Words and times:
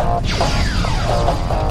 Oh, 0.00 0.20
oh, 0.22 0.28
oh, 1.10 1.48
oh. 1.50 1.67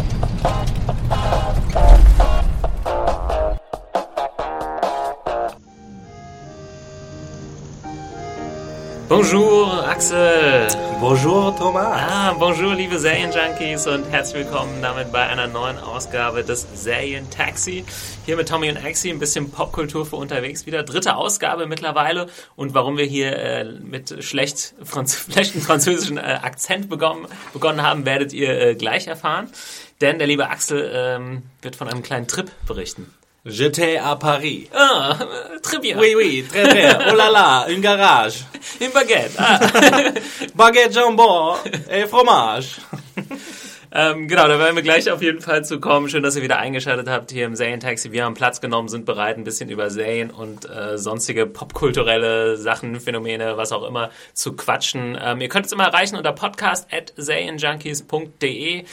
Bonjour, 9.09 9.87
Axel. 9.87 10.67
Bonjour, 10.99 11.55
Thomas. 11.55 11.95
Ah, 11.95 12.33
bonjour, 12.33 12.75
liebe 12.75 12.99
Serienjunkies 12.99 13.87
und 13.87 14.03
herzlich 14.11 14.45
willkommen 14.45 14.81
damit 14.81 15.13
bei 15.13 15.25
einer 15.25 15.47
neuen 15.47 15.77
Ausgabe 15.77 16.43
des 16.43 16.67
Serientaxi. 16.73 17.85
Hier 18.25 18.35
mit 18.35 18.49
Tommy 18.49 18.69
und 18.69 18.75
Axi 18.75 19.09
ein 19.09 19.19
bisschen 19.19 19.49
Popkultur 19.49 20.05
für 20.05 20.17
unterwegs 20.17 20.65
wieder. 20.65 20.83
Dritte 20.83 21.15
Ausgabe 21.15 21.67
mittlerweile 21.67 22.27
und 22.57 22.73
warum 22.73 22.97
wir 22.97 23.05
hier 23.05 23.37
äh, 23.37 23.63
mit 23.63 24.21
schlecht 24.21 24.75
Franz 24.83 25.25
schlechten 25.31 25.61
französischen 25.61 26.17
äh, 26.17 26.39
Akzent 26.43 26.89
begonnen, 26.89 27.27
begonnen 27.53 27.83
haben, 27.83 28.05
werdet 28.05 28.33
ihr 28.33 28.59
äh, 28.59 28.75
gleich 28.75 29.07
erfahren. 29.07 29.49
Denn 30.01 30.17
der 30.17 30.27
liebe 30.27 30.49
Axel 30.49 30.91
ähm, 30.93 31.43
wird 31.61 31.77
von 31.77 31.87
einem 31.87 32.03
kleinen 32.03 32.27
Trip 32.27 32.51
berichten. 32.65 33.13
J'étais 33.47 33.97
à 33.97 34.15
Paris. 34.17 34.67
Ah, 34.75 35.17
très 35.63 35.79
bien. 35.79 35.97
Oui, 35.97 36.13
oui, 36.15 36.45
très 36.47 36.71
bien. 36.73 36.99
Oh 37.09 37.15
là 37.15 37.31
là, 37.31 37.65
une 37.69 37.79
garage. 37.79 38.43
Im 38.81 38.91
Baguette. 38.91 39.31
Ah. 39.37 39.57
Baguette 40.55 40.93
jambon 40.93 41.55
et 41.89 42.05
fromage. 42.07 42.79
Ähm, 43.89 44.27
genau, 44.27 44.49
da 44.49 44.59
werden 44.59 44.75
wir 44.75 44.83
gleich 44.83 45.09
auf 45.09 45.21
jeden 45.21 45.39
Fall 45.39 45.63
zu 45.63 45.79
kommen. 45.79 46.09
Schön, 46.09 46.21
dass 46.21 46.35
ihr 46.35 46.41
wieder 46.43 46.59
eingeschaltet 46.59 47.07
habt 47.07 47.31
hier 47.31 47.45
im 47.45 47.55
Serien-Taxi. 47.55 48.11
Wir 48.11 48.25
haben 48.25 48.33
Platz 48.33 48.59
genommen, 48.59 48.89
sind 48.89 49.05
bereit, 49.05 49.37
ein 49.37 49.45
bisschen 49.45 49.69
über 49.69 49.89
Serien 49.89 50.29
und 50.29 50.69
äh, 50.69 50.97
sonstige 50.97 51.45
popkulturelle 51.47 52.57
Sachen, 52.57 52.99
Phänomene, 52.99 53.55
was 53.55 53.71
auch 53.71 53.87
immer, 53.87 54.09
zu 54.33 54.57
quatschen. 54.57 55.17
Ähm, 55.19 55.39
ihr 55.39 55.47
könnt 55.47 55.67
es 55.67 55.71
immer 55.71 55.85
erreichen 55.85 56.17
unter 56.17 56.33
podcast.serienjunkies.de. 56.33 58.83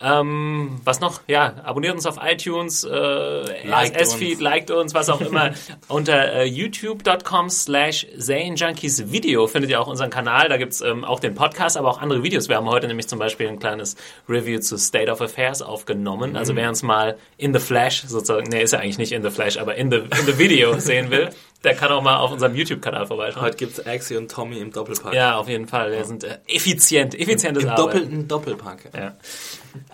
Ähm, 0.00 0.78
was 0.84 1.00
noch? 1.00 1.22
Ja, 1.26 1.54
abonniert 1.64 1.94
uns 1.94 2.04
auf 2.04 2.18
iTunes, 2.22 2.84
äh, 2.84 3.66
Liked 3.66 3.96
RSS-Feed, 3.96 4.32
uns. 4.32 4.40
liked 4.40 4.70
uns, 4.70 4.94
was 4.94 5.08
auch 5.08 5.22
immer. 5.22 5.52
Unter 5.88 6.34
äh, 6.34 6.44
youtube.com 6.44 7.48
slash 7.48 8.06
Junkies 8.16 9.10
Video 9.10 9.46
findet 9.46 9.70
ihr 9.70 9.80
auch 9.80 9.86
unseren 9.86 10.10
Kanal. 10.10 10.50
Da 10.50 10.58
gibt's 10.58 10.82
ähm, 10.82 11.04
auch 11.04 11.18
den 11.18 11.34
Podcast, 11.34 11.78
aber 11.78 11.88
auch 11.88 12.00
andere 12.00 12.22
Videos. 12.22 12.48
Wir 12.48 12.56
haben 12.56 12.68
heute 12.68 12.88
nämlich 12.88 13.08
zum 13.08 13.18
Beispiel 13.18 13.48
ein 13.48 13.58
kleines 13.58 13.96
Review 14.28 14.60
zu 14.60 14.76
State 14.76 15.10
of 15.10 15.22
Affairs 15.22 15.62
aufgenommen. 15.62 16.36
Also 16.36 16.54
wer 16.54 16.68
uns 16.68 16.82
mal 16.82 17.16
in 17.38 17.54
the 17.54 17.60
Flash 17.60 18.02
sozusagen, 18.02 18.48
nee, 18.50 18.62
ist 18.62 18.72
ja 18.72 18.80
eigentlich 18.80 18.98
nicht 18.98 19.12
in 19.12 19.22
the 19.22 19.30
Flash, 19.30 19.56
aber 19.56 19.76
in 19.76 19.90
the, 19.90 19.96
in 19.96 20.26
the 20.26 20.38
Video 20.38 20.78
sehen 20.78 21.10
will, 21.10 21.30
der 21.64 21.74
kann 21.74 21.90
auch 21.92 22.02
mal 22.02 22.16
auf 22.18 22.30
unserem 22.32 22.54
YouTube-Kanal 22.54 23.06
vorbeischauen. 23.06 23.42
Heute 23.44 23.56
gibt's 23.56 23.84
Axie 23.84 24.16
und 24.16 24.30
Tommy 24.30 24.58
im 24.58 24.72
Doppelpack. 24.72 25.14
Ja, 25.14 25.36
auf 25.36 25.48
jeden 25.48 25.66
Fall. 25.66 25.90
Wir 25.92 26.04
sind 26.04 26.24
äh, 26.24 26.38
effizient, 26.46 27.14
effizientes 27.18 27.64
Im 27.64 27.70
Arbeiten. 27.70 27.86
doppelten 27.92 28.28
Doppelpack. 28.28 28.78
Ja. 28.96 29.14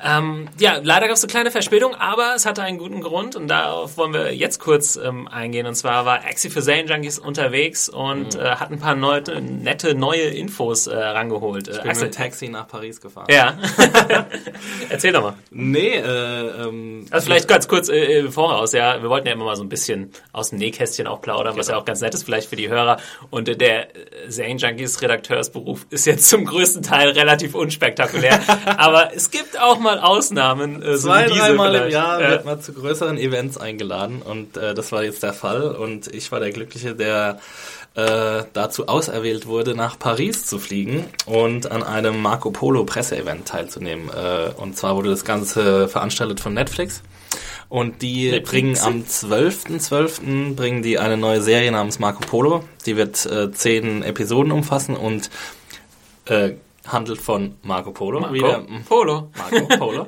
Ähm, 0.04 0.48
ja, 0.60 0.78
leider 0.80 1.08
gab 1.08 1.16
es 1.16 1.24
eine 1.24 1.30
kleine 1.30 1.50
Verspätung, 1.50 1.96
aber 1.96 2.34
es 2.36 2.46
hatte 2.46 2.62
einen 2.62 2.78
guten 2.78 3.00
Grund 3.00 3.34
und 3.34 3.48
darauf 3.48 3.96
wollen 3.96 4.12
wir 4.12 4.32
jetzt 4.32 4.60
kurz 4.60 4.94
ähm, 4.94 5.26
eingehen. 5.26 5.66
Und 5.66 5.74
zwar 5.74 6.04
war 6.06 6.20
Axie 6.24 6.50
für 6.50 6.62
Zane 6.62 6.84
Junkies 6.84 7.18
unterwegs 7.18 7.88
und 7.88 8.36
äh, 8.36 8.42
hat 8.56 8.70
ein 8.70 8.78
paar 8.78 8.94
neue, 8.94 9.22
nette 9.40 9.94
neue 9.96 10.22
Infos 10.22 10.86
äh, 10.86 10.96
rangeholt. 10.96 11.66
Äh, 11.66 11.72
Ich 11.72 11.78
bin 11.82 11.88
mit 11.92 12.00
dem 12.00 12.10
Taxi 12.12 12.48
nach 12.48 12.68
Paris 12.68 13.00
gefahren. 13.00 13.26
ja. 13.28 13.58
Erzähl 14.88 15.12
doch 15.12 15.22
mal. 15.22 15.34
Nee, 15.50 15.96
äh, 15.96 16.02
ähm, 16.68 17.06
Also 17.10 17.26
vielleicht 17.26 17.48
ganz 17.48 17.66
kurz 17.66 17.88
äh, 17.88 18.20
äh, 18.20 18.30
voraus, 18.30 18.72
ja. 18.72 19.02
Wir 19.02 19.08
wollten 19.10 19.26
ja 19.26 19.32
immer 19.32 19.44
mal 19.46 19.56
so 19.56 19.62
ein 19.64 19.68
bisschen 19.68 20.12
aus 20.32 20.50
dem 20.50 20.58
Nähkästchen 20.58 21.06
auch 21.08 21.20
plaudern, 21.20 21.51
was 21.56 21.68
ja 21.68 21.76
auch 21.76 21.84
ganz 21.84 22.00
nett 22.00 22.14
ist 22.14 22.24
vielleicht 22.24 22.48
für 22.48 22.56
die 22.56 22.68
Hörer. 22.68 22.98
Und 23.30 23.48
äh, 23.48 23.56
der 23.56 23.94
äh, 23.96 24.28
Zane 24.28 24.56
Junkies 24.56 25.00
Redakteursberuf 25.02 25.86
ist 25.90 26.06
jetzt 26.06 26.28
zum 26.28 26.44
größten 26.44 26.82
Teil 26.82 27.10
relativ 27.10 27.54
unspektakulär. 27.54 28.40
aber 28.76 29.14
es 29.14 29.30
gibt 29.30 29.58
auch 29.60 29.78
mal 29.78 29.98
Ausnahmen. 29.98 30.82
Äh, 30.82 30.96
so 30.96 31.08
zwei, 31.08 31.26
diese 31.26 31.38
dreimal 31.38 31.74
im. 31.74 31.90
Jahr 31.90 32.20
Ja. 32.20 32.30
wird 32.30 32.44
man 32.44 32.60
zu 32.60 32.72
größeren 32.72 33.18
Events 33.18 33.58
eingeladen 33.58 34.22
und 34.22 34.56
äh, 34.56 34.74
das 34.74 34.92
war 34.92 35.02
jetzt 35.04 35.22
der 35.22 35.32
Fall 35.32 35.62
und 35.72 36.06
ich 36.14 36.30
war 36.32 36.40
der 36.40 36.50
Glückliche, 36.50 36.94
der 36.94 37.38
äh, 37.94 38.44
dazu 38.52 38.88
auserwählt 38.88 39.46
wurde, 39.46 39.74
nach 39.74 39.98
Paris 39.98 40.46
zu 40.46 40.58
fliegen 40.58 41.04
und 41.26 41.70
an 41.70 41.82
einem 41.82 42.20
Marco 42.22 42.50
Polo 42.50 42.84
Presseevent 42.84 43.46
teilzunehmen. 43.46 44.08
Äh, 44.08 44.50
und 44.58 44.76
zwar 44.76 44.96
wurde 44.96 45.10
das 45.10 45.24
Ganze 45.24 45.88
veranstaltet 45.88 46.40
von 46.40 46.54
Netflix. 46.54 47.02
Und 47.72 48.02
die 48.02 48.30
Netflix? 48.30 48.50
bringen 48.50 48.78
am 48.82 49.00
12.12. 49.00 50.54
bringen 50.56 50.82
die 50.82 50.98
eine 50.98 51.16
neue 51.16 51.40
Serie 51.40 51.72
namens 51.72 51.98
Marco 51.98 52.20
Polo. 52.20 52.64
Die 52.84 52.98
wird 52.98 53.24
äh, 53.24 53.50
zehn 53.50 54.02
Episoden 54.02 54.52
umfassen 54.52 54.94
und 54.94 55.30
äh, 56.26 56.52
handelt 56.86 57.18
von 57.18 57.54
Marco 57.62 57.92
Polo. 57.92 58.20
Marco 58.20 58.34
Wieder, 58.34 58.66
Polo. 58.86 59.30
Marco 59.38 59.66
Polo, 59.78 60.06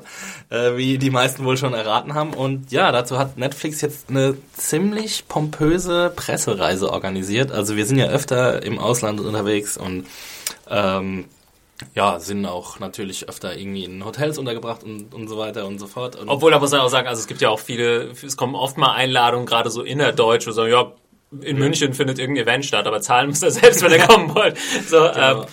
äh, 0.51 0.77
wie 0.77 0.99
die 0.99 1.09
meisten 1.09 1.43
wohl 1.43 1.57
schon 1.57 1.73
erraten 1.73 2.13
haben. 2.13 2.35
Und 2.35 2.71
ja, 2.71 2.91
dazu 2.91 3.17
hat 3.17 3.39
Netflix 3.39 3.81
jetzt 3.81 4.11
eine 4.11 4.37
ziemlich 4.53 5.27
pompöse 5.27 6.13
Pressereise 6.15 6.93
organisiert. 6.93 7.51
Also 7.51 7.75
wir 7.75 7.87
sind 7.87 7.97
ja 7.97 8.09
öfter 8.09 8.61
im 8.61 8.77
Ausland 8.77 9.19
unterwegs 9.19 9.75
und 9.75 10.05
ähm, 10.69 11.25
ja, 11.93 12.19
sind 12.19 12.45
auch 12.45 12.79
natürlich 12.79 13.27
öfter 13.27 13.57
irgendwie 13.57 13.83
in 13.83 14.05
Hotels 14.05 14.37
untergebracht 14.37 14.83
und, 14.83 15.13
und 15.13 15.27
so 15.27 15.37
weiter 15.37 15.65
und 15.65 15.79
so 15.79 15.87
fort. 15.87 16.15
Und 16.15 16.29
Obwohl, 16.29 16.51
da 16.51 16.59
muss 16.59 16.71
man 16.71 16.81
auch 16.81 16.89
sagen, 16.89 17.07
also 17.07 17.19
es 17.19 17.27
gibt 17.27 17.41
ja 17.41 17.49
auch 17.49 17.59
viele, 17.59 18.11
es 18.11 18.37
kommen 18.37 18.55
oft 18.55 18.77
mal 18.77 18.93
Einladungen, 18.93 19.45
gerade 19.45 19.69
so 19.69 19.83
innerdeutsch, 19.83 20.47
wo 20.47 20.51
sagen, 20.51 20.71
ja, 20.71 20.91
in 21.41 21.57
München 21.57 21.93
findet 21.93 22.17
irgendein 22.17 22.45
Event 22.45 22.65
statt, 22.65 22.87
aber 22.87 23.01
zahlen 23.01 23.27
müsst 23.27 23.43
ihr 23.43 23.51
selbst, 23.51 23.81
wenn 23.81 23.91
ihr 23.91 23.99
kommen 24.07 24.33
wollt. 24.33 24.57
So, 24.87 25.05
ähm, 25.05 25.45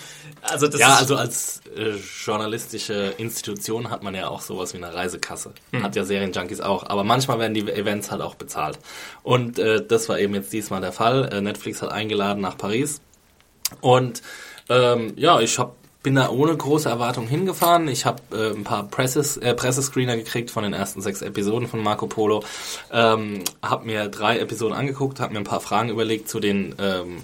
also 0.43 0.66
das 0.66 0.81
ja, 0.81 0.97
also 0.97 1.16
als 1.16 1.61
äh, 1.77 1.94
journalistische 2.25 3.15
Institution 3.16 3.91
hat 3.91 4.03
man 4.03 4.15
ja 4.15 4.28
auch 4.28 4.41
sowas 4.41 4.75
wie 4.75 4.78
eine 4.78 4.93
Reisekasse. 4.93 5.53
Hat 5.82 5.94
ja 5.94 6.05
Serienjunkies 6.05 6.61
auch. 6.61 6.84
Aber 6.88 7.05
manchmal 7.05 7.38
werden 7.38 7.55
die 7.55 7.61
Events 7.61 8.11
halt 8.11 8.21
auch 8.22 8.34
bezahlt. 8.34 8.78
Und 9.22 9.59
äh, 9.61 9.84
das 9.87 10.09
war 10.09 10.19
eben 10.19 10.34
jetzt 10.34 10.53
diesmal 10.53 10.81
der 10.81 10.93
Fall. 10.93 11.32
Äh, 11.32 11.41
Netflix 11.41 11.81
hat 11.81 11.93
eingeladen 11.93 12.41
nach 12.41 12.59
Paris. 12.59 13.00
Und 13.81 14.22
ähm, 14.69 15.12
ja, 15.16 15.41
ich 15.41 15.59
hab, 15.59 15.77
bin 16.03 16.15
da 16.17 16.31
ohne 16.31 16.57
große 16.57 16.89
Erwartung 16.89 17.27
hingefahren. 17.27 17.89
Ich 17.89 18.07
habe 18.07 18.21
äh, 18.33 18.57
ein 18.57 18.65
paar 18.65 18.85
Presses, 18.85 19.37
äh, 19.37 19.55
Pressescreener 19.55 20.17
gekriegt 20.17 20.51
von 20.51 20.65
den 20.65 20.73
ersten 20.73 21.01
sechs 21.01 21.23
Episoden 21.23 21.69
von 21.69 21.83
Marco 21.83 22.07
Polo. 22.07 22.43
Ähm, 22.93 23.45
habe 23.63 23.87
mir 23.87 24.09
drei 24.09 24.39
Episoden 24.39 24.77
angeguckt, 24.77 25.21
habe 25.21 25.33
mir 25.33 25.39
ein 25.39 25.45
paar 25.45 25.61
Fragen 25.61 25.91
überlegt 25.91 26.29
zu 26.29 26.41
den 26.41 26.75
ähm, 26.79 27.23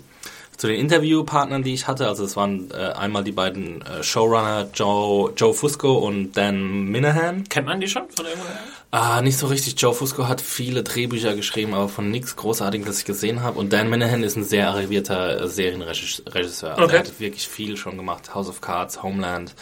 zu 0.56 0.66
den 0.66 0.80
Interviewpartnern, 0.80 1.62
die 1.62 1.72
ich 1.72 1.86
hatte. 1.86 2.08
Also 2.08 2.24
es 2.24 2.36
waren 2.36 2.70
äh, 2.72 2.92
einmal 2.92 3.22
die 3.22 3.32
beiden 3.32 3.80
äh, 3.82 4.02
Showrunner 4.02 4.68
Joe, 4.74 5.32
Joe 5.36 5.54
Fusco 5.54 5.94
und 5.94 6.36
Dan 6.36 6.86
Minahan. 6.86 7.44
kennt 7.48 7.66
man 7.66 7.80
die 7.80 7.88
schon 7.88 8.08
von 8.10 8.26
irgendwoher? 8.26 8.58
Ah, 8.90 9.20
nicht 9.20 9.36
so 9.36 9.48
richtig. 9.48 9.78
Joe 9.80 9.92
Fusco 9.92 10.28
hat 10.28 10.40
viele 10.40 10.82
Drehbücher 10.82 11.34
geschrieben, 11.36 11.74
aber 11.74 11.90
von 11.90 12.10
nichts 12.10 12.36
Großartigem, 12.36 12.86
das 12.86 13.00
ich 13.00 13.04
gesehen 13.04 13.42
habe. 13.42 13.58
Und 13.58 13.72
Dan 13.72 13.90
Minahan 13.90 14.22
ist 14.22 14.36
ein 14.36 14.44
sehr 14.44 14.68
arrivierter 14.68 15.42
äh, 15.42 15.48
Serienregisseur. 15.48 16.70
Also 16.70 16.84
Okay. 16.84 16.94
Er 16.94 16.98
hat 17.00 17.20
wirklich 17.20 17.46
viel 17.48 17.76
schon 17.76 17.98
gemacht. 17.98 18.34
House 18.34 18.48
of 18.48 18.62
Cards, 18.62 19.02
Homeland, 19.02 19.54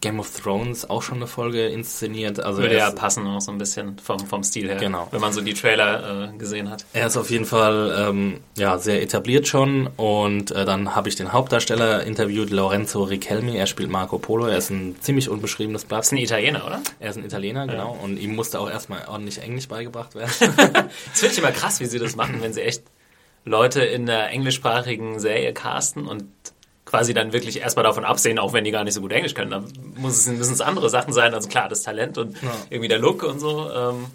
Game 0.00 0.18
of 0.18 0.30
Thrones 0.40 0.88
auch 0.88 1.02
schon 1.02 1.16
eine 1.16 1.26
Folge 1.26 1.66
inszeniert. 1.66 2.40
Also 2.40 2.62
Würde 2.62 2.76
ja 2.76 2.90
passen 2.90 3.26
auch 3.26 3.40
so 3.40 3.52
ein 3.52 3.58
bisschen 3.58 3.98
vom, 3.98 4.18
vom 4.20 4.42
Stil 4.42 4.68
her. 4.68 4.76
Genau. 4.76 5.08
Wenn 5.10 5.20
man 5.20 5.32
so 5.32 5.40
die 5.40 5.54
Trailer 5.54 6.30
äh, 6.32 6.36
gesehen 6.38 6.70
hat. 6.70 6.84
Er 6.92 7.06
ist 7.06 7.16
auf 7.16 7.30
jeden 7.30 7.44
Fall 7.44 7.94
ähm, 7.96 8.40
ja, 8.56 8.78
sehr 8.78 9.02
etabliert 9.02 9.46
schon 9.46 9.88
und 9.96 10.50
äh, 10.50 10.64
dann 10.64 10.94
habe 10.94 11.08
ich 11.08 11.16
den 11.16 11.32
Hauptdarsteller 11.32 12.04
interviewt, 12.04 12.50
Lorenzo 12.50 13.02
Richelmi. 13.02 13.56
Er 13.56 13.66
spielt 13.66 13.90
Marco 13.90 14.18
Polo. 14.18 14.46
Er 14.46 14.58
ist 14.58 14.70
ein 14.70 14.96
ziemlich 15.00 15.28
unbeschriebenes 15.28 15.84
Blatt. 15.84 16.04
Ist 16.04 16.12
ein 16.12 16.18
Italiener, 16.18 16.66
oder? 16.66 16.80
Er 16.98 17.10
ist 17.10 17.16
ein 17.16 17.24
Italiener, 17.24 17.66
genau. 17.66 17.98
Und 18.02 18.18
ihm 18.18 18.34
musste 18.34 18.58
auch 18.60 18.70
erstmal 18.70 19.06
ordentlich 19.06 19.42
Englisch 19.42 19.68
beigebracht 19.68 20.14
werden. 20.14 20.30
Das 20.40 21.20
finde 21.20 21.32
ich 21.32 21.38
immer 21.38 21.52
krass, 21.52 21.80
wie 21.80 21.86
sie 21.86 21.98
das 21.98 22.16
machen, 22.16 22.38
wenn 22.40 22.52
sie 22.52 22.62
echt 22.62 22.84
Leute 23.44 23.82
in 23.82 24.08
einer 24.08 24.28
englischsprachigen 24.28 25.18
Serie 25.18 25.52
casten 25.52 26.06
und 26.06 26.24
quasi 26.90 27.14
dann 27.14 27.32
wirklich 27.32 27.60
erstmal 27.60 27.84
davon 27.84 28.04
absehen, 28.04 28.38
auch 28.38 28.52
wenn 28.52 28.64
die 28.64 28.72
gar 28.72 28.84
nicht 28.84 28.94
so 28.94 29.00
gut 29.00 29.12
Englisch 29.12 29.34
können. 29.34 29.50
Dann 29.52 29.64
muss 29.96 30.18
es, 30.18 30.26
müssen 30.26 30.52
es 30.52 30.60
andere 30.60 30.90
Sachen 30.90 31.12
sein. 31.12 31.32
Also 31.32 31.48
klar, 31.48 31.68
das 31.68 31.82
Talent 31.82 32.18
und 32.18 32.36
irgendwie 32.68 32.88
der 32.88 32.98
Look 32.98 33.22
und 33.22 33.38
so. 33.38 33.70
Ähm, 33.70 34.06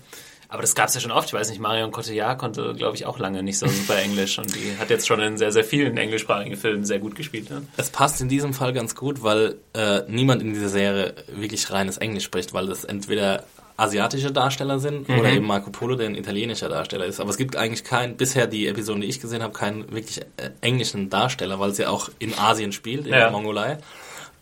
Aber 0.48 0.62
das 0.62 0.76
gab 0.76 0.90
es 0.90 0.94
ja 0.94 1.02
schon 1.02 1.12
oft. 1.12 1.28
Ich 1.28 1.34
weiß 1.34 1.50
nicht, 1.50 1.60
Marion 1.60 1.92
Cotillard 1.92 2.38
konnte, 2.38 2.74
glaube 2.76 2.96
ich, 2.96 3.06
auch 3.06 3.18
lange 3.18 3.42
nicht 3.44 3.58
so 3.58 3.68
super 3.68 3.98
Englisch 3.98 4.38
und 4.38 4.54
die 4.56 4.78
hat 4.78 4.90
jetzt 4.90 5.08
schon 5.08 5.20
in 5.20 5.38
sehr, 5.38 5.52
sehr 5.52 5.64
vielen 5.64 5.98
englischsprachigen 5.98 6.56
Filmen 6.56 6.86
sehr 6.86 7.00
gut 7.00 7.16
gespielt. 7.16 7.50
Ne? 7.50 7.64
Es 7.78 7.90
passt 7.90 8.22
in 8.22 8.30
diesem 8.30 8.54
Fall 8.54 8.72
ganz 8.72 8.94
gut, 8.96 9.24
weil 9.24 9.56
äh, 9.74 10.02
niemand 10.08 10.42
in 10.42 10.54
dieser 10.54 10.70
Serie 10.70 11.16
wirklich 11.28 11.72
reines 11.72 11.98
Englisch 11.98 12.26
spricht, 12.26 12.54
weil 12.54 12.70
es 12.70 12.84
entweder 12.84 13.44
asiatische 13.78 14.32
Darsteller 14.32 14.80
sind 14.80 15.10
mhm. 15.10 15.20
oder 15.20 15.30
eben 15.30 15.46
Marco 15.46 15.70
Polo, 15.70 15.96
der 15.96 16.08
ein 16.08 16.16
italienischer 16.16 16.70
Darsteller 16.70 17.06
ist. 17.06 17.20
Aber 17.20 17.30
es 17.30 17.38
gibt 17.38 17.56
eigentlich 17.56 17.84
keinen, 17.84 18.18
bisher 18.18 18.48
die 18.48 18.68
Episoden, 18.68 19.02
die 19.02 19.08
ich 19.08 19.20
gesehen 19.20 19.44
habe, 19.44 19.54
keinen 19.54 19.92
wirklich 19.92 20.22
äh, 20.38 20.52
englischen 20.62 21.10
Darsteller, 21.10 21.60
weil 21.60 21.72
es 21.72 21.78
ja 21.78 21.90
auch 21.90 22.10
in 22.20 22.38
Asien 22.38 22.72
spielt, 22.72 23.06
in 23.06 23.14
ja. 23.14 23.20
der 23.20 23.32
Mongolei. 23.32 23.78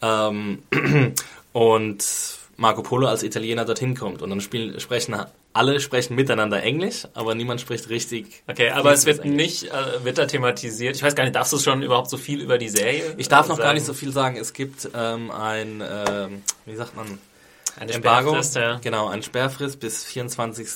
Ähm, 0.01 0.59
und 1.53 2.05
Marco 2.57 2.83
Polo 2.83 3.07
als 3.07 3.23
Italiener 3.23 3.65
dorthin 3.65 3.95
kommt 3.95 4.21
und 4.21 4.29
dann 4.29 4.41
spielen, 4.41 4.79
sprechen 4.79 5.15
alle 5.53 5.79
sprechen 5.79 6.15
miteinander 6.15 6.63
Englisch, 6.63 7.07
aber 7.13 7.35
niemand 7.35 7.61
spricht 7.61 7.89
richtig. 7.89 8.43
Okay, 8.47 8.69
aber 8.69 8.91
es 8.91 9.05
wird 9.05 9.19
Englisch. 9.19 9.61
nicht, 9.61 9.71
äh, 9.71 10.03
wird 10.03 10.17
da 10.17 10.25
thematisiert. 10.25 10.95
Ich 10.95 11.03
weiß 11.03 11.15
gar 11.15 11.23
nicht, 11.23 11.35
darfst 11.35 11.53
du 11.53 11.59
schon 11.59 11.83
überhaupt 11.83 12.09
so 12.09 12.17
viel 12.17 12.41
über 12.41 12.57
die 12.57 12.69
Serie? 12.69 13.13
Ich 13.17 13.29
darf 13.29 13.47
noch 13.47 13.57
sagen? 13.57 13.67
gar 13.67 13.73
nicht 13.73 13.85
so 13.85 13.93
viel 13.93 14.11
sagen. 14.11 14.35
Es 14.35 14.53
gibt 14.53 14.89
ähm, 14.95 15.29
ein, 15.29 15.81
äh, 15.81 16.27
wie 16.65 16.75
sagt 16.75 16.95
man, 16.95 17.19
ein 17.79 17.89
Embargo, 17.89 18.29
Sperrfrist, 18.29 18.55
ja. 18.55 18.79
genau, 18.81 19.07
ein 19.07 19.23
Sperrfrist 19.23 19.79
bis 19.79 20.03
24. 20.05 20.67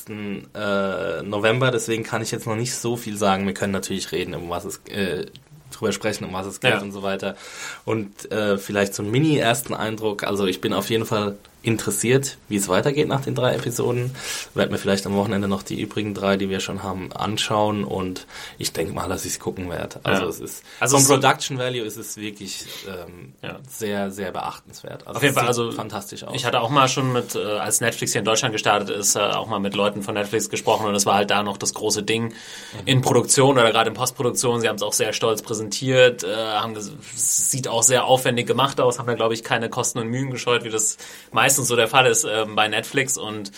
Äh, 0.54 1.24
November. 1.24 1.72
Deswegen 1.72 2.04
kann 2.04 2.22
ich 2.22 2.32
jetzt 2.32 2.48
noch 2.48 2.56
nicht 2.56 2.74
so 2.74 2.96
viel 2.98 3.18
sagen. 3.18 3.46
Wir 3.46 3.54
können 3.54 3.74
natürlich 3.74 4.12
reden, 4.12 4.34
um 4.34 4.50
was 4.50 4.66
es 4.66 4.82
äh, 4.90 5.26
drüber 5.72 5.92
sprechen, 5.92 6.26
um 6.26 6.34
was 6.34 6.48
es 6.48 6.60
geht 6.60 6.72
ja. 6.72 6.82
und 6.82 6.92
so 6.92 7.04
weiter. 7.04 7.36
Und 7.86 8.32
äh, 8.32 8.58
vielleicht 8.58 8.94
so 8.94 9.04
einen 9.04 9.12
mini-ersten 9.12 9.74
Eindruck. 9.74 10.24
Also 10.24 10.46
ich 10.46 10.62
bin 10.62 10.74
auf 10.74 10.90
jeden 10.90 11.06
Fall 11.06 11.38
interessiert, 11.68 12.38
wie 12.48 12.56
es 12.56 12.70
weitergeht 12.70 13.08
nach 13.08 13.22
den 13.22 13.36
drei 13.36 13.54
Episoden. 13.54 14.16
Werde 14.54 14.72
mir 14.72 14.78
vielleicht 14.78 15.06
am 15.06 15.16
Wochenende 15.16 15.50
noch 15.50 15.64
die 15.64 15.80
übrigen 15.80 16.14
drei, 16.14 16.38
die 16.38 16.50
wir 16.50 16.62
schon 16.62 16.82
haben, 16.82 17.12
anschauen 17.12 17.84
und 17.84 18.26
ich 18.58 18.72
denke 18.72 18.94
mal, 18.94 19.10
dass 19.10 19.26
ich 19.26 19.34
es 19.34 19.40
gucken 19.40 19.70
werde. 19.70 20.00
Also 20.04 20.24
ja. 20.24 20.30
es 20.30 20.40
ist 20.40 20.64
also 20.80 20.98
vom 20.98 21.08
Production 21.08 21.58
Value 21.58 21.82
ist 21.82 21.98
es 21.98 22.16
wirklich 22.16 22.66
ähm, 22.88 23.34
ja. 23.42 23.60
sehr, 23.68 24.12
sehr 24.12 24.32
beachtenswert. 24.32 25.06
Also 25.06 25.18
Auf 25.18 25.24
jeden 25.24 25.36
Fall, 25.36 25.48
also 25.48 25.72
fantastisch 25.72 26.24
aus. 26.24 26.34
Ich 26.36 26.46
hatte 26.46 26.62
auch 26.62 26.70
mal 26.70 26.88
schon 26.88 27.12
mit, 27.12 27.36
äh, 27.36 27.40
als 27.40 27.82
Netflix 27.82 28.14
hier 28.14 28.20
in 28.20 28.26
Deutschland 28.26 28.54
gestartet 28.54 28.90
ist, 28.90 29.16
äh, 29.16 29.20
auch 29.20 29.48
mal 29.48 29.60
mit 29.60 29.76
Leuten 29.76 30.04
von 30.04 30.14
Netflix 30.14 30.50
gesprochen 30.50 30.86
und 30.88 30.96
es 30.96 31.06
war 31.06 31.16
halt 31.16 31.30
da 31.30 31.44
noch 31.44 31.58
das 31.58 31.74
große 31.74 32.04
Ding 32.04 32.28
mhm. 32.28 32.34
in 32.86 33.02
Produktion 33.02 33.58
oder 33.58 33.72
gerade 33.72 33.90
in 33.90 33.96
Postproduktion. 33.96 34.62
Sie 34.62 34.70
haben 34.70 34.78
es 34.78 34.84
auch 34.84 34.94
sehr 34.94 35.12
stolz 35.12 35.42
präsentiert, 35.42 36.24
äh, 36.24 36.34
haben 36.34 36.76
sieht 37.14 37.68
auch 37.68 37.84
sehr 37.84 38.06
aufwendig 38.06 38.48
gemacht 38.48 38.80
aus, 38.80 39.00
haben 39.00 39.08
da 39.08 39.16
glaube 39.16 39.34
ich 39.34 39.44
keine 39.44 39.70
Kosten 39.70 40.00
und 40.00 40.08
Mühen 40.08 40.32
gescheut, 40.32 40.64
wie 40.64 40.70
das 40.70 40.98
meistens 41.34 41.57
meistens 41.58 41.68
so 41.70 41.76
der 41.76 41.88
Fall 41.88 42.06
ist 42.06 42.24
ähm, 42.24 42.56
bei 42.56 42.68
Netflix. 42.68 43.18
Und 43.18 43.52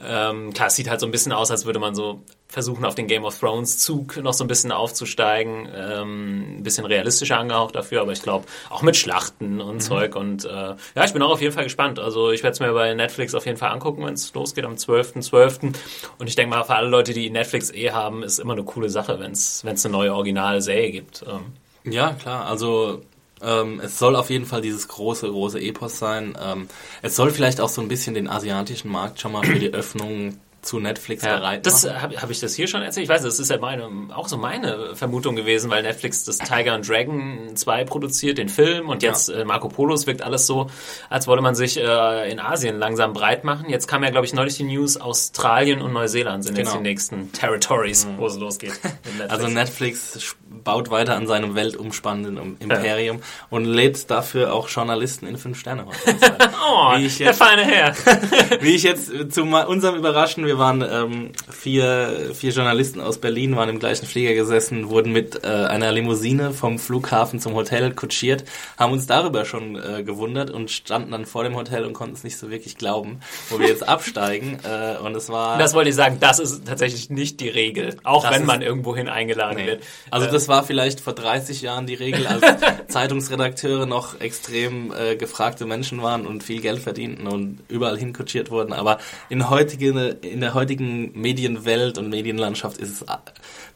ähm, 0.00 0.52
klar, 0.52 0.68
es 0.68 0.76
sieht 0.76 0.90
halt 0.90 1.00
so 1.00 1.06
ein 1.06 1.12
bisschen 1.12 1.32
aus, 1.32 1.50
als 1.50 1.66
würde 1.66 1.78
man 1.78 1.94
so 1.94 2.22
versuchen, 2.48 2.84
auf 2.84 2.94
den 2.94 3.06
Game 3.06 3.24
of 3.24 3.38
Thrones 3.38 3.78
Zug 3.78 4.16
noch 4.16 4.32
so 4.32 4.44
ein 4.44 4.48
bisschen 4.48 4.72
aufzusteigen. 4.72 5.68
Ähm, 5.72 6.58
ein 6.58 6.62
bisschen 6.64 6.84
realistischer 6.84 7.38
angehaucht 7.38 7.76
dafür, 7.76 8.00
aber 8.02 8.12
ich 8.12 8.22
glaube 8.22 8.46
auch 8.70 8.82
mit 8.82 8.96
Schlachten 8.96 9.60
und 9.60 9.76
mhm. 9.76 9.80
Zeug. 9.80 10.16
Und 10.16 10.44
äh, 10.44 10.48
ja, 10.50 11.04
ich 11.04 11.12
bin 11.12 11.22
auch 11.22 11.30
auf 11.30 11.40
jeden 11.40 11.54
Fall 11.54 11.64
gespannt. 11.64 11.98
Also 11.98 12.32
ich 12.32 12.42
werde 12.42 12.54
es 12.54 12.60
mir 12.60 12.72
bei 12.72 12.92
Netflix 12.94 13.34
auf 13.34 13.46
jeden 13.46 13.58
Fall 13.58 13.70
angucken, 13.70 14.04
wenn 14.04 14.14
es 14.14 14.34
losgeht 14.34 14.64
am 14.64 14.74
12.12. 14.74 15.30
.12. 15.30 15.74
Und 16.18 16.26
ich 16.26 16.34
denke 16.34 16.56
mal, 16.56 16.64
für 16.64 16.74
alle 16.74 16.88
Leute, 16.88 17.12
die 17.12 17.30
Netflix 17.30 17.72
eh 17.72 17.92
haben, 17.92 18.22
ist 18.24 18.40
immer 18.40 18.54
eine 18.54 18.64
coole 18.64 18.90
Sache, 18.90 19.20
wenn 19.20 19.32
es 19.32 19.64
eine 19.64 19.92
neue 19.92 20.12
Originalserie 20.12 20.90
gibt. 20.90 21.24
Ähm. 21.28 21.92
Ja, 21.92 22.14
klar. 22.14 22.46
Also 22.46 23.02
ähm, 23.44 23.80
es 23.84 23.98
soll 23.98 24.16
auf 24.16 24.30
jeden 24.30 24.46
Fall 24.46 24.60
dieses 24.60 24.88
große, 24.88 25.28
große 25.28 25.60
Epos 25.60 25.98
sein. 25.98 26.36
Ähm, 26.42 26.68
es 27.02 27.16
soll 27.16 27.30
vielleicht 27.30 27.60
auch 27.60 27.68
so 27.68 27.80
ein 27.80 27.88
bisschen 27.88 28.14
den 28.14 28.28
asiatischen 28.28 28.90
Markt 28.90 29.20
schon 29.20 29.32
mal 29.32 29.44
für 29.44 29.58
die 29.58 29.72
Öffnung 29.72 30.38
zu 30.64 30.80
Netflix 30.80 31.24
ja, 31.24 31.36
bereit 31.36 31.66
Das 31.66 31.84
habe 31.84 32.16
hab 32.16 32.30
ich 32.30 32.40
das 32.40 32.54
hier 32.54 32.66
schon 32.66 32.82
erzählt. 32.82 33.04
Ich 33.04 33.10
weiß, 33.10 33.22
das 33.22 33.38
ist 33.38 33.50
ja 33.50 33.58
meine, 33.58 33.88
auch 34.14 34.28
so 34.28 34.36
meine 34.36 34.94
Vermutung 34.94 35.36
gewesen, 35.36 35.70
weil 35.70 35.82
Netflix 35.82 36.24
das 36.24 36.38
Tiger 36.38 36.72
and 36.72 36.88
Dragon 36.88 37.54
2 37.54 37.84
produziert, 37.84 38.38
den 38.38 38.48
Film, 38.48 38.88
und 38.88 39.02
jetzt 39.02 39.28
ja. 39.28 39.36
äh, 39.36 39.44
Marco 39.44 39.68
Polos 39.68 40.06
wirkt 40.06 40.22
alles 40.22 40.46
so, 40.46 40.68
als 41.10 41.26
wolle 41.26 41.42
man 41.42 41.54
sich 41.54 41.78
äh, 41.78 42.30
in 42.30 42.40
Asien 42.40 42.78
langsam 42.78 43.12
breit 43.12 43.44
machen. 43.44 43.68
Jetzt 43.68 43.86
kam 43.86 44.02
ja, 44.02 44.10
glaube 44.10 44.26
ich, 44.26 44.34
neulich 44.34 44.56
die 44.56 44.64
News, 44.64 44.96
Australien 44.96 45.82
und 45.82 45.92
Neuseeland 45.92 46.44
sind 46.44 46.56
genau. 46.56 46.70
jetzt 46.70 46.78
die 46.78 46.82
nächsten 46.82 47.32
Territories, 47.32 48.06
mhm. 48.06 48.18
wo 48.18 48.26
es 48.26 48.38
losgeht. 48.38 48.72
Netflix. 48.82 49.30
Also 49.30 49.48
Netflix 49.48 50.36
baut 50.62 50.90
weiter 50.90 51.16
an 51.16 51.26
seinem 51.26 51.54
weltumspannenden 51.54 52.56
Imperium 52.60 53.18
ja. 53.18 53.22
und 53.50 53.64
lädt 53.64 54.10
dafür 54.10 54.52
auch 54.52 54.68
Journalisten 54.68 55.26
in 55.26 55.36
fünf 55.36 55.58
Sterne. 55.58 55.86
oh, 55.86 56.92
wie 56.96 57.06
ich 57.06 57.18
jetzt, 57.18 57.40
der 57.40 57.46
feine 57.46 57.64
Herr. 57.64 57.94
wie 58.60 58.74
ich 58.74 58.82
jetzt 58.82 59.32
zu 59.32 59.42
unserem 59.42 59.96
Überraschen, 59.96 60.46
wir 60.46 60.58
waren 60.58 60.82
ähm, 60.82 61.32
vier, 61.50 62.30
vier 62.34 62.52
Journalisten 62.52 63.00
aus 63.00 63.18
Berlin, 63.18 63.56
waren 63.56 63.68
im 63.68 63.78
gleichen 63.78 64.06
Flieger 64.06 64.34
gesessen, 64.34 64.88
wurden 64.88 65.12
mit 65.12 65.44
äh, 65.44 65.48
einer 65.48 65.92
Limousine 65.92 66.52
vom 66.52 66.78
Flughafen 66.78 67.40
zum 67.40 67.54
Hotel 67.54 67.92
kutschiert, 67.92 68.44
haben 68.78 68.92
uns 68.92 69.06
darüber 69.06 69.44
schon 69.44 69.76
äh, 69.76 70.02
gewundert 70.02 70.50
und 70.50 70.70
standen 70.70 71.12
dann 71.12 71.26
vor 71.26 71.44
dem 71.44 71.56
Hotel 71.56 71.84
und 71.84 71.92
konnten 71.92 72.14
es 72.14 72.24
nicht 72.24 72.38
so 72.38 72.50
wirklich 72.50 72.76
glauben, 72.76 73.20
wo 73.48 73.58
wir 73.58 73.68
jetzt 73.68 73.86
absteigen. 73.88 74.58
Äh, 74.64 74.98
und 74.98 75.14
es 75.16 75.28
war. 75.28 75.58
Das 75.58 75.74
wollte 75.74 75.90
ich 75.90 75.96
sagen, 75.96 76.18
das 76.20 76.38
ist 76.38 76.66
tatsächlich 76.66 77.10
nicht 77.10 77.40
die 77.40 77.48
Regel, 77.48 77.96
auch 78.04 78.30
wenn 78.30 78.44
man 78.44 78.62
irgendwohin 78.62 79.08
eingeladen 79.08 79.56
nee. 79.56 79.66
wird. 79.66 79.82
Also 80.10 80.30
das 80.30 80.43
war 80.48 80.64
vielleicht 80.64 81.00
vor 81.00 81.12
30 81.12 81.62
Jahren 81.62 81.86
die 81.86 81.94
Regel, 81.94 82.26
als 82.26 82.42
Zeitungsredakteure 82.88 83.86
noch 83.86 84.20
extrem 84.20 84.92
äh, 84.92 85.16
gefragte 85.16 85.66
Menschen 85.66 86.02
waren 86.02 86.26
und 86.26 86.42
viel 86.42 86.60
Geld 86.60 86.80
verdienten 86.80 87.26
und 87.26 87.60
überall 87.68 87.98
hinkutschiert 87.98 88.50
wurden. 88.50 88.72
Aber 88.72 88.98
in, 89.28 89.50
heutige, 89.50 89.90
in 90.22 90.40
der 90.40 90.54
heutigen 90.54 91.12
Medienwelt 91.20 91.98
und 91.98 92.10
Medienlandschaft 92.10 92.78
ist 92.78 92.90
es 92.90 93.02
äh, 93.02 93.16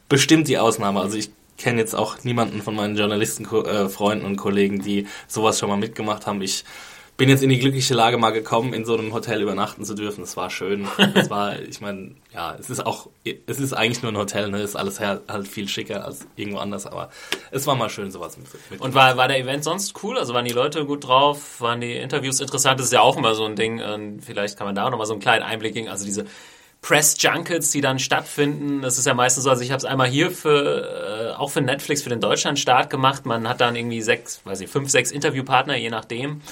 bestimmt 0.08 0.48
die 0.48 0.58
Ausnahme. 0.58 1.00
Also 1.00 1.18
ich 1.18 1.30
kenne 1.58 1.80
jetzt 1.80 1.94
auch 1.94 2.22
niemanden 2.24 2.62
von 2.62 2.74
meinen 2.74 2.96
Journalistenfreunden 2.96 4.26
äh, 4.26 4.30
und 4.30 4.36
Kollegen, 4.36 4.80
die 4.80 5.06
sowas 5.26 5.58
schon 5.58 5.68
mal 5.68 5.76
mitgemacht 5.76 6.26
haben. 6.26 6.40
Ich 6.40 6.64
bin 7.18 7.28
jetzt 7.28 7.42
in 7.42 7.50
die 7.50 7.58
glückliche 7.58 7.94
Lage 7.94 8.16
mal 8.16 8.30
gekommen, 8.30 8.72
in 8.72 8.84
so 8.84 8.96
einem 8.96 9.12
Hotel 9.12 9.42
übernachten 9.42 9.84
zu 9.84 9.94
dürfen. 9.94 10.22
Es 10.22 10.36
war 10.36 10.50
schön. 10.50 10.86
Es 11.14 11.28
war, 11.28 11.58
ich 11.68 11.80
meine, 11.80 12.12
ja, 12.32 12.54
es 12.58 12.70
ist 12.70 12.86
auch, 12.86 13.10
es 13.24 13.58
ist 13.58 13.72
eigentlich 13.72 14.02
nur 14.02 14.12
ein 14.12 14.16
Hotel, 14.16 14.48
ne? 14.50 14.62
Ist 14.62 14.76
alles 14.76 15.00
halt 15.00 15.48
viel 15.48 15.68
schicker 15.68 16.04
als 16.04 16.28
irgendwo 16.36 16.58
anders, 16.58 16.86
aber 16.86 17.10
es 17.50 17.66
war 17.66 17.74
mal 17.74 17.90
schön, 17.90 18.12
sowas 18.12 18.38
mit. 18.38 18.46
mit 18.70 18.80
Und 18.80 18.94
war, 18.94 19.16
war 19.16 19.26
der 19.26 19.40
Event 19.40 19.64
sonst 19.64 20.00
cool? 20.04 20.16
Also 20.16 20.32
waren 20.32 20.44
die 20.44 20.52
Leute 20.52 20.86
gut 20.86 21.08
drauf? 21.08 21.60
Waren 21.60 21.80
die 21.80 21.96
Interviews 21.96 22.38
interessant? 22.40 22.78
Das 22.78 22.86
ist 22.86 22.92
ja 22.92 23.00
auch 23.00 23.16
immer 23.16 23.34
so 23.34 23.44
ein 23.44 23.56
Ding. 23.56 23.82
Und 23.82 24.20
vielleicht 24.20 24.56
kann 24.56 24.68
man 24.68 24.76
da 24.76 24.86
auch 24.86 24.90
noch 24.92 24.98
mal 24.98 25.06
so 25.06 25.12
einen 25.12 25.20
kleinen 25.20 25.42
Einblick 25.42 25.74
geben. 25.74 25.88
Also 25.88 26.04
diese 26.04 26.24
Press 26.82 27.16
Junkets, 27.18 27.72
die 27.72 27.80
dann 27.80 27.98
stattfinden. 27.98 28.80
Das 28.80 28.96
ist 28.96 29.06
ja 29.06 29.14
meistens 29.14 29.42
so, 29.42 29.50
also 29.50 29.64
ich 29.64 29.72
habe 29.72 29.78
es 29.78 29.84
einmal 29.84 30.06
hier 30.06 30.30
für, 30.30 31.32
äh, 31.32 31.36
auch 31.36 31.50
für 31.50 31.62
Netflix, 31.62 32.02
für 32.02 32.10
den 32.10 32.20
Deutschlandstart 32.20 32.90
gemacht. 32.90 33.26
Man 33.26 33.48
hat 33.48 33.60
dann 33.60 33.74
irgendwie 33.74 34.02
sechs, 34.02 34.40
weiß 34.44 34.60
ich, 34.60 34.70
fünf, 34.70 34.88
sechs 34.88 35.10
Interviewpartner, 35.10 35.76
je 35.76 35.90
nachdem. 35.90 36.42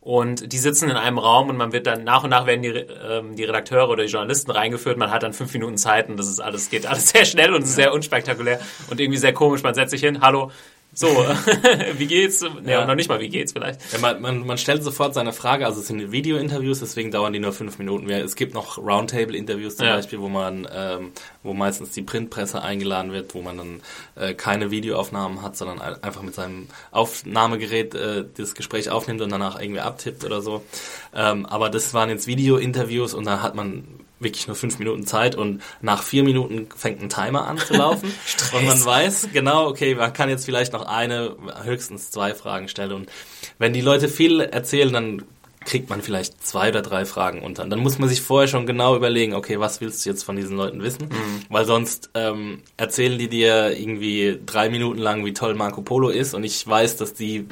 Und 0.00 0.52
die 0.52 0.58
sitzen 0.58 0.88
in 0.88 0.96
einem 0.96 1.18
Raum 1.18 1.50
und 1.50 1.58
man 1.58 1.72
wird 1.72 1.86
dann 1.86 2.04
nach 2.04 2.24
und 2.24 2.30
nach 2.30 2.46
werden 2.46 2.62
die, 2.62 2.70
ähm, 2.70 3.36
die 3.36 3.44
Redakteure 3.44 3.90
oder 3.90 4.04
die 4.04 4.10
Journalisten 4.10 4.50
reingeführt. 4.50 4.96
Man 4.96 5.10
hat 5.10 5.22
dann 5.22 5.34
fünf 5.34 5.52
Minuten 5.52 5.76
Zeit 5.76 6.08
und 6.08 6.16
das 6.16 6.26
ist 6.26 6.40
alles, 6.40 6.70
geht 6.70 6.86
alles 6.86 7.08
sehr 7.10 7.26
schnell 7.26 7.52
und 7.52 7.64
sehr 7.66 7.92
unspektakulär 7.92 8.60
und 8.88 8.98
irgendwie 8.98 9.18
sehr 9.18 9.34
komisch. 9.34 9.62
Man 9.62 9.74
setzt 9.74 9.90
sich 9.90 10.00
hin, 10.00 10.22
hallo, 10.22 10.50
so, 10.92 11.06
wie 11.98 12.06
geht's? 12.06 12.44
Nee, 12.62 12.72
ja. 12.72 12.84
noch 12.84 12.96
nicht 12.96 13.08
mal, 13.08 13.20
wie 13.20 13.28
geht's 13.28 13.52
vielleicht. 13.52 13.80
Ja, 13.92 13.98
man, 14.00 14.20
man, 14.20 14.46
man 14.46 14.58
stellt 14.58 14.82
sofort 14.82 15.14
seine 15.14 15.32
Frage, 15.32 15.64
also 15.64 15.80
es 15.80 15.86
sind 15.86 16.10
Video-Interviews, 16.10 16.80
deswegen 16.80 17.12
dauern 17.12 17.32
die 17.32 17.38
nur 17.38 17.52
fünf 17.52 17.78
Minuten. 17.78 18.10
Es 18.10 18.34
gibt 18.34 18.54
noch 18.54 18.76
Roundtable-Interviews 18.76 19.76
zum 19.76 19.86
ja. 19.86 19.96
Beispiel, 19.96 20.20
wo 20.20 20.28
man, 20.28 20.66
ähm, 20.72 21.12
wo 21.44 21.54
meistens 21.54 21.92
die 21.92 22.02
Printpresse 22.02 22.62
eingeladen 22.62 23.12
wird, 23.12 23.34
wo 23.34 23.42
man 23.42 23.58
dann 23.58 23.80
äh, 24.16 24.34
keine 24.34 24.72
Videoaufnahmen 24.72 25.42
hat, 25.42 25.56
sondern 25.56 25.80
einfach 25.80 26.22
mit 26.22 26.34
seinem 26.34 26.66
Aufnahmegerät 26.90 27.94
äh, 27.94 28.24
das 28.36 28.56
Gespräch 28.56 28.90
aufnimmt 28.90 29.20
und 29.20 29.30
danach 29.30 29.60
irgendwie 29.60 29.80
abtippt 29.80 30.24
oder 30.24 30.42
so. 30.42 30.64
Ähm, 31.14 31.46
aber 31.46 31.70
das 31.70 31.94
waren 31.94 32.10
jetzt 32.10 32.26
Video-Interviews 32.26 33.14
und 33.14 33.26
da 33.26 33.42
hat 33.42 33.54
man 33.54 33.84
wirklich 34.20 34.46
nur 34.46 34.56
fünf 34.56 34.78
Minuten 34.78 35.06
Zeit 35.06 35.34
und 35.34 35.62
nach 35.80 36.02
vier 36.02 36.22
Minuten 36.22 36.68
fängt 36.76 37.02
ein 37.02 37.08
Timer 37.08 37.46
an 37.46 37.58
zu 37.58 37.74
laufen 37.74 38.12
und 38.54 38.66
man 38.66 38.84
weiß 38.84 39.30
genau, 39.32 39.66
okay, 39.66 39.94
man 39.94 40.12
kann 40.12 40.28
jetzt 40.28 40.44
vielleicht 40.44 40.72
noch 40.72 40.86
eine, 40.86 41.36
höchstens 41.64 42.10
zwei 42.10 42.34
Fragen 42.34 42.68
stellen 42.68 42.92
und 42.92 43.10
wenn 43.58 43.72
die 43.72 43.80
Leute 43.80 44.08
viel 44.08 44.40
erzählen, 44.40 44.92
dann 44.92 45.22
kriegt 45.64 45.90
man 45.90 46.00
vielleicht 46.00 46.42
zwei 46.44 46.70
oder 46.70 46.80
drei 46.80 47.04
Fragen 47.04 47.42
unter. 47.42 47.66
Dann 47.66 47.80
muss 47.80 47.98
man 47.98 48.08
sich 48.08 48.22
vorher 48.22 48.48
schon 48.48 48.66
genau 48.66 48.96
überlegen, 48.96 49.34
okay, 49.34 49.60
was 49.60 49.80
willst 49.80 50.04
du 50.04 50.10
jetzt 50.10 50.22
von 50.22 50.36
diesen 50.36 50.56
Leuten 50.56 50.82
wissen? 50.82 51.08
Mhm. 51.10 51.42
Weil 51.50 51.66
sonst 51.66 52.10
ähm, 52.14 52.62
erzählen 52.76 53.18
die 53.18 53.28
dir 53.28 53.78
irgendwie 53.78 54.38
drei 54.44 54.70
Minuten 54.70 54.98
lang, 54.98 55.24
wie 55.24 55.34
toll 55.34 55.54
Marco 55.54 55.82
Polo 55.82 56.08
ist 56.08 56.34
und 56.34 56.44
ich 56.44 56.66
weiß, 56.66 56.96
dass 56.96 57.12
die 57.12 57.46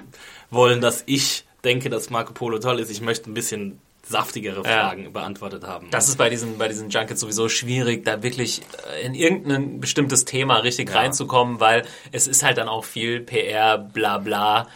wollen, 0.51 0.81
dass 0.81 1.03
ich 1.07 1.45
denke, 1.65 1.91
dass 1.91 2.11
Marco 2.11 2.33
Polo 2.33 2.59
toll 2.59 2.81
ist. 2.81 2.91
Ich 2.91 3.01
möchte 3.01 3.31
ein 3.31 3.35
bisschen 3.35 3.79
saftigere 4.09 4.65
Fragen 4.65 5.05
ja. 5.05 5.11
beantwortet 5.11 5.65
haben. 5.67 5.89
Das 5.91 6.09
ist 6.09 6.17
bei 6.17 6.31
diesen, 6.31 6.59
bei 6.59 6.69
diesen 6.69 6.89
Junkets 6.91 7.21
sowieso 7.21 7.49
schwierig, 7.49 8.05
da 8.05 8.23
wirklich 8.23 8.63
äh, 9.01 9.07
in 9.07 9.15
irgendein 9.15 9.81
bestimmtes 9.81 10.25
Thema 10.25 10.59
richtig 10.59 10.89
ja. 10.91 10.97
reinzukommen, 10.97 11.61
weil 11.61 11.85
es 12.13 12.27
ist 12.27 12.43
halt 12.43 12.59
dann 12.59 12.69
auch 12.69 12.85
viel 12.85 13.21
PR, 13.21 13.79
bla 13.79 14.19
bla. 14.19 14.67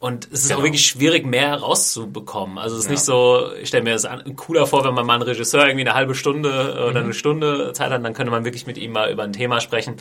Und 0.00 0.28
es 0.32 0.42
ist 0.42 0.48
Genau. 0.48 0.60
auch 0.60 0.64
wirklich 0.64 0.86
schwierig, 0.86 1.26
mehr 1.26 1.56
rauszubekommen. 1.56 2.56
Also 2.58 2.76
es 2.76 2.82
ist 2.82 2.86
Ja. 2.86 2.92
nicht 2.92 3.02
so, 3.02 3.50
ich 3.60 3.66
stelle 3.66 3.82
mir 3.82 3.94
das 3.94 4.04
an, 4.04 4.36
cooler 4.36 4.64
vor, 4.68 4.84
wenn 4.84 4.94
man 4.94 5.04
mal 5.04 5.14
einen 5.14 5.22
Regisseur 5.24 5.66
irgendwie 5.66 5.88
eine 5.88 5.94
halbe 5.94 6.14
Stunde 6.14 6.50
äh, 6.50 6.80
Mhm. 6.82 6.88
oder 6.90 7.00
eine 7.00 7.14
Stunde 7.14 7.72
Zeit 7.72 7.90
hat, 7.90 8.04
dann 8.04 8.14
könnte 8.14 8.30
man 8.30 8.44
wirklich 8.44 8.64
mit 8.64 8.78
ihm 8.78 8.92
mal 8.92 9.10
über 9.10 9.24
ein 9.24 9.32
Thema 9.32 9.60
sprechen. 9.60 9.96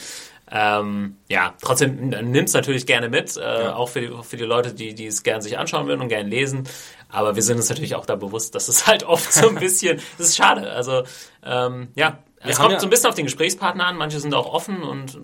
Ähm, 0.52 1.18
ja, 1.30 1.56
trotzdem 1.64 2.10
nimmt 2.10 2.48
es 2.48 2.54
natürlich 2.54 2.86
gerne 2.86 3.10
mit, 3.10 3.36
äh, 3.38 3.68
auch 3.70 3.90
für 3.90 4.02
die, 4.02 4.12
für 4.22 4.38
die 4.38 4.44
Leute, 4.46 4.74
die, 4.74 4.94
die 4.94 5.08
es 5.08 5.24
gern 5.24 5.42
sich 5.42 5.58
anschauen 5.58 5.88
würden 5.88 6.02
und 6.02 6.10
gern 6.10 6.28
lesen. 6.28 6.64
Aber 7.10 7.36
wir 7.36 7.42
sind 7.44 7.58
uns 7.58 7.70
natürlich 7.70 7.96
auch 7.96 8.06
da 8.06 8.16
bewusst, 8.16 8.54
dass 8.56 8.68
es 8.68 8.86
halt 8.88 9.04
oft 9.04 9.32
so 9.32 9.50
ein 9.50 9.56
bisschen, 9.60 10.02
das 10.18 10.30
ist 10.30 10.38
schade. 10.38 10.70
Also 10.72 11.04
ähm, 11.44 11.88
ja, 11.96 12.20
es 12.40 12.58
haben 12.58 12.64
kommt 12.64 12.74
ja- 12.74 12.80
so 12.80 12.88
ein 12.88 12.90
bisschen 12.90 13.10
auf 13.10 13.16
den 13.16 13.26
Gesprächspartner 13.26 13.86
an. 13.86 13.96
Manche 13.98 14.20
sind 14.20 14.34
auch 14.34 14.46
offen 14.54 14.84
und 14.84 15.18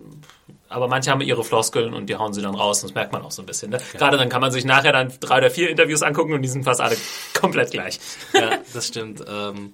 aber 0.69 0.87
manche 0.87 1.11
haben 1.11 1.21
ihre 1.21 1.43
Floskeln 1.43 1.93
und 1.93 2.07
die 2.07 2.15
hauen 2.15 2.33
sie 2.33 2.41
dann 2.41 2.55
raus. 2.55 2.81
Das 2.81 2.95
merkt 2.95 3.11
man 3.11 3.21
auch 3.21 3.29
so 3.31 3.43
ein 3.43 3.45
bisschen. 3.45 3.69
Ne? 3.69 3.79
Gerade 3.93 4.17
dann 4.17 4.29
kann 4.29 4.41
man 4.41 4.51
sich 4.51 4.65
nachher 4.65 4.91
dann 4.91 5.13
drei 5.19 5.37
oder 5.37 5.51
vier 5.51 5.69
Interviews 5.69 6.01
angucken 6.01 6.33
und 6.33 6.41
die 6.41 6.47
sind 6.47 6.63
fast 6.63 6.81
alle 6.81 6.97
komplett 7.39 7.69
gleich. 7.71 7.99
ja, 8.33 8.57
das 8.73 8.87
stimmt. 8.87 9.23
Ähm, 9.27 9.73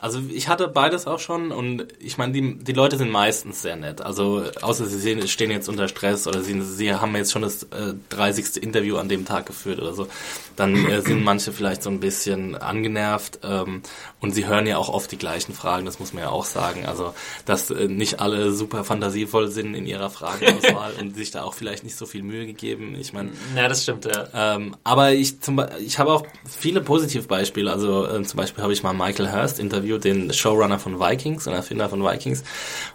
also 0.00 0.20
ich 0.30 0.48
hatte 0.48 0.68
beides 0.68 1.06
auch 1.06 1.18
schon 1.18 1.52
und 1.52 1.86
ich 1.98 2.18
meine, 2.18 2.32
die, 2.32 2.56
die 2.56 2.72
Leute 2.72 2.96
sind 2.96 3.10
meistens 3.10 3.62
sehr 3.62 3.76
nett. 3.76 4.00
Also 4.00 4.44
außer 4.62 4.86
sie 4.86 4.98
sehen, 4.98 5.26
stehen 5.28 5.50
jetzt 5.50 5.68
unter 5.68 5.88
Stress 5.88 6.26
oder 6.26 6.42
sie, 6.42 6.60
sie 6.62 6.94
haben 6.94 7.14
jetzt 7.16 7.32
schon 7.32 7.42
das 7.42 7.64
äh, 7.64 7.94
30. 8.10 8.62
Interview 8.62 8.96
an 8.96 9.08
dem 9.08 9.24
Tag 9.24 9.46
geführt 9.46 9.78
oder 9.78 9.92
so, 9.92 10.08
dann 10.56 10.74
äh, 10.86 11.00
sind 11.06 11.22
manche 11.22 11.52
vielleicht 11.52 11.82
so 11.82 11.90
ein 11.90 12.00
bisschen 12.00 12.56
angenervt 12.56 13.40
ähm, 13.42 13.82
und 14.20 14.32
sie 14.32 14.46
hören 14.46 14.66
ja 14.66 14.78
auch 14.78 14.88
oft 14.88 15.12
die 15.12 15.18
gleichen 15.18 15.54
Fragen, 15.54 15.86
das 15.86 15.98
muss 15.98 16.12
man 16.12 16.24
ja 16.24 16.30
auch 16.30 16.44
sagen. 16.44 16.86
Also 16.86 17.14
dass 17.44 17.70
äh, 17.70 17.88
nicht 17.88 18.20
alle 18.20 18.52
super 18.52 18.84
fantasievoll 18.84 19.48
sind 19.48 19.74
in 19.74 19.86
ihrer 19.86 20.10
Fragenauswahl 20.10 20.92
und 21.00 21.16
sich 21.16 21.30
da 21.30 21.42
auch 21.42 21.54
vielleicht 21.54 21.84
nicht 21.84 21.96
so 21.96 22.06
viel 22.06 22.22
Mühe 22.22 22.46
gegeben. 22.46 22.96
Ich 22.98 23.12
meine, 23.12 23.30
Ja, 23.56 23.68
das 23.68 23.82
stimmt, 23.82 24.06
ja. 24.06 24.28
ähm, 24.56 24.76
aber 24.84 25.12
ich 25.12 25.40
zum 25.40 25.60
ich 25.78 25.98
habe 25.98 26.12
auch 26.12 26.26
viele 26.48 26.80
Positivbeispiele. 26.80 27.70
Also 27.70 28.06
äh, 28.06 28.22
zum 28.22 28.36
Beispiel 28.36 28.62
habe 28.62 28.72
ich 28.72 28.82
mal 28.82 28.92
Michael 28.92 29.32
Hurst 29.32 29.58
interviewt, 29.58 29.89
den 29.98 30.32
Showrunner 30.32 30.78
von 30.78 31.00
Vikings 31.00 31.46
und 31.46 31.52
Erfinder 31.54 31.88
von 31.88 32.02
Vikings. 32.04 32.44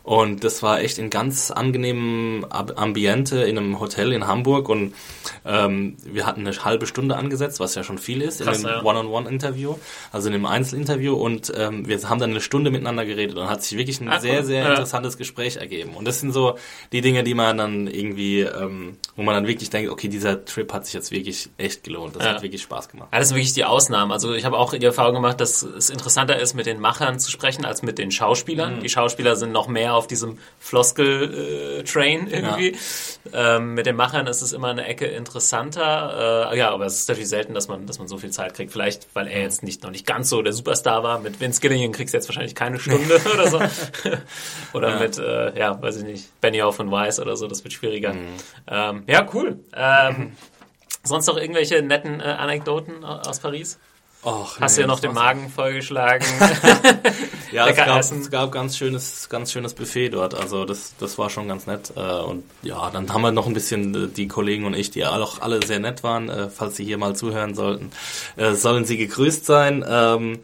Und 0.03 0.43
das 0.43 0.61
war 0.63 0.79
echt 0.81 0.97
in 0.97 1.09
ganz 1.09 1.51
angenehmem 1.51 2.45
Ambiente 2.49 3.39
in 3.43 3.57
einem 3.57 3.79
Hotel 3.79 4.11
in 4.13 4.27
Hamburg. 4.27 4.69
Und 4.69 4.93
ähm, 5.45 5.97
wir 6.05 6.25
hatten 6.25 6.45
eine 6.47 6.55
halbe 6.63 6.87
Stunde 6.87 7.15
angesetzt, 7.17 7.59
was 7.59 7.75
ja 7.75 7.83
schon 7.83 7.97
viel 7.97 8.21
ist, 8.21 8.41
Krass, 8.41 8.59
in 8.59 8.65
ja. 8.67 8.83
One-on-One-Interview, 8.83 9.75
also 10.11 10.27
in 10.27 10.33
dem 10.33 10.45
Einzelinterview. 10.45 11.13
Und 11.15 11.51
ähm, 11.55 11.87
wir 11.87 12.01
haben 12.09 12.19
dann 12.19 12.31
eine 12.31 12.41
Stunde 12.41 12.71
miteinander 12.71 13.05
geredet 13.05 13.37
und 13.37 13.49
hat 13.49 13.63
sich 13.63 13.77
wirklich 13.77 13.99
ein 14.01 14.09
Ah, 14.09 14.19
sehr, 14.19 14.45
sehr 14.45 14.63
Ja. 14.63 14.69
interessantes 14.71 15.17
Gespräch 15.17 15.57
ergeben. 15.57 15.91
Und 15.95 16.05
das 16.07 16.19
sind 16.19 16.31
so 16.31 16.57
die 16.91 17.01
Dinge, 17.01 17.23
die 17.23 17.33
man 17.33 17.57
dann 17.57 17.87
irgendwie, 17.87 18.41
ähm, 18.41 18.97
wo 19.15 19.23
man 19.23 19.33
dann 19.35 19.47
wirklich 19.47 19.69
denkt, 19.69 19.89
okay, 19.91 20.07
dieser 20.07 20.45
Trip 20.45 20.71
hat 20.73 20.85
sich 20.85 20.93
jetzt 20.93 21.11
wirklich 21.11 21.49
echt 21.57 21.83
gelohnt. 21.83 22.15
Das 22.15 22.23
Ja. 22.23 22.35
hat 22.35 22.41
wirklich 22.43 22.61
Spaß 22.61 22.89
gemacht. 22.89 23.09
Ja, 23.11 23.19
das 23.19 23.29
sind 23.29 23.37
wirklich 23.37 23.53
die 23.53 23.65
Ausnahmen. 23.65 24.11
Also 24.11 24.33
ich 24.33 24.45
habe 24.45 24.57
auch 24.57 24.73
die 24.73 24.85
Erfahrung 24.85 25.15
gemacht, 25.15 25.39
dass 25.41 25.63
es 25.63 25.89
interessanter 25.89 26.39
ist, 26.39 26.53
mit 26.53 26.65
den 26.65 26.79
Machern 26.85 27.19
zu 27.19 27.31
sprechen, 27.31 27.65
als 27.65 27.81
mit 27.81 27.97
den 27.97 28.11
Schauspielern. 28.11 28.79
Die 28.79 28.89
Schauspieler 28.89 29.35
sind 29.35 29.51
noch 29.51 29.67
mehr 29.67 29.95
auf 29.95 30.05
diesem 30.05 30.37
Floskel-Train 30.59 32.27
irgendwie. 32.27 32.75
Ähm, 33.33 33.73
mit 33.73 33.87
den 33.87 33.95
Machern 33.95 34.27
ist 34.27 34.43
es 34.43 34.53
immer 34.53 34.67
eine 34.69 34.85
Ecke 34.85 35.05
interessanter. 35.07 36.51
Äh, 36.51 36.57
ja, 36.59 36.69
aber 36.69 36.85
es 36.85 36.95
ist 36.99 37.09
natürlich 37.09 37.29
selten, 37.29 37.55
dass 37.55 37.67
man, 37.67 37.87
dass 37.87 37.97
man 37.97 38.07
so 38.07 38.17
viel 38.19 38.29
Zeit 38.29 38.53
kriegt. 38.53 38.71
Vielleicht, 38.71 39.07
weil 39.15 39.27
er 39.27 39.41
jetzt 39.41 39.63
nicht 39.63 39.83
noch 39.83 39.89
nicht 39.89 40.05
ganz 40.05 40.29
so 40.29 40.43
der 40.43 40.53
Superstar 40.53 41.01
war. 41.01 41.19
Mit 41.19 41.39
Vince 41.39 41.59
Gilligan 41.59 41.91
kriegst 41.91 42.13
du 42.13 42.17
jetzt 42.17 42.29
wahrscheinlich 42.29 42.53
keine 42.53 42.79
Stunde 42.79 43.19
oder 43.33 43.49
so. 43.49 43.59
oder 44.77 44.89
Ja. 44.91 44.99
mit, 44.99 45.17
äh, 45.17 45.57
ja, 45.57 45.81
weiß 45.81 45.97
ich 45.97 46.03
nicht, 46.03 46.39
Benioff 46.41 46.79
und 46.79 46.91
Weiss 46.91 47.19
oder 47.19 47.35
so. 47.35 47.47
Das 47.47 47.63
wird 47.63 47.73
schwieriger. 47.73 48.13
Ähm, 48.67 49.03
ja, 49.07 49.27
cool. 49.33 49.59
Ähm, 49.75 50.33
Sonst 51.03 51.27
noch 51.27 51.37
irgendwelche 51.37 51.81
netten 51.81 52.19
äh, 52.19 52.23
Anekdoten 52.23 53.03
aus 53.03 53.39
Paris? 53.39 53.79
Och, 54.25 54.59
Hast 54.59 54.77
du 54.77 54.81
ja 54.81 54.87
noch 54.87 54.99
den. 54.99 55.13
Magen 55.13 55.49
vollgeschlagen? 55.49 56.25
Ja, 57.51 57.67
es 57.69 57.77
gab, 57.77 57.99
es 58.01 58.31
gab 58.31 58.51
ganz 58.51 58.75
schönes, 58.75 59.29
ganz 59.29 59.51
schönes 59.53 59.73
Buffet 59.73 60.09
dort. 60.09 60.33
Also 60.35 60.65
das, 60.65 60.93
das 60.99 61.17
war 61.17 61.29
schon 61.29 61.47
ganz 61.47 61.67
nett. 61.67 61.93
Äh, 61.95 62.01
Und 62.01 62.43
ja, 62.63 62.89
dann 62.89 63.13
haben 63.13 63.21
wir 63.21 63.31
noch 63.31 63.47
ein 63.47 63.53
bisschen 63.53 63.95
äh, 63.95 64.07
die 64.09 64.27
Kollegen 64.27 64.65
und 64.65 64.73
ich, 64.73 64.91
die 64.91 65.05
auch 65.05 65.39
alle 65.39 65.65
sehr 65.65 65.79
nett 65.79 66.03
waren, 66.03 66.27
äh, 66.27 66.49
falls 66.49 66.75
sie 66.75 66.83
hier 66.83 66.97
mal 66.97 67.15
zuhören 67.15 67.55
sollten, 67.55 67.91
sollen 68.55 68.83
sie 68.83 68.97
gegrüßt 68.97 69.45
sein. 69.45 69.85
Ähm, 69.87 70.39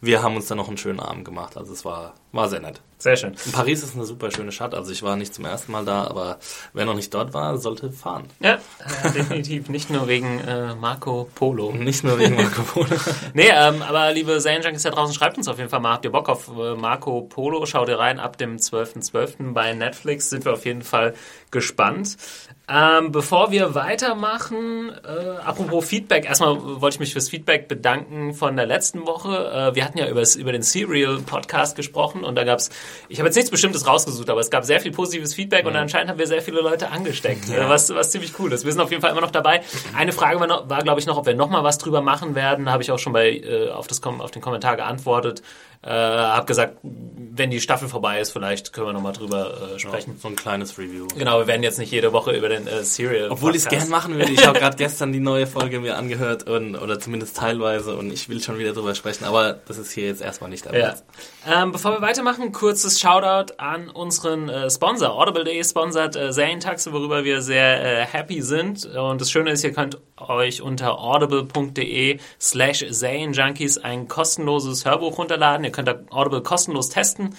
Wir 0.00 0.22
haben 0.22 0.36
uns 0.36 0.46
dann 0.46 0.58
noch 0.58 0.68
einen 0.68 0.76
schönen 0.78 1.00
Abend 1.00 1.24
gemacht. 1.24 1.56
Also 1.56 1.72
es 1.72 1.84
war, 1.84 2.14
war 2.30 2.48
sehr 2.48 2.60
nett. 2.60 2.80
Sehr 3.02 3.16
schön. 3.16 3.30
Und 3.30 3.50
Paris 3.50 3.82
ist 3.82 3.96
eine 3.96 4.04
super 4.04 4.30
schöne 4.30 4.52
Stadt. 4.52 4.76
Also 4.76 4.92
ich 4.92 5.02
war 5.02 5.16
nicht 5.16 5.34
zum 5.34 5.44
ersten 5.44 5.72
Mal 5.72 5.84
da, 5.84 6.04
aber 6.04 6.38
wer 6.72 6.84
noch 6.84 6.94
nicht 6.94 7.12
dort 7.12 7.34
war, 7.34 7.58
sollte 7.58 7.90
fahren. 7.90 8.28
Ja, 8.38 8.60
äh, 9.02 9.10
definitiv. 9.10 9.68
Nicht 9.68 9.90
nur 9.90 10.06
wegen 10.06 10.38
äh, 10.38 10.76
Marco 10.76 11.28
Polo. 11.34 11.72
Nicht 11.72 12.04
nur 12.04 12.16
wegen 12.20 12.36
Marco 12.36 12.62
Polo. 12.74 12.94
Nee, 13.34 13.48
ähm, 13.52 13.82
aber 13.82 14.12
liebe 14.12 14.40
Serienjunkies 14.40 14.84
da 14.84 14.90
draußen, 14.90 15.16
schreibt 15.16 15.36
uns 15.36 15.48
auf 15.48 15.58
jeden 15.58 15.68
Fall 15.68 15.80
mal. 15.80 15.94
Habt 15.94 16.04
ihr 16.04 16.12
Bock 16.12 16.28
auf 16.28 16.46
äh, 16.56 16.76
Marco 16.76 17.22
Polo? 17.22 17.66
Schaut 17.66 17.88
ihr 17.88 17.98
rein 17.98 18.20
ab 18.20 18.38
dem 18.38 18.58
12.12. 18.58 19.52
bei 19.52 19.72
Netflix. 19.72 20.30
Sind 20.30 20.44
wir 20.44 20.52
auf 20.52 20.64
jeden 20.64 20.82
Fall 20.82 21.14
gespannt. 21.50 22.16
Ähm, 22.72 23.12
bevor 23.12 23.50
wir 23.50 23.74
weitermachen, 23.74 24.90
äh, 25.04 25.42
apropos 25.44 25.84
Feedback, 25.84 26.24
erstmal 26.24 26.80
wollte 26.80 26.94
ich 26.94 27.00
mich 27.00 27.12
fürs 27.12 27.28
Feedback 27.28 27.68
bedanken 27.68 28.32
von 28.32 28.56
der 28.56 28.64
letzten 28.64 29.06
Woche. 29.06 29.28
Äh, 29.28 29.74
wir 29.74 29.84
hatten 29.84 29.98
ja 29.98 30.08
übers, 30.08 30.36
über 30.36 30.52
den 30.52 30.62
Serial 30.62 31.18
Podcast 31.18 31.76
gesprochen 31.76 32.24
und 32.24 32.34
da 32.34 32.44
gab's, 32.44 32.70
ich 33.10 33.18
habe 33.18 33.28
jetzt 33.28 33.36
nichts 33.36 33.50
Bestimmtes 33.50 33.86
rausgesucht, 33.86 34.30
aber 34.30 34.40
es 34.40 34.48
gab 34.48 34.64
sehr 34.64 34.80
viel 34.80 34.90
positives 34.90 35.34
Feedback 35.34 35.66
und 35.66 35.76
anscheinend 35.76 36.08
haben 36.08 36.18
wir 36.18 36.26
sehr 36.26 36.40
viele 36.40 36.62
Leute 36.62 36.90
angesteckt, 36.90 37.50
äh, 37.50 37.68
was, 37.68 37.94
was 37.94 38.10
ziemlich 38.10 38.38
cool 38.38 38.50
ist. 38.52 38.64
Wir 38.64 38.72
sind 38.72 38.80
auf 38.80 38.90
jeden 38.90 39.02
Fall 39.02 39.10
immer 39.10 39.20
noch 39.20 39.32
dabei. 39.32 39.60
Eine 39.94 40.12
Frage 40.12 40.40
war, 40.40 40.46
noch, 40.46 40.70
war 40.70 40.82
glaube 40.82 40.98
ich, 40.98 41.06
noch, 41.06 41.18
ob 41.18 41.26
wir 41.26 41.34
noch 41.34 41.50
mal 41.50 41.64
was 41.64 41.76
drüber 41.76 42.00
machen 42.00 42.34
werden. 42.34 42.70
Habe 42.70 42.82
ich 42.82 42.90
auch 42.90 42.98
schon 42.98 43.12
bei, 43.12 43.36
äh, 43.36 43.68
auf, 43.68 43.86
das, 43.86 44.02
auf 44.02 44.30
den 44.30 44.40
Kommentar 44.40 44.76
geantwortet. 44.76 45.42
Äh, 45.84 45.90
habe 45.90 46.46
gesagt, 46.46 46.76
wenn 46.82 47.50
die 47.50 47.60
Staffel 47.60 47.88
vorbei 47.88 48.20
ist, 48.20 48.30
vielleicht 48.30 48.72
können 48.72 48.86
wir 48.86 48.92
noch 48.92 49.00
mal 49.00 49.12
drüber 49.12 49.74
äh, 49.74 49.78
sprechen. 49.78 50.16
So 50.20 50.28
ein 50.28 50.36
kleines 50.36 50.78
Review. 50.78 51.08
Genau, 51.16 51.40
wir 51.40 51.46
werden 51.48 51.62
jetzt 51.62 51.78
nicht 51.78 51.90
jede 51.90 52.12
Woche 52.12 52.32
über 52.32 52.48
den 52.48 52.68
äh, 52.68 52.84
Serial. 52.84 53.30
Obwohl 53.30 53.56
ich 53.56 53.62
es 53.62 53.68
gern 53.68 53.88
machen 53.88 54.14
würde. 54.14 54.30
Ich 54.30 54.46
habe 54.46 54.58
gerade 54.58 54.76
gestern 54.76 55.12
die 55.12 55.20
neue 55.20 55.46
Folge 55.46 55.80
mir 55.80 55.96
angehört 55.96 56.48
und, 56.48 56.76
oder 56.76 57.00
zumindest 57.00 57.36
teilweise 57.36 57.96
und 57.96 58.12
ich 58.12 58.28
will 58.28 58.40
schon 58.40 58.58
wieder 58.58 58.74
drüber 58.74 58.94
sprechen, 58.94 59.24
aber 59.24 59.54
das 59.66 59.78
ist 59.78 59.90
hier 59.92 60.06
jetzt 60.06 60.22
erstmal 60.22 60.50
nicht 60.50 60.64
der 60.66 60.78
Ja. 60.78 60.94
Ähm, 61.44 61.72
bevor 61.72 61.92
wir 61.92 62.00
weitermachen, 62.00 62.52
kurzes 62.52 63.00
Shoutout 63.00 63.54
an 63.56 63.88
unseren 63.90 64.48
äh, 64.48 64.70
Sponsor. 64.70 65.18
Audible.de 65.18 65.64
sponsert 65.64 66.14
äh, 66.14 66.32
Serientaxe, 66.32 66.92
worüber 66.92 67.24
wir 67.24 67.42
sehr 67.42 68.02
äh, 68.02 68.06
happy 68.06 68.42
sind. 68.42 68.86
Und 68.86 69.20
das 69.20 69.30
Schöne 69.30 69.50
ist, 69.50 69.64
ihr 69.64 69.72
könnt 69.72 69.98
euch 70.16 70.62
unter 70.62 70.98
audible.de 70.98 72.18
slash 72.40 72.84
Serienjunkies 72.88 73.78
ein 73.78 74.06
kostenloses 74.06 74.84
Hörbuch 74.84 75.18
runterladen. 75.18 75.64
Ihr 75.64 75.71
könnt 75.72 75.88
da 75.88 75.98
Audible 76.10 76.42
kostenlos 76.42 76.88
testen. 76.88 77.34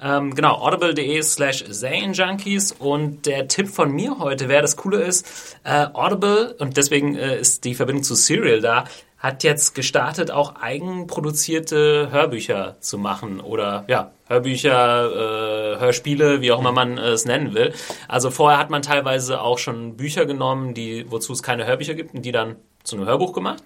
Ähm, 0.00 0.34
genau, 0.34 0.54
audible.de 0.58 1.20
slash 1.22 1.64
Serienjunkies 1.68 2.72
und 2.72 3.26
der 3.26 3.48
Tipp 3.48 3.68
von 3.68 3.90
mir 3.90 4.18
heute 4.20 4.48
wäre, 4.48 4.62
das 4.62 4.76
Coole 4.76 5.02
ist, 5.02 5.56
äh, 5.64 5.86
Audible, 5.92 6.54
und 6.60 6.76
deswegen 6.76 7.16
äh, 7.16 7.40
ist 7.40 7.64
die 7.64 7.74
Verbindung 7.74 8.04
zu 8.04 8.14
Serial 8.14 8.60
da, 8.60 8.84
hat 9.18 9.42
jetzt 9.42 9.74
gestartet, 9.74 10.30
auch 10.30 10.54
eigenproduzierte 10.54 12.12
Hörbücher 12.12 12.76
zu 12.78 12.98
machen 12.98 13.40
oder 13.40 13.84
ja, 13.88 14.12
Hörbücher, 14.28 15.74
äh, 15.74 15.80
Hörspiele, 15.80 16.40
wie 16.40 16.52
auch 16.52 16.60
immer 16.60 16.70
man 16.70 16.96
äh, 16.98 17.08
es 17.08 17.24
nennen 17.24 17.52
will. 17.54 17.72
Also 18.06 18.30
vorher 18.30 18.60
hat 18.60 18.70
man 18.70 18.82
teilweise 18.82 19.40
auch 19.40 19.58
schon 19.58 19.96
Bücher 19.96 20.26
genommen, 20.26 20.74
die, 20.74 21.10
wozu 21.10 21.32
es 21.32 21.42
keine 21.42 21.66
Hörbücher 21.66 21.94
gibt 21.94 22.14
und 22.14 22.22
die 22.22 22.30
dann 22.30 22.54
zu 22.84 22.94
einem 22.94 23.06
Hörbuch 23.06 23.32
gemacht 23.32 23.64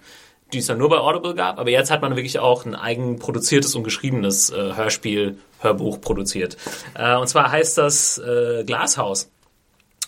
die 0.53 0.59
es 0.59 0.67
dann 0.67 0.77
nur 0.77 0.89
bei 0.89 0.97
Audible 0.97 1.35
gab, 1.35 1.59
aber 1.59 1.69
jetzt 1.69 1.91
hat 1.91 2.01
man 2.01 2.15
wirklich 2.15 2.39
auch 2.39 2.65
ein 2.65 2.75
eigenproduziertes 2.75 3.75
und 3.75 3.83
geschriebenes 3.83 4.51
äh, 4.51 4.75
Hörspiel, 4.75 5.37
Hörbuch 5.59 5.99
produziert. 6.01 6.57
Äh, 6.93 7.15
und 7.15 7.27
zwar 7.27 7.51
heißt 7.51 7.77
das 7.77 8.17
äh, 8.17 8.63
Glashaus 8.65 9.29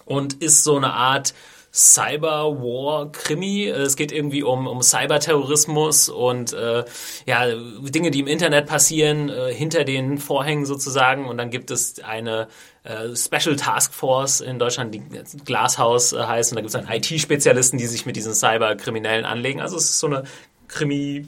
und 0.06 0.36
ist 0.36 0.64
so 0.64 0.78
eine 0.78 0.94
Art 0.94 1.34
Cyber-War-Krimi. 1.75 3.67
Es 3.67 3.98
geht 3.98 4.12
irgendwie 4.12 4.44
um, 4.44 4.65
um 4.65 4.82
Cyberterrorismus 4.82 6.08
und 6.10 6.53
äh, 6.53 6.86
ja, 7.25 7.46
Dinge, 7.82 8.12
die 8.12 8.22
im 8.22 8.27
Internet 8.27 8.65
passieren, 8.65 9.29
äh, 9.29 9.53
hinter 9.53 9.84
den 9.84 10.17
Vorhängen 10.17 10.65
sozusagen. 10.65 11.27
Und 11.27 11.38
dann 11.38 11.50
gibt 11.50 11.72
es 11.72 12.01
eine 12.01 12.48
äh, 12.84 13.15
Special 13.15 13.58
Task 13.58 13.94
Force 13.94 14.39
in 14.39 14.58
Deutschland, 14.58 14.96
die 14.96 15.03
Glashaus 15.44 16.13
äh, 16.13 16.24
heißt. 16.24 16.51
Und 16.51 16.55
da 16.55 16.62
gibt 16.62 16.74
es 16.74 16.75
einen 16.75 16.89
IT-Spezialisten, 16.89 17.77
die 17.77 17.88
sich 17.88 18.05
mit 18.05 18.15
diesen 18.15 18.34
Cyberkriminellen 18.34 19.25
anlegen. 19.25 19.60
Also 19.60 19.75
es 19.75 19.86
ist 19.86 20.00
so 20.00 20.08
eine 20.08 20.24
Krimi- 20.70 21.27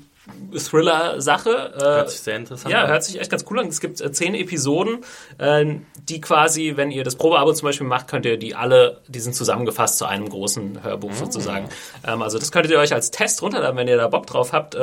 Thriller-Sache. 0.55 1.73
Äh, 1.77 1.81
Hört 1.83 2.09
sich 2.09 2.19
sehr 2.21 2.37
interessant 2.37 2.71
Ja, 2.73 2.83
an. 2.83 2.89
hört 2.89 3.03
sich 3.03 3.19
echt 3.19 3.29
ganz 3.31 3.45
cool 3.49 3.59
an. 3.59 3.67
Es 3.67 3.79
gibt 3.79 4.01
äh, 4.01 4.11
zehn 4.11 4.33
Episoden, 4.35 4.99
äh, 5.37 5.65
die 6.07 6.21
quasi, 6.21 6.73
wenn 6.75 6.91
ihr 6.91 7.03
das 7.03 7.15
Probeabo 7.15 7.53
zum 7.53 7.67
Beispiel 7.67 7.87
macht, 7.87 8.07
könnt 8.07 8.25
ihr 8.25 8.37
die 8.37 8.55
alle, 8.55 9.01
die 9.07 9.19
sind 9.19 9.33
zusammengefasst 9.35 9.97
zu 9.97 10.05
einem 10.05 10.29
großen 10.29 10.83
Hörbuch 10.83 11.11
Ah. 11.11 11.15
sozusagen. 11.15 11.69
Ähm, 12.05 12.21
also 12.21 12.39
das 12.39 12.51
könntet 12.51 12.71
ihr 12.71 12.79
euch 12.79 12.93
als 12.93 13.11
Test 13.11 13.41
runterladen, 13.41 13.77
wenn 13.77 13.87
ihr 13.87 13.97
da 13.97 14.07
Bock 14.07 14.27
drauf 14.27 14.53
habt. 14.53 14.77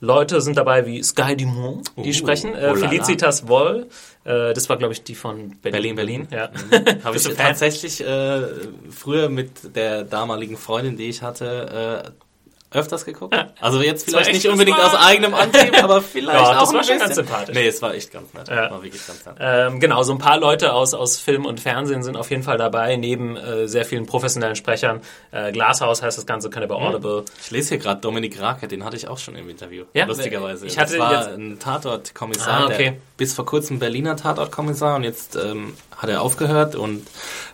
Leute 0.00 0.40
sind 0.40 0.56
dabei 0.56 0.86
wie 0.86 1.02
Sky 1.02 1.36
Dumont, 1.36 1.90
die 1.96 2.10
Uh, 2.10 2.12
sprechen. 2.12 2.52
oh. 2.54 2.74
Felicitas 2.74 3.48
Woll, 3.48 3.86
das 4.24 4.68
war 4.68 4.76
glaube 4.76 4.92
ich 4.92 5.02
die 5.02 5.14
von 5.14 5.56
Berlin. 5.62 5.94
Berlin, 5.94 6.26
Berlin. 6.28 6.28
Ja. 6.30 6.50
Habe 7.04 7.16
ich 7.16 7.24
tatsächlich 7.34 8.00
äh, 8.06 8.42
früher 8.90 9.28
mit 9.28 9.74
der 9.76 10.04
damaligen 10.04 10.56
Freundin, 10.56 10.96
die 10.96 11.08
ich 11.08 11.22
hatte, 11.22 12.04
äh, 12.06 12.10
öfters 12.72 13.04
geguckt. 13.04 13.34
Also 13.60 13.80
jetzt 13.82 14.04
vielleicht 14.04 14.32
nicht 14.32 14.44
das 14.44 14.52
unbedingt 14.52 14.78
aus 14.78 14.94
eigenem 14.94 15.34
Antrieb, 15.34 15.76
aber 15.82 16.00
vielleicht 16.02 16.32
Ja, 16.38 16.40
auch 16.58 16.60
das 16.60 16.68
ein 16.70 16.74
war 16.76 16.84
schon 16.84 16.94
bisschen. 16.94 16.98
ganz 17.00 17.14
sympathisch. 17.16 17.54
Nee, 17.54 17.66
es 17.66 17.82
war 17.82 17.94
echt 17.94 18.12
ganz 18.12 18.32
nett. 18.32 18.48
Ja. 18.48 18.70
War 18.70 18.82
wirklich 18.82 19.04
ganz 19.06 19.26
nett. 19.26 19.34
Ähm, 19.40 19.80
genau, 19.80 20.02
so 20.04 20.12
ein 20.12 20.18
paar 20.18 20.38
Leute 20.38 20.72
aus, 20.72 20.94
aus 20.94 21.18
Film 21.18 21.46
und 21.46 21.58
Fernsehen 21.60 22.02
sind 22.02 22.16
auf 22.16 22.30
jeden 22.30 22.42
Fall 22.42 22.58
dabei, 22.58 22.96
neben 22.96 23.36
äh, 23.36 23.66
sehr 23.66 23.84
vielen 23.84 24.06
professionellen 24.06 24.54
Sprechern. 24.56 25.00
Äh, 25.32 25.50
Glashaus 25.52 26.02
heißt 26.02 26.16
das 26.16 26.26
Ganze, 26.26 26.48
könnt 26.50 26.64
ihr 26.64 26.68
bei 26.68 26.76
Audible. 26.76 27.24
Ich 27.42 27.50
lese 27.50 27.70
hier 27.70 27.78
gerade 27.78 28.00
Dominik 28.00 28.40
Raker, 28.40 28.66
den 28.68 28.84
hatte 28.84 28.96
ich 28.96 29.08
auch 29.08 29.18
schon 29.18 29.34
im 29.36 29.48
Interview. 29.50 29.84
Ja? 29.94 30.04
lustigerweise. 30.06 30.66
Ich 30.66 30.78
hatte 30.78 30.92
das 30.96 31.00
war 31.00 31.12
jetzt- 31.26 31.36
ein 31.38 31.58
Tatort-Kommissar, 31.58 32.60
Ah, 32.60 32.66
okay. 32.66 33.00
bis 33.16 33.34
vor 33.34 33.46
kurzem 33.46 33.78
Berliner 33.78 34.16
Tatort-Kommissar 34.16 34.96
und 34.96 35.04
jetzt 35.04 35.36
ähm, 35.36 35.74
hat 35.96 36.08
er 36.08 36.22
aufgehört 36.22 36.76
und 36.76 37.06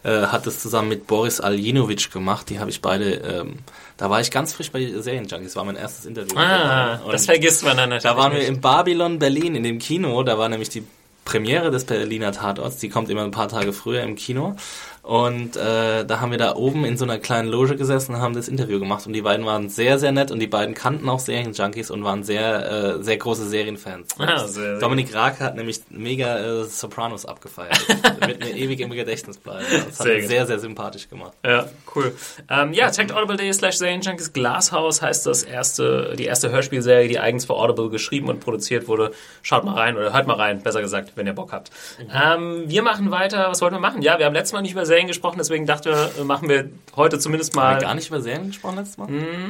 äh, 0.04 0.26
hat 0.26 0.46
es 0.46 0.60
zusammen 0.60 0.88
mit 0.88 1.06
Boris 1.06 1.40
Aljinovic 1.40 2.10
gemacht. 2.12 2.50
Die 2.50 2.58
habe 2.60 2.70
ich 2.70 2.82
beide, 2.82 3.14
ähm, 3.14 3.58
da 3.96 4.10
war 4.10 4.20
ich 4.20 4.30
ganz 4.30 4.52
frisch 4.52 4.70
bei 4.70 4.84
Serienjunkies, 4.84 5.56
war 5.56 5.64
mein 5.64 5.76
erstes 5.76 6.04
Interview. 6.04 6.36
Ah, 6.38 7.00
das 7.10 7.26
vergisst 7.26 7.64
man 7.64 7.76
dann 7.76 7.90
natürlich. 7.90 8.02
da 8.14 8.16
waren 8.16 8.32
wir 8.32 8.40
nicht. 8.40 8.48
im 8.48 8.60
Babylon 8.60 9.18
Berlin 9.18 9.54
in 9.54 9.62
dem 9.62 9.78
Kino, 9.78 10.22
da 10.22 10.38
war 10.38 10.48
nämlich 10.48 10.68
die 10.68 10.84
Premiere 11.24 11.70
des 11.70 11.84
Berliner 11.84 12.32
Tatorts, 12.32 12.76
die 12.76 12.88
kommt 12.88 13.10
immer 13.10 13.24
ein 13.24 13.32
paar 13.32 13.48
Tage 13.48 13.72
früher 13.72 14.02
im 14.02 14.14
Kino. 14.14 14.56
Und 15.06 15.54
äh, 15.54 16.04
da 16.04 16.20
haben 16.20 16.32
wir 16.32 16.38
da 16.38 16.56
oben 16.56 16.84
in 16.84 16.96
so 16.96 17.04
einer 17.04 17.18
kleinen 17.20 17.46
Loge 17.46 17.76
gesessen 17.76 18.16
und 18.16 18.20
haben 18.20 18.34
das 18.34 18.48
Interview 18.48 18.80
gemacht. 18.80 19.06
Und 19.06 19.12
die 19.12 19.22
beiden 19.22 19.46
waren 19.46 19.68
sehr, 19.68 20.00
sehr 20.00 20.10
nett 20.10 20.32
und 20.32 20.40
die 20.40 20.48
beiden 20.48 20.74
kannten 20.74 21.08
auch 21.08 21.20
Serienjunkies 21.20 21.92
und 21.92 22.02
waren 22.02 22.24
sehr, 22.24 22.96
äh, 22.98 23.02
sehr 23.04 23.16
große 23.16 23.48
Serienfans. 23.48 24.18
Ah, 24.18 24.48
sehr, 24.48 24.80
Dominik 24.80 25.14
Raake 25.14 25.44
hat 25.44 25.54
nämlich 25.54 25.82
mega 25.90 26.38
äh, 26.38 26.64
Sopranos 26.64 27.24
abgefeiert. 27.24 27.78
Wird 28.26 28.40
mir 28.40 28.56
ewig 28.56 28.80
im 28.80 28.90
Gedächtnis 28.90 29.38
bleiben. 29.38 29.64
Das 29.70 30.00
hat 30.00 30.06
Sehr 30.06 30.26
sehr, 30.26 30.44
sehr 30.44 30.58
sympathisch 30.58 31.08
gemacht. 31.08 31.34
Ja, 31.44 31.66
cool. 31.94 32.12
Ähm, 32.50 32.72
ja, 32.72 32.90
checkt 32.90 33.12
audible.de 33.12 33.52
slash 33.52 33.76
Serienjunkies. 33.76 34.32
Glashaus 34.32 35.02
heißt 35.02 35.24
das 35.24 35.44
erste, 35.44 36.14
die 36.18 36.24
erste 36.24 36.50
Hörspielserie, 36.50 37.06
die 37.06 37.20
eigens 37.20 37.44
für 37.44 37.54
Audible 37.54 37.90
geschrieben 37.90 38.28
und 38.28 38.40
produziert 38.40 38.88
wurde. 38.88 39.12
Schaut 39.42 39.62
mal 39.62 39.74
rein 39.74 39.96
oder 39.96 40.12
hört 40.12 40.26
mal 40.26 40.34
rein, 40.34 40.64
besser 40.64 40.80
gesagt, 40.80 41.12
wenn 41.14 41.28
ihr 41.28 41.32
Bock 41.32 41.52
habt. 41.52 41.70
Ähm, 42.12 42.64
wir 42.66 42.82
machen 42.82 43.12
weiter. 43.12 43.46
Was 43.50 43.62
wollten 43.62 43.76
wir 43.76 43.80
machen? 43.80 44.02
Ja, 44.02 44.18
wir 44.18 44.26
haben 44.26 44.34
letztes 44.34 44.52
Mal 44.52 44.62
nicht 44.62 44.72
über 44.72 44.84
Serien 44.84 44.95
gesprochen, 45.06 45.36
deswegen 45.38 45.66
dachten 45.66 45.86
wir, 45.90 46.10
äh, 46.18 46.24
machen 46.24 46.48
wir 46.48 46.70
heute 46.96 47.18
zumindest 47.18 47.54
Haben 47.54 47.62
wir 47.68 47.74
mal... 47.74 47.80
gar 47.80 47.94
nicht 47.94 48.08
über 48.08 48.22
Serien 48.22 48.46
gesprochen 48.46 48.76
letztes 48.76 48.96
Mal? 48.96 49.08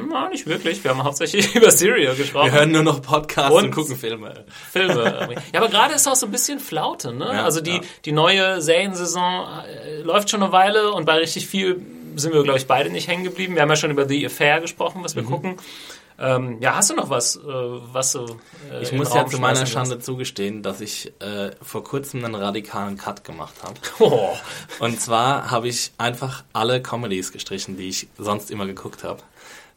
Na, 0.09 0.27
nicht 0.27 0.45
wirklich. 0.47 0.83
Wir 0.83 0.91
haben 0.91 1.03
hauptsächlich 1.03 1.55
über 1.55 1.71
Serial 1.71 2.15
gesprochen. 2.15 2.51
Wir 2.51 2.59
hören 2.59 2.71
nur 2.73 2.83
noch 2.83 3.01
Podcasts 3.01 3.55
und, 3.55 3.65
Und- 3.65 3.71
gucken 3.71 3.95
Filme. 3.95 4.43
Filme. 4.71 5.29
ja, 5.53 5.59
aber 5.61 5.69
gerade 5.69 5.93
ist 5.93 6.05
auch 6.07 6.15
so 6.15 6.25
ein 6.25 6.31
bisschen 6.31 6.59
Flaute, 6.59 7.13
ne? 7.13 7.25
Ja, 7.31 7.45
also 7.45 7.61
die, 7.61 7.75
ja. 7.75 7.81
die 8.03 8.11
neue 8.11 8.61
Seriensaison 8.61 9.47
äh, 9.65 10.01
läuft 10.01 10.29
schon 10.29 10.43
eine 10.43 10.51
Weile 10.51 10.91
und 10.91 11.05
bei 11.05 11.13
richtig 11.15 11.47
viel 11.47 11.81
sind 12.15 12.33
wir, 12.33 12.41
glaube 12.43 12.57
ich, 12.59 12.65
beide 12.67 12.89
nicht 12.89 13.07
hängen 13.07 13.23
geblieben. 13.23 13.53
Wir 13.55 13.61
haben 13.61 13.69
ja 13.69 13.75
schon 13.75 13.91
über 13.91 14.07
The 14.09 14.25
Affair 14.25 14.59
gesprochen, 14.59 15.03
was 15.03 15.15
wir 15.15 15.21
Mhm. 15.23 15.27
gucken. 15.27 15.57
Ähm, 16.19 16.57
ja, 16.61 16.75
hast 16.75 16.89
du 16.89 16.95
noch 16.95 17.09
was, 17.11 17.35
äh, 17.35 17.41
was 17.43 18.11
so 18.13 18.39
äh, 18.71 18.81
Ich 18.81 18.91
muss 18.91 19.13
ja 19.13 19.25
zu 19.27 19.37
meiner 19.39 19.65
Schande 19.67 19.99
zugestehen, 19.99 20.63
dass 20.63 20.81
ich 20.81 21.13
äh, 21.21 21.51
vor 21.61 21.83
kurzem 21.83 22.25
einen 22.25 22.33
radikalen 22.35 22.97
Cut 22.97 23.23
gemacht 23.23 23.53
habe. 23.63 23.75
Oh. 23.99 24.35
Und 24.79 24.99
zwar 24.99 25.51
habe 25.51 25.67
ich 25.67 25.91
einfach 25.97 26.43
alle 26.53 26.81
Comedies 26.81 27.31
gestrichen, 27.31 27.77
die 27.77 27.89
ich 27.89 28.07
sonst 28.17 28.49
immer 28.51 28.65
geguckt 28.65 29.03
habe. 29.03 29.21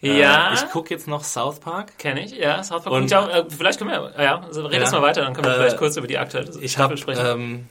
Ja. 0.00 0.50
Äh, 0.50 0.54
ich 0.54 0.66
gucke 0.70 0.88
jetzt 0.94 1.06
noch 1.08 1.24
South 1.24 1.60
Park. 1.60 1.98
Kenn 1.98 2.16
ich, 2.16 2.30
ja. 2.32 2.62
South 2.62 2.84
Park 2.84 2.94
Und- 2.96 3.12
auch, 3.14 3.28
äh, 3.28 3.44
vielleicht 3.50 3.78
können 3.78 3.90
wir, 3.90 4.14
äh, 4.18 4.24
ja, 4.24 4.40
also 4.40 4.64
red 4.64 4.80
Ja. 4.82 4.90
mal 4.90 5.02
weiter, 5.02 5.20
dann 5.22 5.34
können 5.34 5.46
wir 5.46 5.52
Äh, 5.52 5.58
vielleicht 5.58 5.76
kurz 5.76 5.96
über 5.98 6.06
die 6.06 6.16
aktuelle 6.16 6.48
Ich 6.60 6.72
Staffel 6.72 6.82
habe 6.84 6.96
sprechen. 6.96 7.26
ähm, 7.26 7.66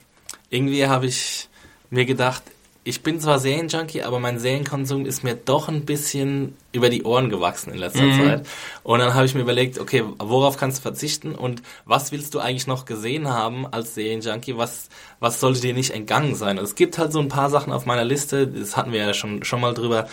irgendwie 0.51 0.85
habe 0.85 1.07
ich 1.07 1.49
mir 1.89 2.05
gedacht, 2.05 2.43
ich 2.89 3.03
bin 3.03 3.19
zwar 3.19 3.39
Serienjunkie, 3.39 4.01
aber 4.01 4.19
mein 4.19 4.39
Serienkonsum 4.39 5.05
ist 5.05 5.23
mir 5.23 5.35
doch 5.35 5.67
ein 5.69 5.85
bisschen 5.85 6.55
über 6.71 6.89
die 6.89 7.03
Ohren 7.03 7.29
gewachsen 7.29 7.71
in 7.71 7.77
letzter 7.79 8.03
Mhm. 8.03 8.19
Zeit. 8.19 8.47
Und 8.83 8.99
dann 8.99 9.13
habe 9.13 9.25
ich 9.25 9.35
mir 9.35 9.41
überlegt, 9.41 9.79
okay, 9.79 10.03
worauf 10.17 10.57
kannst 10.57 10.79
du 10.79 10.81
verzichten 10.81 11.35
und 11.35 11.61
was 11.85 12.11
willst 12.11 12.33
du 12.33 12.39
eigentlich 12.39 12.67
noch 12.67 12.85
gesehen 12.85 13.29
haben 13.29 13.67
als 13.67 13.93
Serienjunkie? 13.95 14.57
Was, 14.57 14.89
was 15.19 15.39
sollte 15.39 15.61
dir 15.61 15.73
nicht 15.73 15.91
entgangen 15.91 16.35
sein? 16.35 16.57
Und 16.57 16.63
es 16.65 16.75
gibt 16.75 16.97
halt 16.97 17.13
so 17.13 17.19
ein 17.19 17.27
paar 17.29 17.49
Sachen 17.49 17.71
auf 17.71 17.85
meiner 17.85 18.03
Liste, 18.05 18.47
das 18.47 18.75
hatten 18.75 18.91
wir 18.91 18.99
ja 18.99 19.13
schon, 19.13 19.43
schon 19.43 19.61
mal 19.61 19.73
drüber. 19.73 20.07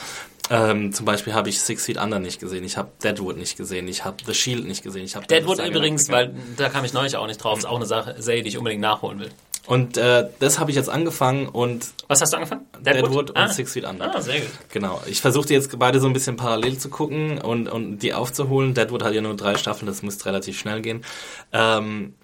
Ähm, 0.49 0.93
zum 0.93 1.07
Beispiel 1.07 1.35
habe 1.35 1.49
ich 1.49 1.61
Six 1.61 1.87
Feet 1.87 1.97
Under 1.97 2.21
nicht 2.21 2.39
gesehen, 2.39 2.63
ich 2.63 2.77
habe 2.77 2.91
Deadwood 3.03 3.37
nicht 3.37 3.57
gesehen, 3.57 3.89
ich 3.89 4.05
habe 4.05 4.19
The 4.25 4.33
Shield 4.35 4.65
nicht 4.69 4.85
gesehen, 4.85 5.05
ich 5.05 5.17
habe 5.17 5.27
Deadwood 5.27 5.59
übrigens, 5.59 6.09
weil 6.09 6.35
da 6.57 6.69
kam 6.69 6.85
ich 6.85 6.93
neulich 6.93 7.17
auch 7.17 7.27
nicht 7.27 7.39
drauf, 7.39 7.59
ist 7.59 7.65
auch 7.65 7.77
eine 7.77 7.87
Sache, 7.87 8.15
Serie, 8.23 8.43
die 8.45 8.51
ich 8.51 8.59
unbedingt 8.59 8.81
nachholen 8.83 9.19
will. 9.19 9.31
Und 9.67 9.97
äh, 9.97 10.29
das 10.39 10.59
habe 10.59 10.71
ich 10.71 10.77
jetzt 10.77 10.89
angefangen 10.89 11.49
und 11.49 11.89
Was 12.09 12.21
hast 12.21 12.33
du 12.33 12.37
angefangen? 12.37 12.67
Deadwood, 12.81 13.31
und 13.31 13.37
ah. 13.37 13.49
Six 13.49 13.73
Feet 13.73 13.85
Under. 13.85 14.15
Ah, 14.15 14.21
sehr 14.21 14.41
gut. 14.41 14.51
Genau. 14.71 15.03
Ich 15.07 15.21
versuchte 15.21 15.53
jetzt 15.55 15.77
beide 15.79 16.01
so 16.01 16.07
ein 16.07 16.13
bisschen 16.13 16.37
parallel 16.37 16.79
zu 16.79 16.89
gucken 16.89 17.39
und, 17.39 17.69
und 17.69 17.99
die 17.99 18.15
aufzuholen. 18.15 18.75
Deadwood 18.75 19.03
hat 19.03 19.15
ja 19.15 19.21
nur 19.21 19.37
drei 19.37 19.57
Staffeln, 19.57 19.87
das 19.87 20.03
müsste 20.03 20.27
relativ 20.27 20.59
schnell 20.59 20.83
gehen. 20.83 21.05
Ähm, 21.53 22.15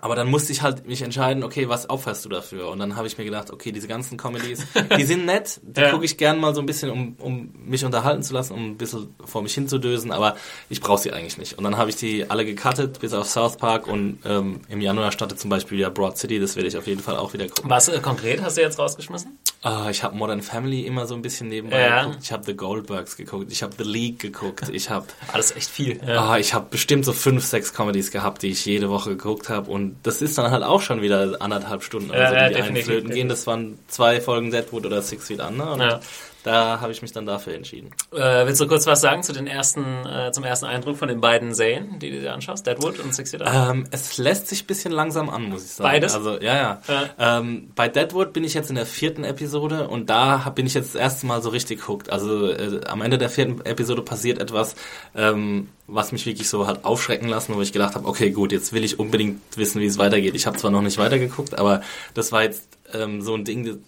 aber 0.00 0.14
dann 0.14 0.28
musste 0.28 0.52
ich 0.52 0.62
halt 0.62 0.86
mich 0.86 1.02
entscheiden, 1.02 1.42
okay, 1.42 1.68
was 1.68 1.88
opferst 1.90 2.24
du 2.24 2.28
dafür? 2.28 2.68
Und 2.68 2.78
dann 2.78 2.96
habe 2.96 3.06
ich 3.06 3.16
mir 3.18 3.24
gedacht, 3.24 3.50
okay, 3.50 3.72
diese 3.72 3.88
ganzen 3.88 4.16
Comedies, 4.18 4.64
die 4.96 5.04
sind 5.04 5.24
nett, 5.26 5.60
die 5.62 5.80
Ja. 5.86 5.90
gucke 5.90 6.04
ich 6.04 6.16
gern 6.16 6.38
mal 6.40 6.54
so 6.54 6.60
ein 6.60 6.66
bisschen, 6.66 6.90
um, 6.90 7.16
um 7.18 7.54
mich 7.66 7.84
unterhalten 7.84 8.22
zu 8.22 8.34
lassen, 8.34 8.54
um 8.54 8.70
ein 8.70 8.76
bisschen 8.76 9.14
vor 9.24 9.42
mich 9.42 9.54
hinzudösen, 9.54 10.12
aber 10.12 10.36
ich 10.68 10.80
brauche 10.80 11.00
sie 11.00 11.12
eigentlich 11.12 11.38
nicht. 11.38 11.56
Und 11.58 11.64
dann 11.64 11.76
habe 11.76 11.90
ich 11.90 11.96
die 11.96 12.28
alle 12.30 12.44
gecuttet, 12.44 12.98
bis 13.00 13.12
auf 13.12 13.28
South 13.28 13.56
Park 13.56 13.86
und 13.86 14.18
ähm, 14.24 14.60
im 14.68 14.80
Januar 14.80 15.12
startet 15.12 15.38
zum 15.40 15.50
Beispiel 15.50 15.78
ja 15.78 15.88
Broad 15.90 16.18
City, 16.18 16.38
das 16.40 16.56
werde 16.56 16.68
ich 16.68 16.76
auf 16.76 16.86
jeden 16.86 17.02
Fall 17.02 17.16
auch 17.16 17.32
wieder 17.32 17.46
gucken. 17.48 17.70
Was 17.70 17.88
äh, 17.88 17.98
konkret 18.00 18.42
hast 18.42 18.56
du 18.56 18.62
jetzt 18.62 18.78
rausgeschmissen? 18.78 19.38
Ah, 19.62 19.88
ich 19.90 20.02
habe 20.02 20.16
Modern 20.16 20.42
Family 20.42 20.82
immer 20.86 21.06
so 21.06 21.14
ein 21.14 21.22
bisschen 21.22 21.48
nebenbei 21.48 21.80
Ja. 21.80 22.02
geguckt. 22.04 22.18
Ich 22.22 22.32
habe 22.32 22.44
The 22.44 22.54
Goldbergs 22.54 23.16
geguckt. 23.16 23.50
Ich 23.50 23.62
habe 23.62 23.72
The 23.76 23.84
League 23.84 24.18
geguckt. 24.20 24.68
Ich 24.72 24.90
habe 24.90 25.06
Alles 25.32 25.54
echt 25.56 25.68
viel. 25.70 26.00
Ja. 26.06 26.30
ah, 26.30 26.38
ich 26.38 26.54
habe 26.54 26.66
bestimmt 26.70 27.04
so 27.04 27.12
fünf, 27.12 27.44
sechs 27.44 27.72
Comedies 27.74 28.10
gehabt, 28.10 28.42
die 28.42 28.48
ich 28.48 28.64
jede 28.64 28.90
Woche 28.90 29.10
geguckt 29.10 29.48
habe. 29.48 29.70
Und 29.70 29.85
das 30.02 30.22
ist 30.22 30.36
dann 30.38 30.50
halt 30.50 30.62
auch 30.62 30.80
schon 30.80 31.02
wieder 31.02 31.36
anderthalb 31.40 31.82
Stunden, 31.82 32.10
Ja, 32.12 32.20
also, 32.20 32.34
ja, 32.34 32.48
die 32.48 32.54
einen 32.54 32.54
definitiv, 32.54 32.86
flöten 32.86 33.10
gehen. 33.10 33.28
Das 33.28 33.46
waren 33.46 33.78
zwei 33.88 34.20
Folgen 34.20 34.50
Deadwood 34.50 34.86
oder 34.86 35.02
Six 35.02 35.26
Feet 35.26 35.40
Under. 35.40 35.72
Und 35.72 35.80
Ja. 35.80 36.00
Da 36.46 36.80
habe 36.80 36.92
ich 36.92 37.02
mich 37.02 37.10
dann 37.10 37.26
dafür 37.26 37.54
entschieden. 37.54 37.90
Äh, 38.12 38.46
willst 38.46 38.60
du 38.60 38.68
kurz 38.68 38.86
was 38.86 39.00
sagen 39.00 39.24
zu 39.24 39.32
den 39.32 39.48
ersten, 39.48 40.06
äh, 40.06 40.30
zum 40.30 40.44
ersten 40.44 40.66
Eindruck 40.66 40.96
von 40.96 41.08
den 41.08 41.20
beiden 41.20 41.52
Serien, 41.54 41.98
die 41.98 42.10
du 42.12 42.20
dir 42.20 42.32
anschaust? 42.32 42.64
Deadwood 42.64 43.00
und 43.00 43.12
Six 43.12 43.32
Feet? 43.32 43.42
Ähm, 43.44 43.88
es 43.90 44.16
lässt 44.16 44.46
sich 44.46 44.62
ein 44.62 44.66
bisschen 44.68 44.92
langsam 44.92 45.28
an, 45.28 45.42
muss 45.48 45.64
ich 45.64 45.72
sagen. 45.72 45.90
Beides? 45.90 46.14
Also, 46.14 46.40
ja, 46.40 46.80
ja. 46.88 47.10
Ähm, 47.18 47.72
bei 47.74 47.88
Deadwood 47.88 48.32
bin 48.32 48.44
ich 48.44 48.54
jetzt 48.54 48.70
in 48.70 48.76
der 48.76 48.86
vierten 48.86 49.24
Episode 49.24 49.88
und 49.88 50.08
da 50.08 50.44
hab, 50.44 50.54
bin 50.54 50.66
ich 50.66 50.74
jetzt 50.74 50.94
das 50.94 51.00
erste 51.00 51.26
Mal 51.26 51.42
so 51.42 51.48
richtig 51.48 51.88
hooked. 51.88 52.10
Also 52.10 52.48
äh, 52.48 52.80
am 52.86 53.02
Ende 53.02 53.18
der 53.18 53.28
vierten 53.28 53.66
Episode 53.66 54.02
passiert 54.02 54.38
etwas, 54.38 54.76
ähm, 55.16 55.70
was 55.88 56.12
mich 56.12 56.26
wirklich 56.26 56.48
so 56.48 56.68
hat 56.68 56.84
aufschrecken 56.84 57.28
lassen, 57.28 57.56
wo 57.56 57.60
ich 57.60 57.72
gedacht 57.72 57.96
habe, 57.96 58.06
okay, 58.06 58.30
gut, 58.30 58.52
jetzt 58.52 58.72
will 58.72 58.84
ich 58.84 59.00
unbedingt 59.00 59.40
wissen, 59.56 59.80
wie 59.80 59.86
es 59.86 59.98
weitergeht. 59.98 60.36
Ich 60.36 60.46
habe 60.46 60.56
zwar 60.56 60.70
noch 60.70 60.82
nicht 60.82 60.98
weitergeguckt, 60.98 61.58
aber 61.58 61.82
das 62.14 62.30
war 62.30 62.44
jetzt 62.44 62.68
ähm, 62.94 63.20
so 63.20 63.34
ein 63.34 63.44
Ding, 63.44 63.82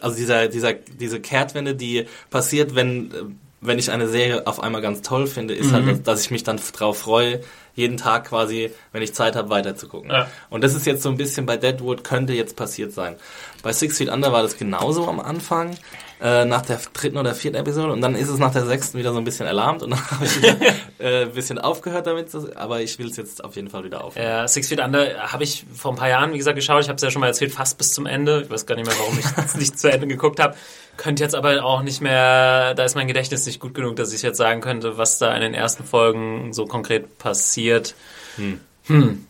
also 0.00 0.16
dieser, 0.16 0.48
dieser, 0.48 0.72
diese 0.72 1.20
Kehrtwende, 1.20 1.74
die 1.74 2.06
passiert, 2.30 2.74
wenn, 2.74 3.36
wenn 3.60 3.78
ich 3.78 3.90
eine 3.90 4.08
Serie 4.08 4.46
auf 4.46 4.62
einmal 4.62 4.80
ganz 4.80 5.02
toll 5.02 5.26
finde, 5.26 5.54
ist 5.54 5.72
halt, 5.72 5.86
dass, 5.86 6.02
dass 6.02 6.20
ich 6.22 6.30
mich 6.30 6.44
dann 6.44 6.60
drauf 6.72 6.98
freue, 6.98 7.40
jeden 7.74 7.96
Tag 7.96 8.28
quasi, 8.28 8.70
wenn 8.92 9.02
ich 9.02 9.14
Zeit 9.14 9.36
habe, 9.36 9.50
weiterzugucken. 9.50 10.10
Ja. 10.10 10.28
Und 10.48 10.64
das 10.64 10.74
ist 10.74 10.86
jetzt 10.86 11.02
so 11.02 11.08
ein 11.08 11.16
bisschen 11.16 11.46
bei 11.46 11.56
Deadwood, 11.56 12.04
könnte 12.04 12.32
jetzt 12.32 12.56
passiert 12.56 12.92
sein. 12.92 13.16
Bei 13.62 13.72
Six 13.72 13.98
Feet 13.98 14.08
Under 14.08 14.32
war 14.32 14.42
das 14.42 14.56
genauso 14.56 15.08
am 15.08 15.20
Anfang, 15.20 15.76
äh, 16.22 16.44
nach 16.44 16.62
der 16.62 16.80
dritten 16.92 17.16
oder 17.16 17.34
vierten 17.34 17.56
Episode, 17.56 17.92
und 17.92 18.00
dann 18.00 18.14
ist 18.14 18.28
es 18.28 18.38
nach 18.38 18.52
der 18.52 18.66
sechsten 18.66 18.98
wieder 18.98 19.12
so 19.12 19.18
ein 19.18 19.24
bisschen 19.24 19.46
erlahmt, 19.46 19.82
und 19.82 19.90
dann 19.90 20.10
habe 20.10 20.24
ich 20.24 20.36
wieder 20.36 20.56
äh, 20.98 21.22
ein 21.22 21.32
bisschen 21.32 21.58
aufgehört 21.58 22.06
damit, 22.06 22.28
aber 22.56 22.80
ich 22.80 22.98
will 22.98 23.08
es 23.08 23.16
jetzt 23.16 23.42
auf 23.42 23.56
jeden 23.56 23.68
Fall 23.68 23.84
wieder 23.84 24.04
aufnehmen. 24.04 24.28
Ja, 24.28 24.46
Six 24.48 24.68
Feet 24.68 24.80
Under 24.80 25.32
habe 25.32 25.44
ich 25.44 25.64
vor 25.74 25.92
ein 25.92 25.96
paar 25.96 26.08
Jahren, 26.08 26.32
wie 26.32 26.38
gesagt, 26.38 26.56
geschaut. 26.56 26.82
Ich 26.82 26.88
habe 26.88 26.96
es 26.96 27.02
ja 27.02 27.10
schon 27.10 27.20
mal 27.20 27.28
erzählt, 27.28 27.52
fast 27.52 27.78
bis 27.78 27.92
zum 27.92 28.06
Ende. 28.06 28.42
Ich 28.42 28.50
weiß 28.50 28.66
gar 28.66 28.74
nicht 28.74 28.86
mehr, 28.86 28.96
warum 28.98 29.18
ich 29.18 29.24
es 29.44 29.56
nicht 29.56 29.78
zu 29.78 29.90
Ende 29.90 30.06
geguckt 30.06 30.40
habe. 30.40 30.54
Könnte 30.96 31.22
jetzt 31.22 31.34
aber 31.34 31.64
auch 31.64 31.82
nicht 31.82 32.02
mehr, 32.02 32.74
da 32.74 32.84
ist 32.84 32.94
mein 32.94 33.06
Gedächtnis 33.06 33.46
nicht 33.46 33.60
gut 33.60 33.72
genug, 33.72 33.96
dass 33.96 34.12
ich 34.12 34.20
jetzt 34.20 34.36
sagen 34.36 34.60
könnte, 34.60 34.98
was 34.98 35.18
da 35.18 35.34
in 35.34 35.40
den 35.40 35.54
ersten 35.54 35.84
Folgen 35.84 36.52
so 36.52 36.66
konkret 36.66 37.18
passiert. 37.18 37.94
Hm. 38.36 38.60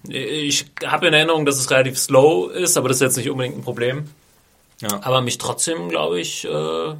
Ich 0.08 0.66
habe 0.84 1.08
in 1.08 1.14
Erinnerung, 1.14 1.44
dass 1.44 1.58
es 1.58 1.70
relativ 1.70 1.98
slow 1.98 2.50
ist, 2.50 2.76
aber 2.76 2.88
das 2.88 2.96
ist 2.96 3.02
jetzt 3.02 3.16
nicht 3.18 3.30
unbedingt 3.30 3.58
ein 3.58 3.62
Problem. 3.62 4.08
Ja. 4.80 5.00
Aber 5.02 5.20
mich 5.20 5.38
trotzdem, 5.38 5.88
glaube 5.88 6.20
ich, 6.20 6.44
äh, 6.44 6.94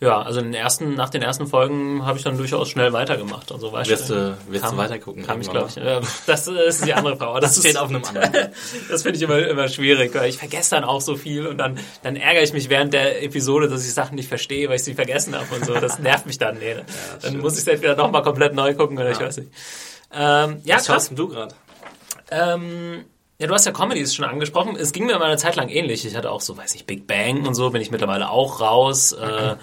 Ja, 0.00 0.20
also 0.20 0.40
den 0.40 0.52
ersten, 0.52 0.94
nach 0.94 1.08
den 1.08 1.22
ersten 1.22 1.46
Folgen 1.46 2.04
habe 2.04 2.18
ich 2.18 2.24
dann 2.24 2.36
durchaus 2.36 2.68
schnell 2.68 2.92
weitergemacht. 2.92 3.50
Also 3.52 3.72
war 3.72 3.86
wirst 3.86 4.10
du, 4.10 4.36
wirst 4.48 4.70
du 4.70 4.76
weitergucken? 4.76 5.24
Kam 5.24 5.40
ich, 5.40 5.48
glaube 5.48 5.68
ich. 5.68 5.76
Ja, 5.76 6.00
das 6.26 6.46
ist 6.48 6.84
die 6.84 6.92
andere 6.92 7.16
Frau. 7.16 7.38
Das, 7.40 7.54
das 7.54 7.62
steht 7.62 7.78
auf 7.78 7.88
einem 7.88 8.04
anderen. 8.04 8.50
das 8.90 9.02
finde 9.02 9.16
ich 9.16 9.22
immer, 9.22 9.38
immer 9.38 9.68
schwierig, 9.68 10.14
weil 10.14 10.28
ich 10.28 10.36
vergesse 10.36 10.74
dann 10.74 10.84
auch 10.84 11.00
so 11.00 11.16
viel 11.16 11.46
und 11.46 11.58
dann, 11.58 11.78
dann 12.02 12.16
ärgere 12.16 12.42
ich 12.42 12.52
mich 12.52 12.68
während 12.68 12.92
der 12.92 13.22
Episode, 13.22 13.68
dass 13.68 13.86
ich 13.86 13.94
Sachen 13.94 14.16
nicht 14.16 14.28
verstehe, 14.28 14.68
weil 14.68 14.76
ich 14.76 14.84
sie 14.84 14.94
vergessen 14.94 15.34
habe 15.34 15.46
und 15.54 15.64
so. 15.64 15.74
Das 15.74 15.98
nervt 16.00 16.26
mich 16.26 16.38
dann. 16.38 16.58
Nee. 16.58 16.72
Ja, 16.72 16.76
dann 16.76 17.20
stimmt. 17.20 17.42
muss 17.42 17.54
ich 17.54 17.60
es 17.60 17.68
entweder 17.68 17.96
nochmal 17.96 18.22
komplett 18.22 18.52
neu 18.52 18.74
gucken 18.74 18.98
oder 18.98 19.06
ja. 19.06 19.12
ich 19.12 19.20
weiß 19.20 19.36
nicht. 19.38 19.52
Ähm, 20.12 20.60
ja, 20.64 20.76
Was 20.76 20.86
schaust 20.86 21.12
du 21.14 21.28
gerade? 21.28 21.54
Ähm, 22.30 23.04
ja, 23.38 23.46
du 23.46 23.54
hast 23.54 23.66
ja 23.66 23.72
Comedies 23.72 24.14
schon 24.14 24.24
angesprochen. 24.24 24.76
Es 24.76 24.92
ging 24.92 25.06
mir 25.06 25.18
mal 25.18 25.26
eine 25.26 25.36
Zeit 25.36 25.56
lang 25.56 25.68
ähnlich. 25.68 26.06
Ich 26.06 26.16
hatte 26.16 26.30
auch 26.30 26.40
so, 26.40 26.56
weiß 26.56 26.74
ich, 26.74 26.86
Big 26.86 27.06
Bang 27.06 27.46
und 27.46 27.54
so, 27.54 27.70
bin 27.70 27.82
ich 27.82 27.90
mittlerweile 27.90 28.30
auch 28.30 28.60
raus. 28.60 29.12
Äh, 29.12 29.56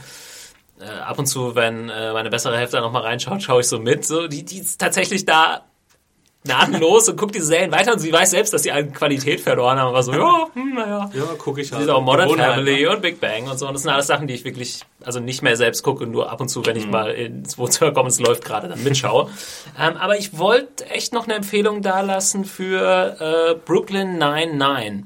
äh, 0.82 0.86
ab 0.86 1.20
und 1.20 1.28
zu, 1.28 1.56
wenn 1.56 1.90
äh, 1.90 2.12
meine 2.12 2.30
bessere 2.30 2.58
Hälfte 2.58 2.78
da 2.78 2.82
nochmal 2.82 3.04
reinschaut, 3.04 3.42
schaue 3.42 3.62
ich 3.62 3.68
so 3.68 3.80
mit. 3.80 4.06
So, 4.06 4.28
die, 4.28 4.44
die 4.44 4.60
ist 4.60 4.80
tatsächlich 4.80 5.26
da 5.26 5.66
gnadenlos 6.44 7.08
und 7.08 7.18
guckt 7.18 7.36
diese 7.36 7.46
Serien 7.46 7.72
weiter 7.72 7.94
und 7.94 8.00
sie 8.00 8.12
weiß 8.12 8.32
selbst, 8.32 8.54
dass 8.54 8.64
sie 8.64 8.72
an 8.72 8.94
Qualität 8.94 9.42
verloren 9.42 9.78
haben. 9.78 9.90
Aber 9.90 10.02
so, 10.02 10.12
ja, 10.12 10.48
hm, 10.54 10.74
naja. 10.74 11.10
Ja, 11.14 11.24
gucke 11.38 11.62
ich 11.62 11.72
halt. 11.72 11.82
Sie 11.82 11.88
ist 11.88 11.94
auch 11.94 12.02
Modern 12.02 12.30
Family 12.30 12.88
und 12.88 13.02
Big 13.02 13.20
Bang 13.20 13.48
und 13.48 13.60
so. 13.60 13.68
Und 13.68 13.74
das 13.74 13.84
sind 13.84 13.92
alles 13.92 14.08
Sachen, 14.08 14.28
die 14.28 14.34
ich 14.34 14.44
wirklich, 14.44 14.82
also 15.04 15.20
nicht 15.20 15.44
mehr 15.44 15.56
selbst 15.56 15.84
gucke, 15.84 16.08
nur 16.08 16.32
ab 16.32 16.42
und 16.42 16.50
zu, 16.50 16.66
wenn 16.66 16.76
ich 16.76 16.86
mhm. 16.86 16.92
mal 16.92 17.12
ins 17.12 17.58
Wohnzimmer 17.58 17.92
komme, 17.92 18.10
es 18.10 18.20
läuft 18.20 18.44
gerade, 18.44 18.68
dann 18.68 18.84
mitschaue. 18.84 19.30
ähm, 19.80 19.98
aber 19.98 20.18
ich 20.18 20.38
wollte 20.38 20.90
echt 20.90 21.14
noch 21.14 21.26
eine 21.26 21.36
Empfehlung 21.36 21.84
dalassen 21.84 22.46
für 22.46 23.18
äh, 23.20 23.56
Brooklyn 23.66 24.18
99, 24.18 25.06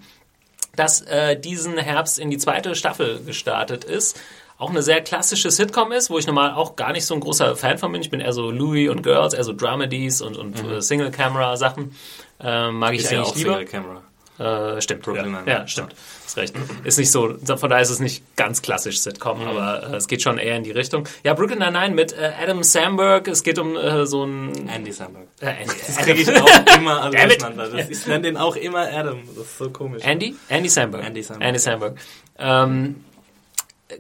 das 0.78 1.02
äh, 1.02 1.38
diesen 1.38 1.78
Herbst 1.78 2.18
in 2.18 2.30
die 2.30 2.38
zweite 2.38 2.76
Staffel 2.76 3.22
gestartet 3.26 3.84
ist 3.84 4.18
auch 4.58 4.70
eine 4.70 4.82
sehr 4.82 5.02
klassische 5.02 5.52
Sitcom 5.52 5.92
ist, 5.92 6.10
wo 6.10 6.18
ich 6.18 6.28
normal 6.28 6.54
auch 6.54 6.76
gar 6.76 6.92
nicht 6.94 7.06
so 7.06 7.14
ein 7.14 7.20
großer 7.20 7.56
Fan 7.56 7.78
von 7.78 7.92
bin. 7.92 8.02
Ich 8.02 8.10
bin 8.10 8.22
eher 8.22 8.34
so 8.34 8.52
Louis 8.52 8.90
und 8.90 9.04
Girls, 9.04 9.34
eher 9.34 9.44
so 9.44 9.54
Dramedies 9.54 10.22
und, 10.22 10.38
und 10.38 10.64
mhm. 10.64 10.72
Äh, 10.72 10.82
Single-Camera-Sachen. 10.82 11.96
Äh, 12.40 12.72
mag 12.72 12.94
ich 12.94 13.02
ist 13.02 13.08
eigentlich 13.08 13.20
ja 13.20 13.24
auch 13.24 13.36
lieber. 13.36 13.52
Single-Camera. 13.54 14.02
Äh, 14.38 14.82
stimmt. 14.82 15.04
Brooklyn 15.04 15.34
ja, 15.46 15.60
ja, 15.60 15.68
stimmt. 15.68 15.96
Ist 16.26 16.36
recht. 16.36 16.56
Ist 16.84 16.98
nicht 16.98 17.10
so, 17.10 17.36
von 17.38 17.70
daher 17.70 17.82
ist 17.82 17.90
es 17.90 18.02
nicht 18.02 18.36
ganz 18.36 18.62
klassisch 18.62 19.00
Sitcom, 19.00 19.40
mhm. 19.40 19.48
aber 19.48 19.94
äh, 19.94 19.96
es 19.96 20.10
geht 20.10 20.22
schon 20.22 20.38
eher 20.38 20.58
in 20.58 20.64
die 20.64 20.72
Richtung. 20.72 21.08
Ja, 21.24 21.34
Brooklyn 21.34 21.60
Nine-Nine 21.60 21.96
mit 21.96 22.12
äh, 22.12 22.32
Adam 22.42 22.62
Samberg. 22.62 23.30
Es 23.30 23.44
geht 23.44 23.60
um 23.60 23.78
äh, 23.78 24.06
so 24.06 24.26
ein... 24.26 24.68
Andy 24.68 24.92
Samberg. 24.92 25.28
Äh, 25.40 25.62
Andy. 25.62 25.76
Das 25.88 25.98
kriege 25.98 26.22
ich 26.22 26.30
auch 26.30 26.78
immer 26.78 27.02
alles 27.04 27.38
durcheinander. 27.38 27.70
Das, 27.70 27.90
ich 27.90 28.08
nenne 28.08 28.24
den 28.24 28.36
auch 28.36 28.58
immer 28.58 28.82
Adam. 28.92 29.22
Das 29.36 29.46
ist 29.46 29.58
so 29.58 29.70
komisch. 29.70 30.04
Andy? 30.04 30.36
Andy 30.50 30.68
Samberg. 30.68 31.06
Andy 31.06 31.24
Samberg. 31.24 31.48
Andy 31.48 31.60
Samberg. 31.60 31.98
Ähm, 32.38 33.05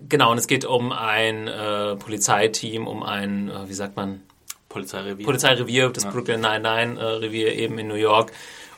Genau, 0.08 0.31
und 0.31 0.38
es 0.38 0.47
geht 0.47 0.65
um 0.65 0.91
ein 0.91 1.47
äh, 1.47 1.95
Polizeiteam, 1.95 2.88
um 2.88 3.03
ein, 3.03 3.49
äh, 3.49 3.69
wie 3.69 3.73
sagt 3.73 3.95
man? 3.95 4.21
Polizeirevier. 4.69 5.25
Polizeirevier, 5.25 5.89
das 5.89 6.03
ja. 6.03 6.12
Brooklyn 6.12 6.41
Nine-Nine-Revier 6.41 7.47
äh, 7.47 7.63
eben 7.63 7.79
in 7.79 7.88
New 7.88 7.95
York. 7.95 8.31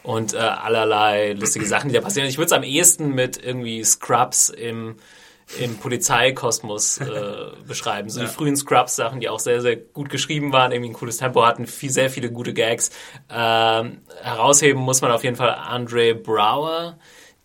Und 0.04 0.34
äh, 0.34 0.38
allerlei 0.38 1.34
lustige 1.34 1.66
Sachen, 1.68 1.90
die 1.90 1.96
da 1.96 2.02
passieren. 2.02 2.30
Ich 2.30 2.38
würde 2.38 2.48
es 2.48 2.52
am 2.54 2.64
ehesten 2.64 3.14
mit 3.16 3.44
irgendwie 3.44 3.84
Scrubs 3.84 4.50
im, 4.50 4.98
im 5.60 5.78
Polizeikosmos 5.78 7.00
äh, 7.00 7.06
beschreiben. 7.68 8.10
So 8.10 8.20
ja. 8.20 8.28
die 8.28 8.32
frühen 8.32 8.56
Scrubs-Sachen, 8.56 9.20
die 9.20 9.30
auch 9.30 9.40
sehr, 9.40 9.62
sehr 9.62 9.76
gut 9.76 10.10
geschrieben 10.10 10.54
waren, 10.54 10.72
irgendwie 10.72 10.92
ein 10.92 10.94
cooles 10.94 11.18
Tempo 11.18 11.44
hatten, 11.44 11.66
viel, 11.66 11.90
sehr 11.90 12.12
viele 12.12 12.32
gute 12.32 12.54
Gags. 12.54 12.92
Ähm, 13.30 14.02
herausheben 14.22 14.82
muss 14.82 15.02
man 15.02 15.12
auf 15.12 15.24
jeden 15.24 15.36
Fall 15.36 15.50
Andre 15.50 16.14
Brower 16.14 16.98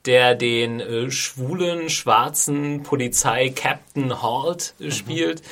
der 0.06 0.34
den 0.34 0.80
äh, 0.80 1.10
schwulen, 1.10 1.88
schwarzen 1.88 2.82
Polizei-Captain 2.82 4.22
Halt 4.22 4.74
äh, 4.80 4.84
mhm. 4.84 4.90
spielt 4.90 5.42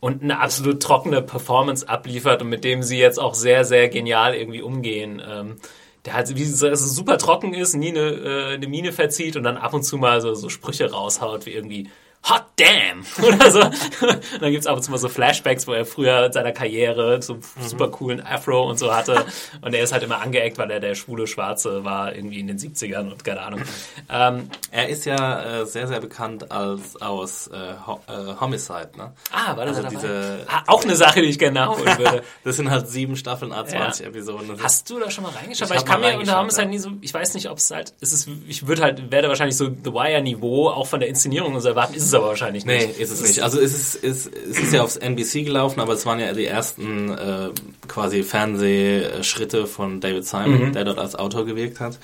und 0.00 0.22
eine 0.22 0.40
absolut 0.40 0.82
trockene 0.82 1.22
Performance 1.22 1.88
abliefert 1.88 2.42
und 2.42 2.48
mit 2.48 2.64
dem 2.64 2.82
sie 2.82 2.98
jetzt 2.98 3.18
auch 3.18 3.34
sehr, 3.34 3.64
sehr 3.64 3.88
genial 3.88 4.34
irgendwie 4.34 4.62
umgehen. 4.62 5.22
Ähm, 5.26 5.56
der 6.04 6.14
halt 6.14 6.36
wie 6.36 6.44
so, 6.44 6.74
super 6.74 7.16
trocken 7.16 7.54
ist, 7.54 7.74
nie 7.74 7.88
eine, 7.88 8.10
äh, 8.10 8.54
eine 8.54 8.68
Mine 8.68 8.92
verzieht 8.92 9.36
und 9.36 9.42
dann 9.44 9.56
ab 9.56 9.72
und 9.72 9.84
zu 9.84 9.96
mal 9.96 10.20
so, 10.20 10.34
so 10.34 10.50
Sprüche 10.50 10.90
raushaut, 10.90 11.46
wie 11.46 11.52
irgendwie 11.52 11.88
Hot 12.26 12.44
damn! 12.56 13.04
Oder 13.22 13.50
so. 13.50 13.60
und 13.60 14.42
dann 14.42 14.50
gibt's 14.50 14.66
ab 14.66 14.76
und 14.76 14.82
zu 14.82 14.90
mal 14.90 14.96
so 14.96 15.10
Flashbacks, 15.10 15.66
wo 15.66 15.72
er 15.72 15.84
früher 15.84 16.24
in 16.24 16.32
seiner 16.32 16.52
Karriere 16.52 17.20
so 17.20 17.34
mhm. 17.34 17.42
super 17.60 17.88
coolen 17.88 18.24
Afro 18.24 18.68
und 18.68 18.78
so 18.78 18.94
hatte. 18.94 19.26
Und 19.60 19.74
er 19.74 19.82
ist 19.82 19.92
halt 19.92 20.02
immer 20.02 20.22
angeeckt, 20.22 20.56
weil 20.56 20.70
er 20.70 20.80
der 20.80 20.94
schwule 20.94 21.26
Schwarze 21.26 21.84
war, 21.84 22.14
irgendwie 22.14 22.40
in 22.40 22.46
den 22.46 22.58
70ern 22.58 23.10
und 23.10 23.24
keine 23.24 23.42
Ahnung. 23.42 23.60
Ähm, 24.08 24.48
er 24.70 24.88
ist 24.88 25.04
ja 25.04 25.60
äh, 25.62 25.66
sehr, 25.66 25.86
sehr 25.86 26.00
bekannt 26.00 26.50
als 26.50 27.00
aus 27.02 27.48
äh, 27.48 27.74
Ho 27.86 28.00
äh, 28.06 28.40
Homicide, 28.40 28.90
ne? 28.96 29.12
Ah, 29.30 29.54
war 29.56 29.66
das 29.66 29.76
also 29.76 29.88
diese, 29.90 30.46
ah, 30.48 30.62
Auch 30.66 30.82
eine 30.82 30.96
Sache, 30.96 31.20
die 31.20 31.28
ich 31.28 31.38
gerne 31.38 31.60
nachholen 31.60 31.98
würde. 31.98 32.22
das 32.42 32.56
sind 32.56 32.70
halt 32.70 32.88
sieben 32.88 33.16
Staffeln, 33.16 33.52
A20 33.52 34.02
ja. 34.02 34.08
Episoden. 34.08 34.62
Hast 34.62 34.88
du 34.88 34.98
da 34.98 35.10
schon 35.10 35.24
mal 35.24 35.32
reingeschaut? 35.32 35.70
Ich 35.70 35.76
ich 35.76 35.84
kann 35.84 36.00
mir 36.00 36.16
unter 36.18 36.38
Homicide 36.38 36.62
ja. 36.62 36.68
nie 36.68 36.78
so, 36.78 36.90
ich 37.02 37.12
weiß 37.12 37.34
nicht, 37.34 37.50
ob 37.50 37.58
es 37.58 37.70
halt, 37.70 37.92
es 38.00 38.14
ist, 38.14 38.28
ich 38.48 38.66
würde 38.66 38.82
halt, 38.82 39.12
werde 39.12 39.28
wahrscheinlich 39.28 39.56
so 39.56 39.66
The 39.66 39.92
Wire-Niveau 39.92 40.70
auch 40.70 40.86
von 40.86 41.00
der 41.00 41.10
Inszenierung 41.10 41.54
und 41.54 41.60
so 41.60 41.68
erwarten, 41.68 41.92
ist 41.92 42.04
es 42.04 42.13
aber 42.14 42.28
wahrscheinlich 42.28 42.64
nicht. 42.64 42.96
Nee, 42.96 43.02
ist 43.02 43.10
es 43.10 43.22
nicht. 43.22 43.40
Also 43.40 43.60
es 43.60 43.74
ist, 43.74 44.04
es, 44.04 44.26
es 44.26 44.58
ist 44.58 44.72
ja 44.72 44.82
aufs 44.82 44.96
NBC 44.96 45.44
gelaufen, 45.44 45.80
aber 45.80 45.92
es 45.92 46.06
waren 46.06 46.18
ja 46.20 46.32
die 46.32 46.46
ersten 46.46 47.10
äh, 47.10 47.50
quasi 47.88 48.22
Fernsehschritte 48.22 49.66
von 49.66 50.00
David 50.00 50.24
Simon, 50.26 50.68
mhm. 50.68 50.72
der 50.72 50.84
dort 50.84 50.98
als 50.98 51.14
Autor 51.14 51.44
gewirkt 51.46 51.80
hat. 51.80 51.98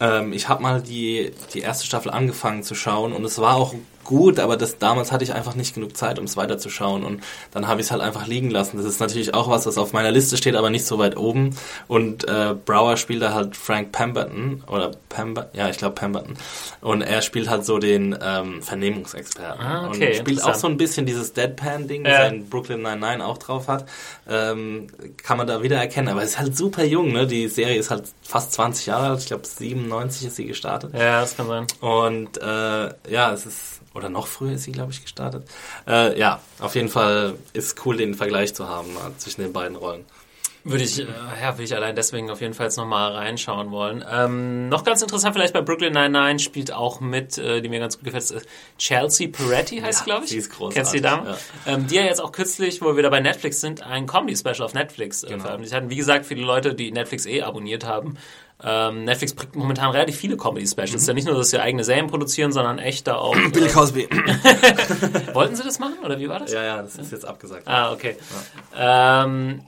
Ähm, 0.00 0.32
ich 0.32 0.48
habe 0.48 0.62
mal 0.62 0.80
die, 0.80 1.32
die 1.52 1.60
erste 1.60 1.86
Staffel 1.86 2.10
angefangen 2.10 2.62
zu 2.62 2.74
schauen 2.74 3.12
und 3.12 3.24
es 3.24 3.38
war 3.38 3.56
auch 3.56 3.74
gut, 4.04 4.40
aber 4.40 4.56
das 4.56 4.78
damals 4.78 5.12
hatte 5.12 5.24
ich 5.24 5.34
einfach 5.34 5.54
nicht 5.54 5.74
genug 5.74 5.96
Zeit, 5.96 6.18
um 6.18 6.24
es 6.24 6.36
weiterzuschauen 6.36 7.04
und 7.04 7.22
dann 7.52 7.68
habe 7.68 7.80
ich 7.80 7.86
es 7.86 7.90
halt 7.90 8.02
einfach 8.02 8.26
liegen 8.26 8.50
lassen. 8.50 8.76
Das 8.76 8.86
ist 8.86 9.00
natürlich 9.00 9.34
auch 9.34 9.48
was, 9.48 9.66
was 9.66 9.78
auf 9.78 9.92
meiner 9.92 10.10
Liste 10.10 10.36
steht, 10.36 10.56
aber 10.56 10.70
nicht 10.70 10.86
so 10.86 10.98
weit 10.98 11.16
oben. 11.16 11.56
Und 11.88 12.26
äh, 12.28 12.54
Brower 12.64 12.96
spielt 12.96 13.22
da 13.22 13.34
halt 13.34 13.56
Frank 13.56 13.92
Pemberton 13.92 14.62
oder 14.66 14.92
Pemberton, 15.08 15.50
ja, 15.58 15.68
ich 15.68 15.78
glaube 15.78 15.94
Pemberton. 15.94 16.36
Und 16.80 17.02
er 17.02 17.22
spielt 17.22 17.48
halt 17.48 17.64
so 17.64 17.78
den 17.78 18.16
ähm, 18.20 18.62
Vernehmungsexperten 18.62 19.64
ah, 19.64 19.88
okay, 19.88 20.08
und 20.08 20.16
spielt 20.16 20.44
auch 20.44 20.54
so 20.54 20.66
ein 20.66 20.76
bisschen 20.76 21.06
dieses 21.06 21.32
Deadpan-Ding, 21.32 22.04
ja. 22.04 22.24
das 22.24 22.32
in 22.32 22.48
Brooklyn 22.48 22.82
99 22.82 23.24
auch 23.24 23.38
drauf 23.38 23.68
hat. 23.68 23.86
Ähm, 24.28 24.88
kann 25.22 25.38
man 25.38 25.46
da 25.46 25.62
wieder 25.62 25.76
erkennen, 25.76 26.08
aber 26.08 26.22
es 26.22 26.30
ist 26.30 26.38
halt 26.38 26.56
super 26.56 26.84
jung, 26.84 27.12
ne? 27.12 27.26
Die 27.26 27.48
Serie 27.48 27.78
ist 27.78 27.90
halt 27.90 28.04
fast 28.22 28.52
20 28.52 28.86
Jahre 28.86 29.08
alt, 29.08 29.20
ich 29.20 29.26
glaube 29.26 29.46
97 29.46 30.26
ist 30.26 30.36
sie 30.36 30.46
gestartet. 30.46 30.94
Ja, 30.94 31.20
das 31.20 31.36
kann 31.36 31.46
sein. 31.46 31.66
Und 31.80 32.38
äh, 32.38 33.12
ja, 33.12 33.32
es 33.32 33.46
ist 33.46 33.80
oder 33.94 34.08
noch 34.08 34.26
früher 34.26 34.52
ist 34.52 34.64
sie, 34.64 34.72
glaube 34.72 34.92
ich, 34.92 35.02
gestartet. 35.02 35.48
Äh, 35.86 36.18
ja, 36.18 36.40
auf 36.60 36.74
jeden 36.74 36.88
Fall 36.88 37.34
ist 37.52 37.84
cool, 37.84 37.96
den 37.96 38.14
Vergleich 38.14 38.54
zu 38.54 38.68
haben 38.68 38.90
äh, 38.90 39.18
zwischen 39.18 39.42
den 39.42 39.52
beiden 39.52 39.76
Rollen. 39.76 40.04
Würde 40.62 40.84
ich, 40.84 40.98
äh, 40.98 41.06
ja, 41.40 41.54
würde 41.54 41.64
ich 41.64 41.74
allein 41.74 41.96
deswegen 41.96 42.30
auf 42.30 42.42
jeden 42.42 42.52
Fall 42.52 42.66
jetzt 42.66 42.76
nochmal 42.76 43.12
reinschauen 43.12 43.70
wollen. 43.70 44.04
Ähm, 44.10 44.68
noch 44.68 44.84
ganz 44.84 45.00
interessant 45.00 45.34
vielleicht 45.34 45.54
bei 45.54 45.62
Brooklyn 45.62 45.94
99 45.94 46.44
spielt 46.44 46.72
auch 46.72 47.00
mit, 47.00 47.38
äh, 47.38 47.62
die 47.62 47.70
mir 47.70 47.78
ganz 47.78 47.96
gut 47.96 48.04
gefällt, 48.04 48.30
ist 48.30 48.46
Chelsea 48.76 49.28
Peretti 49.28 49.78
heißt 49.78 50.00
ja, 50.00 50.04
glaube 50.04 50.24
ich. 50.24 50.30
Die 50.30 50.36
ist 50.36 50.50
großartig. 50.50 50.74
Kennst 50.74 50.92
du 50.92 50.96
die 50.98 51.02
Dame? 51.02 51.30
Ja. 51.30 51.72
Ähm, 51.72 51.86
die 51.86 51.94
ja 51.94 52.02
jetzt 52.02 52.20
auch 52.20 52.32
kürzlich, 52.32 52.82
wo 52.82 52.86
wir 52.86 52.96
wieder 52.98 53.10
bei 53.10 53.20
Netflix 53.20 53.60
sind, 53.60 53.82
ein 53.82 54.06
Comedy-Special 54.06 54.62
auf 54.62 54.74
Netflix 54.74 55.22
äh, 55.22 55.28
genau. 55.28 55.40
veröffentlicht 55.40 55.74
hatten. 55.74 55.88
Wie 55.88 55.96
gesagt, 55.96 56.26
viele 56.26 56.42
Leute, 56.42 56.74
die 56.74 56.92
Netflix 56.92 57.24
eh 57.24 57.40
abonniert 57.40 57.86
haben, 57.86 58.18
ähm, 58.62 59.04
Netflix 59.04 59.34
bringt 59.34 59.56
momentan 59.56 59.90
relativ 59.90 60.16
viele 60.16 60.36
Comedy-Specials. 60.36 60.92
Mhm. 60.92 60.96
Ist 60.96 61.08
ja 61.08 61.14
nicht 61.14 61.26
nur, 61.26 61.36
dass 61.36 61.50
sie 61.50 61.60
eigene 61.60 61.84
Serien 61.84 62.06
produzieren, 62.06 62.52
sondern 62.52 62.78
echt 62.78 63.06
da 63.06 63.16
auch. 63.16 63.34
Billy 63.34 63.66
äh, 63.66 63.68
Cosby. 63.68 64.08
Wollten 65.32 65.56
sie 65.56 65.62
das 65.62 65.78
machen 65.78 65.98
oder 66.04 66.18
wie 66.18 66.28
war 66.28 66.40
das? 66.40 66.52
Ja, 66.52 66.62
ja, 66.62 66.82
das 66.82 66.96
ist 66.96 67.12
jetzt 67.12 67.24
abgesagt. 67.24 67.66
Ah, 67.66 67.92
okay. 67.92 68.16
Ja. 68.76 69.24
Ähm, 69.24 69.62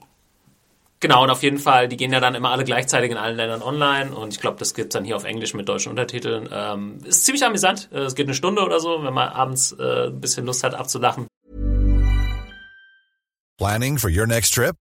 genau, 1.01 1.23
und 1.23 1.31
auf 1.31 1.43
jeden 1.43 1.59
Fall, 1.59 1.89
die 1.89 1.97
gehen 1.97 2.13
ja 2.13 2.21
dann 2.21 2.35
immer 2.35 2.51
alle 2.51 2.65
gleichzeitig 2.65 3.11
in 3.11 3.17
allen 3.17 3.37
Ländern 3.37 3.63
online 3.63 4.15
und 4.15 4.35
ich 4.35 4.41
glaube, 4.41 4.59
das 4.59 4.75
gibt 4.75 4.95
dann 4.95 5.05
hier 5.05 5.17
auf 5.17 5.25
Englisch 5.25 5.55
mit 5.55 5.69
deutschen 5.69 5.91
Untertiteln. 5.91 6.49
Ähm, 6.53 6.99
ist 7.05 7.25
ziemlich 7.25 7.45
amüsant. 7.45 7.89
Äh, 7.93 8.01
es 8.01 8.15
geht 8.15 8.27
eine 8.27 8.35
Stunde 8.35 8.63
oder 8.63 8.81
so, 8.81 9.03
wenn 9.03 9.15
man 9.15 9.29
abends 9.29 9.73
äh, 9.73 10.09
ein 10.09 10.21
bisschen 10.21 10.47
Lust 10.47 10.65
hat 10.65 10.75
abzulachen. 10.75 11.27
Planning 13.59 13.97
for 13.99 14.11
your 14.11 14.27
next 14.27 14.55
trip? 14.55 14.75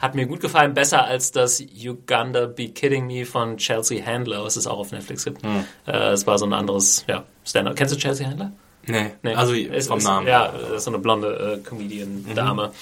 Hat 0.00 0.14
mir 0.14 0.26
gut 0.26 0.40
gefallen, 0.40 0.72
besser 0.74 1.04
als 1.04 1.30
das 1.30 1.60
Uganda 1.60 2.46
Be 2.46 2.68
Kidding 2.70 3.06
Me 3.06 3.26
von 3.26 3.58
Chelsea 3.58 4.04
Handler, 4.04 4.42
was 4.42 4.56
es 4.56 4.66
auch 4.66 4.78
auf 4.78 4.92
Netflix 4.92 5.24
gibt. 5.24 5.42
Hm. 5.42 5.64
Äh, 5.86 6.12
es 6.12 6.26
war 6.26 6.38
so 6.38 6.46
ein 6.46 6.52
anderes, 6.54 7.04
ja, 7.06 7.24
Standard. 7.44 7.76
Kennst 7.76 7.94
du 7.94 7.98
Chelsea 7.98 8.26
Handler? 8.26 8.50
Nee, 8.86 9.12
Nee. 9.22 9.34
also 9.34 9.54
Es 9.54 9.88
vom 9.88 9.98
ist, 9.98 10.04
Namen. 10.04 10.26
Ja, 10.26 10.46
ist 10.46 10.84
so 10.84 10.90
eine 10.90 10.98
blonde 10.98 11.60
äh, 11.62 11.68
Comedian-Dame. 11.68 12.72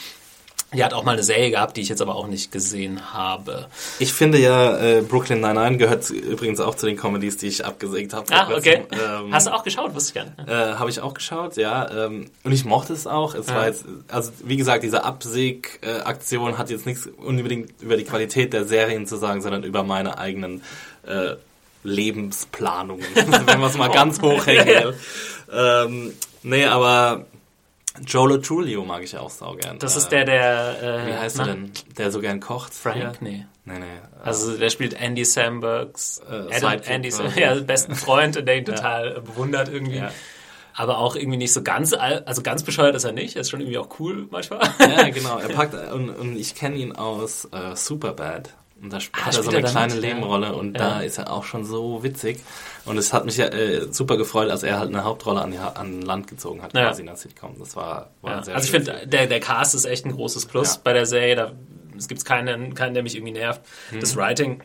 Die 0.74 0.84
hat 0.84 0.92
auch 0.92 1.02
mal 1.02 1.12
eine 1.12 1.22
Serie 1.22 1.50
gehabt, 1.50 1.78
die 1.78 1.80
ich 1.80 1.88
jetzt 1.88 2.02
aber 2.02 2.14
auch 2.14 2.26
nicht 2.26 2.52
gesehen 2.52 3.14
habe. 3.14 3.68
Ich 3.98 4.12
finde 4.12 4.38
ja, 4.38 4.76
äh, 4.78 5.00
Brooklyn 5.00 5.40
Nine-Nine 5.40 5.78
gehört 5.78 6.10
übrigens 6.10 6.60
auch 6.60 6.74
zu 6.74 6.84
den 6.84 6.96
Comedies, 6.96 7.38
die 7.38 7.46
ich 7.46 7.64
abgesägt 7.64 8.12
habe. 8.12 8.26
Ah, 8.32 8.50
okay. 8.54 8.82
Ähm, 8.90 9.32
Hast 9.32 9.46
du 9.46 9.54
auch 9.54 9.64
geschaut? 9.64 9.94
Wusste 9.94 10.10
ich 10.10 10.14
gar 10.14 10.24
nicht. 10.24 10.50
Äh, 10.50 10.74
habe 10.74 10.90
ich 10.90 11.00
auch 11.00 11.14
geschaut, 11.14 11.56
ja. 11.56 12.06
Ähm, 12.06 12.30
und 12.44 12.52
ich 12.52 12.66
mochte 12.66 12.92
es 12.92 13.06
auch. 13.06 13.34
Es 13.34 13.48
war 13.48 13.66
jetzt, 13.66 13.86
also 14.08 14.30
wie 14.44 14.58
gesagt, 14.58 14.82
diese 14.82 15.04
Absäg-Aktion 15.04 16.58
hat 16.58 16.68
jetzt 16.68 16.84
nichts 16.84 17.08
unbedingt 17.16 17.80
über 17.80 17.96
die 17.96 18.04
Qualität 18.04 18.52
der 18.52 18.66
Serien 18.66 19.06
zu 19.06 19.16
sagen, 19.16 19.40
sondern 19.40 19.62
über 19.64 19.84
meine 19.84 20.18
eigenen 20.18 20.62
äh, 21.06 21.36
Lebensplanungen, 21.82 23.06
wenn 23.14 23.60
man 23.60 23.70
es 23.70 23.76
mal 23.78 23.88
ganz 23.92 24.20
hochhängen 24.20 24.66
will. 24.66 24.94
Ähm, 25.50 26.12
nee, 26.42 26.66
aber 26.66 27.24
Joe 28.06 28.40
Trulio 28.40 28.84
mag 28.84 29.02
ich 29.02 29.16
auch 29.16 29.30
saugern. 29.30 29.78
Das 29.78 29.94
äh, 29.94 29.98
ist 29.98 30.08
der, 30.08 30.24
der... 30.24 30.82
Äh, 30.82 31.06
Wie 31.06 31.14
heißt 31.14 31.36
na, 31.38 31.46
er 31.46 31.54
denn? 31.54 31.72
Der 31.96 32.10
so 32.10 32.20
gern 32.20 32.40
kocht? 32.40 32.74
Frank? 32.74 32.96
Ja. 32.98 33.12
Nee. 33.20 33.46
Nee, 33.64 33.78
nee. 33.78 33.84
Also 34.22 34.56
der 34.56 34.70
spielt 34.70 34.94
Andy 34.94 35.24
Sambergs, 35.24 36.20
Äh, 36.28 36.54
Adam, 36.56 36.80
Andy, 36.86 37.10
quasi. 37.10 37.40
ja, 37.40 37.54
besten 37.54 37.94
Freund, 37.94 38.36
der 38.46 38.56
ihn 38.56 38.64
total 38.64 39.16
äh, 39.16 39.20
bewundert 39.20 39.68
irgendwie. 39.68 39.98
Ja. 39.98 40.10
Aber 40.74 40.98
auch 40.98 41.16
irgendwie 41.16 41.38
nicht 41.38 41.52
so 41.52 41.62
ganz, 41.62 41.92
al- 41.92 42.22
also 42.24 42.40
ganz 42.42 42.62
bescheuert 42.62 42.94
ist 42.94 43.02
er 43.04 43.12
nicht. 43.12 43.34
Er 43.34 43.40
ist 43.42 43.50
schon 43.50 43.60
irgendwie 43.60 43.78
auch 43.78 43.88
cool 43.98 44.28
manchmal. 44.30 44.60
Ja, 44.78 45.08
genau. 45.10 45.38
Er 45.38 45.48
packt 45.54 45.74
und, 45.92 46.10
und 46.10 46.36
ich 46.36 46.54
kenne 46.54 46.76
ihn 46.76 46.92
aus 46.92 47.46
äh, 47.52 47.74
Superbad. 47.74 48.54
Und 48.80 48.92
da 48.92 48.98
sp- 49.02 49.10
Ah, 49.18 49.26
hat 49.26 49.36
er 49.36 49.42
so 49.42 49.50
eine 49.50 49.62
kleine 49.62 49.94
mit? 49.94 50.02
Nebenrolle 50.04 50.54
und 50.54 50.78
Ja. 50.78 50.90
da 50.90 51.00
ist 51.00 51.18
er 51.18 51.32
auch 51.32 51.44
schon 51.44 51.64
so 51.64 52.02
witzig. 52.04 52.38
Und 52.84 52.96
es 52.96 53.12
hat 53.12 53.24
mich 53.24 53.36
ja 53.36 53.46
äh, 53.46 53.92
super 53.92 54.16
gefreut, 54.16 54.50
als 54.50 54.62
er 54.62 54.78
halt 54.78 54.88
eine 54.90 55.02
Hauptrolle 55.04 55.40
an, 55.42 55.52
an 55.56 56.02
Land 56.02 56.28
gezogen 56.28 56.62
hat, 56.62 56.74
Ja. 56.74 56.86
quasi 56.86 57.00
in 57.02 57.06
der 57.06 57.16
Sitcom. 57.16 57.56
Das 57.58 57.74
war, 57.76 58.10
war 58.22 58.36
Ja. 58.36 58.42
sehr 58.44 58.54
Also 58.54 58.64
ich 58.66 58.70
finde, 58.70 59.06
der, 59.06 59.26
der 59.26 59.40
Cast 59.40 59.74
ist 59.74 59.84
echt 59.84 60.04
ein 60.06 60.12
großes 60.12 60.46
Plus 60.46 60.78
bei 60.78 60.92
der 60.92 61.06
Serie. 61.06 61.34
Da, 61.34 61.52
es 61.96 62.06
gibt 62.06 62.24
keinen, 62.24 62.74
keinen, 62.74 62.94
der 62.94 63.02
mich 63.02 63.16
irgendwie 63.16 63.32
nervt. 63.32 63.60
Mhm. 63.90 64.00
Das 64.00 64.14
Writing 64.16 64.62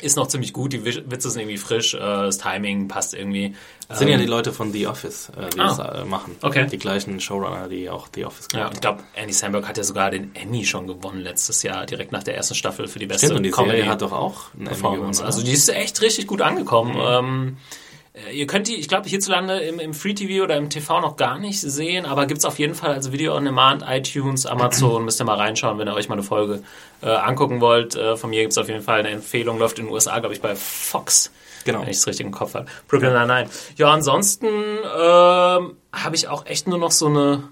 ist 0.00 0.16
noch 0.16 0.26
ziemlich 0.26 0.52
gut, 0.52 0.72
die 0.72 0.84
Wi- 0.84 1.04
Witze 1.06 1.30
sind 1.30 1.42
irgendwie 1.42 1.56
frisch, 1.58 1.94
äh, 1.94 1.98
das 1.98 2.38
Timing 2.38 2.88
passt 2.88 3.14
irgendwie. 3.14 3.54
Das 3.88 3.98
sind 4.00 4.08
ja 4.08 4.14
Ähm, 4.14 4.20
die 4.20 4.26
Leute 4.26 4.52
von 4.52 4.72
The 4.72 4.86
Office, 4.88 5.30
äh, 5.36 5.48
die 5.50 5.60
Ah. 5.60 5.68
das 5.76 5.78
äh, 5.78 6.04
machen. 6.04 6.34
Okay. 6.42 6.66
Die 6.66 6.78
gleichen 6.78 7.20
Showrunner, 7.20 7.68
die 7.68 7.88
auch 7.88 8.08
The 8.14 8.24
Office 8.24 8.48
Ja, 8.52 8.58
gemacht 8.58 8.70
und 8.70 8.74
ich 8.76 8.80
glaube, 8.80 9.02
Andy 9.14 9.32
Samberg 9.32 9.68
hat 9.68 9.76
ja 9.78 9.84
sogar 9.84 10.10
den 10.10 10.34
Emmy 10.34 10.64
schon 10.64 10.86
gewonnen 10.86 11.20
letztes 11.20 11.62
Jahr, 11.62 11.86
direkt 11.86 12.10
nach 12.12 12.22
der 12.24 12.36
ersten 12.36 12.54
Staffel 12.54 12.88
für 12.88 12.98
die 12.98 13.06
beste 13.06 13.26
Stimmt, 13.26 13.38
und 13.38 13.42
die 13.44 13.50
Comedy 13.50 13.76
Serie 13.78 13.90
hat 13.90 14.02
doch 14.02 14.12
auch 14.12 14.52
Emmy 14.54 14.66
Performance. 14.66 15.20
gewonnen, 15.20 15.26
Also 15.26 15.42
die 15.44 15.52
ist 15.52 15.68
echt 15.68 16.00
richtig 16.02 16.26
gut 16.26 16.40
angekommen. 16.42 16.96
Ähm, 16.98 17.56
äh, 17.56 17.83
ihr 18.32 18.46
könnt 18.46 18.68
die, 18.68 18.76
ich 18.76 18.88
glaube, 18.88 19.08
hierzulande 19.08 19.58
im, 19.58 19.80
im 19.80 19.92
Free 19.92 20.14
TV 20.14 20.44
oder 20.44 20.56
im 20.56 20.70
TV 20.70 21.00
noch 21.00 21.16
gar 21.16 21.38
nicht 21.38 21.60
sehen, 21.60 22.06
aber 22.06 22.26
gibt's 22.26 22.44
auf 22.44 22.58
jeden 22.58 22.74
Fall 22.74 22.92
als 22.92 23.10
Video 23.10 23.36
on 23.36 23.44
Demand, 23.44 23.84
iTunes, 23.86 24.46
Amazon, 24.46 25.04
müsst 25.04 25.20
ihr 25.20 25.24
mal 25.24 25.36
reinschauen, 25.36 25.78
wenn 25.78 25.88
ihr 25.88 25.94
euch 25.94 26.08
mal 26.08 26.14
eine 26.14 26.22
Folge 26.22 26.62
äh, 27.02 27.08
angucken 27.08 27.60
wollt. 27.60 27.96
Äh, 27.96 28.16
von 28.16 28.30
mir 28.30 28.42
gibt's 28.42 28.56
auf 28.56 28.68
jeden 28.68 28.82
Fall 28.82 29.00
eine 29.00 29.10
Empfehlung, 29.10 29.58
läuft 29.58 29.78
in 29.78 29.86
den 29.86 29.92
USA, 29.92 30.18
glaube 30.20 30.34
ich, 30.34 30.40
bei 30.40 30.54
Fox. 30.54 31.32
Genau. 31.64 31.80
Wenn 31.80 31.88
ich 31.88 31.96
es 31.96 32.06
richtig 32.06 32.26
im 32.26 32.32
Kopf 32.32 32.54
habe. 32.54 32.66
Brooklyn 32.88 33.14
Nine-Nine. 33.14 33.48
Ja, 33.76 33.92
ansonsten 33.92 34.46
ähm, 34.46 35.76
habe 35.92 36.14
ich 36.14 36.28
auch 36.28 36.46
echt 36.46 36.68
nur 36.68 36.78
noch 36.78 36.92
so 36.92 37.06
eine 37.06 37.48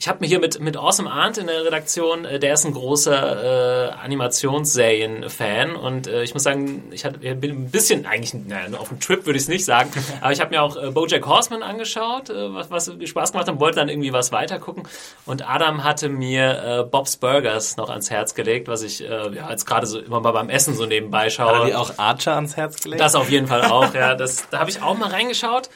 ich 0.00 0.08
habe 0.08 0.20
mir 0.20 0.28
hier 0.28 0.40
mit, 0.40 0.58
mit 0.60 0.78
Awesome 0.78 1.10
Arndt 1.10 1.36
in 1.36 1.46
der 1.46 1.62
Redaktion, 1.62 2.24
äh, 2.24 2.38
der 2.38 2.54
ist 2.54 2.64
ein 2.64 2.72
großer 2.72 3.90
äh, 3.90 3.92
Animationsserien-Fan 4.02 5.76
und 5.76 6.06
äh, 6.06 6.22
ich 6.22 6.32
muss 6.32 6.42
sagen, 6.42 6.84
ich 6.90 7.04
hatte, 7.04 7.18
ich 7.20 7.38
bin 7.38 7.50
ein 7.50 7.70
bisschen, 7.70 8.06
eigentlich, 8.06 8.32
naja, 8.32 8.78
auf 8.78 8.88
dem 8.88 8.98
Trip 8.98 9.26
würde 9.26 9.36
ich 9.36 9.42
es 9.42 9.48
nicht 9.48 9.66
sagen, 9.66 9.90
aber 10.22 10.32
ich 10.32 10.40
habe 10.40 10.52
mir 10.52 10.62
auch 10.62 10.82
äh, 10.82 10.90
Bojack 10.90 11.26
Horseman 11.26 11.62
angeschaut, 11.62 12.30
äh, 12.30 12.54
was, 12.54 12.70
was 12.70 12.90
Spaß 13.04 13.32
gemacht 13.32 13.46
hat 13.46 13.54
und 13.54 13.60
wollte 13.60 13.76
dann 13.76 13.90
irgendwie 13.90 14.14
was 14.14 14.32
weiter 14.32 14.58
gucken 14.58 14.84
und 15.26 15.46
Adam 15.46 15.84
hatte 15.84 16.08
mir 16.08 16.80
äh, 16.80 16.82
Bob's 16.82 17.18
Burgers 17.18 17.76
noch 17.76 17.90
ans 17.90 18.08
Herz 18.10 18.34
gelegt, 18.34 18.68
was 18.68 18.82
ich 18.82 19.04
äh, 19.04 19.34
ja, 19.34 19.50
jetzt 19.50 19.66
gerade 19.66 19.84
so 19.84 20.00
immer 20.00 20.20
mal 20.20 20.32
beim 20.32 20.48
Essen 20.48 20.74
so 20.74 20.86
nebenbei 20.86 21.28
schaue. 21.28 21.54
Hat 21.54 21.60
er 21.60 21.66
dir 21.66 21.78
auch 21.78 21.98
Archer 21.98 22.36
ans 22.36 22.56
Herz 22.56 22.80
gelegt? 22.80 23.02
das 23.02 23.14
auf 23.14 23.28
jeden 23.28 23.48
Fall 23.48 23.64
auch, 23.64 23.92
ja. 23.92 24.14
Das, 24.20 24.48
da 24.50 24.60
habe 24.60 24.70
ich 24.70 24.82
auch 24.82 24.96
mal 24.96 25.10
reingeschaut. 25.10 25.68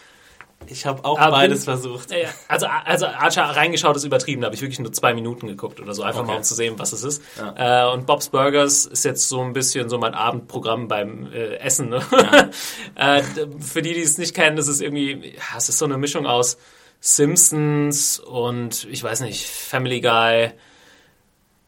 Ich 0.68 0.86
habe 0.86 1.04
auch 1.04 1.18
Aber 1.18 1.32
beides 1.32 1.64
bin- 1.66 1.74
versucht. 1.74 2.10
Ja, 2.10 2.18
ja. 2.18 2.28
Also, 2.48 2.66
also 2.66 3.06
Archer 3.06 3.42
reingeschaut 3.44 3.96
ist 3.96 4.04
übertrieben, 4.04 4.40
da 4.42 4.46
habe 4.46 4.54
ich 4.54 4.60
wirklich 4.62 4.78
nur 4.78 4.92
zwei 4.92 5.14
Minuten 5.14 5.46
geguckt 5.46 5.80
oder 5.80 5.94
so, 5.94 6.02
einfach 6.02 6.20
Okay. 6.20 6.30
mal 6.30 6.36
um 6.38 6.42
zu 6.42 6.54
sehen, 6.54 6.74
was 6.78 6.92
es 6.92 7.02
ist. 7.04 7.22
Äh, 7.56 7.84
und 7.86 8.06
Bob's 8.06 8.28
Burgers 8.28 8.86
ist 8.86 9.04
jetzt 9.04 9.28
so 9.28 9.40
ein 9.40 9.52
bisschen 9.52 9.88
so 9.88 9.98
mein 9.98 10.14
Abendprogramm 10.14 10.88
beim 10.88 11.32
äh, 11.32 11.56
Essen. 11.56 11.88
Ne? 11.90 12.00
äh, 12.94 13.22
d- 13.36 13.46
für 13.60 13.82
die, 13.82 13.94
die 13.94 14.02
es 14.02 14.18
nicht 14.18 14.34
kennen, 14.34 14.56
das 14.56 14.68
ist 14.68 14.80
irgendwie, 14.80 15.34
ja, 15.36 15.56
es 15.56 15.68
ist 15.68 15.78
so 15.78 15.84
eine 15.84 15.98
Mischung 15.98 16.26
aus 16.26 16.56
Simpsons 17.00 18.18
und 18.18 18.86
ich 18.90 19.02
weiß 19.04 19.20
nicht, 19.20 19.46
Family 19.46 20.00
Guy. 20.00 20.50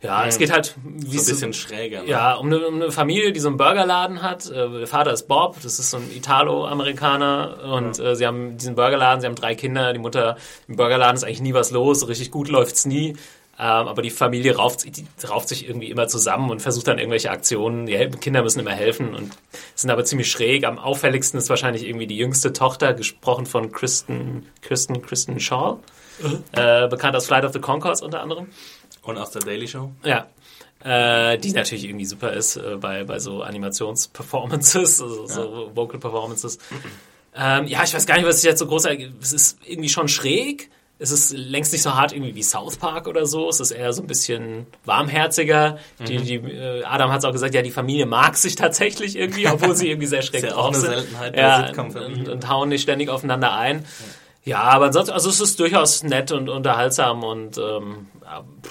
Ja, 0.03 0.27
es 0.27 0.37
geht 0.39 0.53
halt 0.53 0.75
wie 0.85 1.17
So 1.19 1.23
ein 1.23 1.27
bisschen 1.35 1.53
schräger. 1.55 2.03
Ne? 2.03 2.09
ja, 2.09 2.35
um 2.35 2.47
eine, 2.47 2.67
um 2.67 2.75
eine 2.75 2.93
Familie, 2.93 3.33
die 3.33 3.41
so 3.41 3.49
einen 3.49 3.57
Burgerladen 3.57 4.23
hat. 4.23 4.49
Äh, 4.51 4.69
der 4.69 4.87
Vater 4.87 5.13
ist 5.13 5.27
Bob, 5.27 5.57
das 5.63 5.79
ist 5.79 5.91
so 5.91 5.97
ein 5.97 6.11
Italo-Amerikaner. 6.15 7.59
Und 7.73 7.99
äh, 7.99 8.15
sie 8.17 8.27
haben 8.27 8.57
diesen 8.59 8.75
Burgerladen, 8.75 9.21
sie 9.21 9.27
haben 9.27 9.35
drei 9.35 9.55
Kinder. 9.55 9.93
Die 9.93 9.99
Mutter 9.99 10.37
im 10.69 10.77
Burgerladen 10.77 11.17
ist 11.17 11.25
eigentlich 11.25 11.41
nie 11.41 11.55
was 11.55 11.71
los, 11.71 12.01
so 12.01 12.07
richtig 12.07 12.31
gut 12.31 12.49
läuft's 12.49 12.87
nie. 12.87 13.17
Ähm, 13.59 13.89
aber 13.89 14.03
die 14.03 14.11
Familie 14.11 14.57
rauft, 14.57 14.81
sich- 14.81 14.93
die 14.93 15.07
rauft 15.27 15.49
sich 15.49 15.67
irgendwie 15.67 15.91
immer 15.91 16.09
zusammen 16.09 16.51
und 16.51 16.61
versucht 16.61 16.89
dann 16.89 16.99
irgendwelche 16.99 17.31
Aktionen. 17.31 17.87
Die 17.87 17.97
Kinder 18.21 18.43
müssen 18.43 18.61
immer 18.61 18.73
helfen 18.73 19.15
und 19.15 19.33
sind 19.75 19.91
aber 19.91 20.05
ziemlich 20.05 20.31
schräg. 20.31 20.67
Am 20.67 20.79
auffälligsten 20.79 21.39
ist 21.39 21.49
wahrscheinlich 21.49 21.87
irgendwie 21.87 22.07
die 22.07 22.19
jüngste 22.19 22.53
Tochter, 22.53 22.93
gesprochen 22.93 23.47
von 23.47 23.73
Kristen, 23.73 24.47
Kristen, 24.61 25.01
Kristen 25.01 25.41
Shaw. 25.41 25.79
Äh, 26.53 26.89
bekannt 26.89 27.15
aus 27.15 27.27
Flight 27.27 27.45
of 27.45 27.53
the 27.53 27.59
Conchords 27.59 28.01
unter 28.03 28.23
anderem. 28.23 28.47
Und 29.07 29.19
aus 29.19 29.31
der 29.31 29.42
Daily 29.42 29.69
Show? 29.69 29.92
Ja. 30.05 30.27
Äh, 30.85 31.38
die 31.38 31.53
natürlich 31.53 31.85
irgendwie 31.85 32.05
super 32.05 32.33
ist 32.33 32.57
äh, 32.57 32.77
bei, 32.79 33.05
bei 33.05 33.19
so 33.19 33.42
Animationsperformances, 33.42 35.03
also 35.03 35.27
so 35.27 35.71
Vocal 35.75 35.99
Performances. 35.99 36.59
Ähm, 37.35 37.66
ja, 37.66 37.83
ich 37.83 37.95
weiß 37.95 38.07
gar 38.07 38.16
nicht, 38.16 38.27
was 38.27 38.38
ich 38.38 38.45
jetzt 38.45 38.59
so 38.59 38.66
groß. 38.66 38.87
Es 39.21 39.33
ist 39.33 39.59
irgendwie 39.66 39.88
schon 39.88 40.09
schräg. 40.09 40.71
Es 40.99 41.11
ist 41.11 41.33
längst 41.33 41.73
nicht 41.73 41.83
so 41.83 41.95
hart 41.95 42.12
irgendwie 42.12 42.35
wie 42.35 42.42
South 42.42 42.77
Park 42.77 43.07
oder 43.07 43.27
so. 43.27 43.51
Es 43.51 43.61
ist 43.61 43.71
eher 43.71 43.92
so 43.92 44.01
ein 44.03 44.07
bisschen 44.07 44.66
warmherziger. 44.87 45.79
Die, 46.07 46.16
die, 46.19 46.35
äh, 46.37 46.85
Adam 46.85 47.11
hat 47.11 47.19
es 47.19 47.25
auch 47.27 47.33
gesagt, 47.33 47.55
ja, 47.55 47.61
die 47.61 47.71
Familie 47.71 48.07
mag 48.07 48.37
sich 48.37 48.55
tatsächlich 48.55 49.16
irgendwie, 49.16 49.47
obwohl 49.47 49.77
sie 49.77 49.88
irgendwie 49.90 50.07
sehr 50.07 50.23
schräg 50.23 50.45
Ist 50.45 50.51
ja 50.51 50.57
auch 50.57 50.71
drauf 50.73 50.75
eine 50.75 50.81
sind. 50.81 50.90
Seltenheit 50.95 51.37
ja, 51.37 51.66
Sitcom-Familien. 51.66 52.21
und, 52.21 52.29
und 52.29 52.49
hauen 52.49 52.71
nicht 52.71 52.83
ständig 52.83 53.11
aufeinander 53.11 53.53
ein. 53.55 53.81
Ja, 53.81 53.85
aber 54.55 54.87
ansonsten, 54.87 55.13
also 55.13 55.29
es 55.29 55.41
ist 55.41 55.59
durchaus 55.59 56.03
nett 56.05 56.31
und 56.31 56.49
unterhaltsam 56.49 57.25
und 57.25 57.59
ähm, 57.59 58.07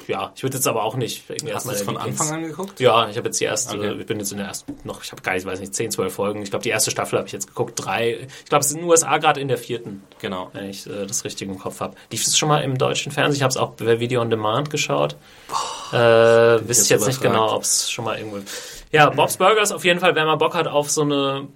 ja, 0.08 0.32
ich 0.36 0.44
würde 0.44 0.56
jetzt 0.58 0.68
aber 0.68 0.84
auch 0.84 0.96
nicht 0.96 1.30
irgendwie 1.30 1.54
Hast 1.54 1.66
du 1.66 1.72
der 1.72 1.80
von 1.84 1.96
Lieblings- 1.98 2.22
Anfang 2.22 2.32
an 2.34 2.44
geguckt? 2.44 2.80
Ja, 2.80 3.10
ich 3.10 3.18
habe 3.18 3.28
jetzt 3.28 3.40
die 3.42 3.46
erste, 3.46 3.78
Okay. 3.78 3.96
ich 4.00 4.06
bin 4.06 4.20
jetzt 4.20 4.32
in 4.32 4.38
der 4.38 4.48
ersten, 4.48 4.78
noch, 4.84 5.04
ich 5.04 5.12
habe 5.12 5.22
gar 5.22 5.34
nicht, 5.34 5.46
weiß 5.46 5.60
nicht, 5.60 5.74
10, 5.76 5.92
12 5.92 6.14
Folgen. 6.14 6.42
Ich 6.42 6.50
glaube, 6.50 6.64
die 6.64 6.70
erste 6.70 6.92
Staffel 6.92 7.18
habe 7.18 7.28
ich 7.28 7.34
jetzt 7.34 7.48
geguckt, 7.48 7.74
drei. 7.84 8.28
Ich 8.44 8.46
glaube, 8.50 8.62
es 8.62 8.68
ist 8.68 8.74
in 8.74 8.80
den 8.82 8.90
USA 8.90 9.18
gerade 9.18 9.40
in 9.42 9.48
der 9.48 9.58
vierten, 9.58 10.04
Genau. 10.20 10.50
wenn 10.54 10.70
ich 10.70 10.88
äh, 10.88 11.06
das 11.06 11.26
richtig 11.26 11.48
im 11.50 11.58
Kopf 11.60 11.80
habe. 11.82 11.96
Lief 12.12 12.26
es 12.26 12.38
schon 12.38 12.48
mal 12.50 12.60
im 12.64 12.78
deutschen 12.78 13.12
Fernsehen? 13.12 13.38
Ich 13.38 13.44
habe 13.44 13.52
es 13.52 13.58
auch 13.58 13.72
bei 13.72 14.00
Video 14.00 14.22
on 14.22 14.30
Demand 14.30 14.70
geschaut. 14.70 15.16
äh, 15.92 15.98
wisst 16.68 16.84
ich 16.84 16.90
jetzt 16.90 17.08
nicht 17.08 17.22
genau, 17.22 17.54
ob 17.54 17.64
es 17.64 17.90
schon 17.92 18.06
mal 18.06 18.18
irgendwo. 18.18 18.40
Ja, 18.92 19.10
Bob's 19.10 19.38
Burgers 19.38 19.72
auf 19.72 19.84
jeden 19.84 20.00
Fall, 20.00 20.16
wenn 20.16 20.26
man 20.26 20.38
Bock 20.38 20.54
hat 20.56 20.68
auf 20.68 20.90
so 20.90 21.02
eine 21.02 21.48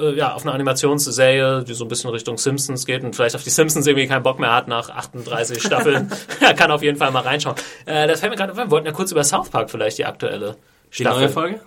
äh, 0.00 0.14
ja, 0.14 0.34
auf 0.34 0.42
eine 0.42 0.52
Animationsserie, 0.52 1.64
die 1.64 1.74
so 1.74 1.84
ein 1.84 1.88
bisschen 1.88 2.10
Richtung 2.10 2.38
Simpsons 2.38 2.86
geht 2.86 3.04
und 3.04 3.14
vielleicht 3.16 3.36
auf 3.36 3.42
die 3.44 3.50
Simpsons 3.50 3.86
irgendwie 3.86 4.06
keinen 4.06 4.22
Bock 4.22 4.38
mehr 4.38 4.52
hat 4.52 4.68
nach 4.68 4.90
38 4.90 5.62
Staffeln, 5.62 6.10
ja, 6.40 6.52
kann 6.54 6.70
auf 6.70 6.82
jeden 6.82 6.98
Fall 6.98 7.10
mal 7.10 7.22
reinschauen. 7.22 7.56
Äh, 7.86 8.06
das 8.06 8.20
fällt 8.20 8.30
mir 8.30 8.36
gerade 8.36 8.52
auf, 8.52 8.58
wir 8.58 8.70
wollten 8.70 8.86
ja 8.86 8.92
kurz 8.92 9.12
über 9.12 9.24
South 9.24 9.50
Park 9.50 9.70
vielleicht 9.70 9.98
die 9.98 10.04
aktuelle 10.06 10.56
Die 10.92 11.02
Staffel. 11.02 11.20
neue 11.20 11.28
Folge? 11.28 11.60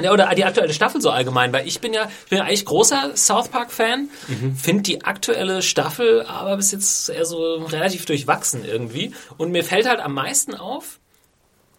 Ja, 0.00 0.12
oder 0.12 0.32
die 0.34 0.44
aktuelle 0.44 0.72
Staffel 0.72 1.00
so 1.00 1.10
allgemein, 1.10 1.52
weil 1.52 1.66
ich 1.66 1.80
bin 1.80 1.92
ja, 1.92 2.04
ich 2.24 2.30
bin 2.30 2.38
ja 2.38 2.44
eigentlich 2.44 2.64
großer 2.64 3.16
South 3.16 3.48
Park-Fan, 3.48 4.08
finde 4.56 4.82
die 4.84 5.04
aktuelle 5.04 5.62
Staffel 5.62 6.22
aber 6.22 6.56
bis 6.56 6.70
jetzt 6.72 7.10
eher 7.10 7.26
so 7.26 7.56
relativ 7.56 8.06
durchwachsen 8.06 8.64
irgendwie. 8.64 9.12
Und 9.36 9.50
mir 9.50 9.64
fällt 9.64 9.88
halt 9.88 10.00
am 10.00 10.14
meisten 10.14 10.54
auf, 10.54 10.99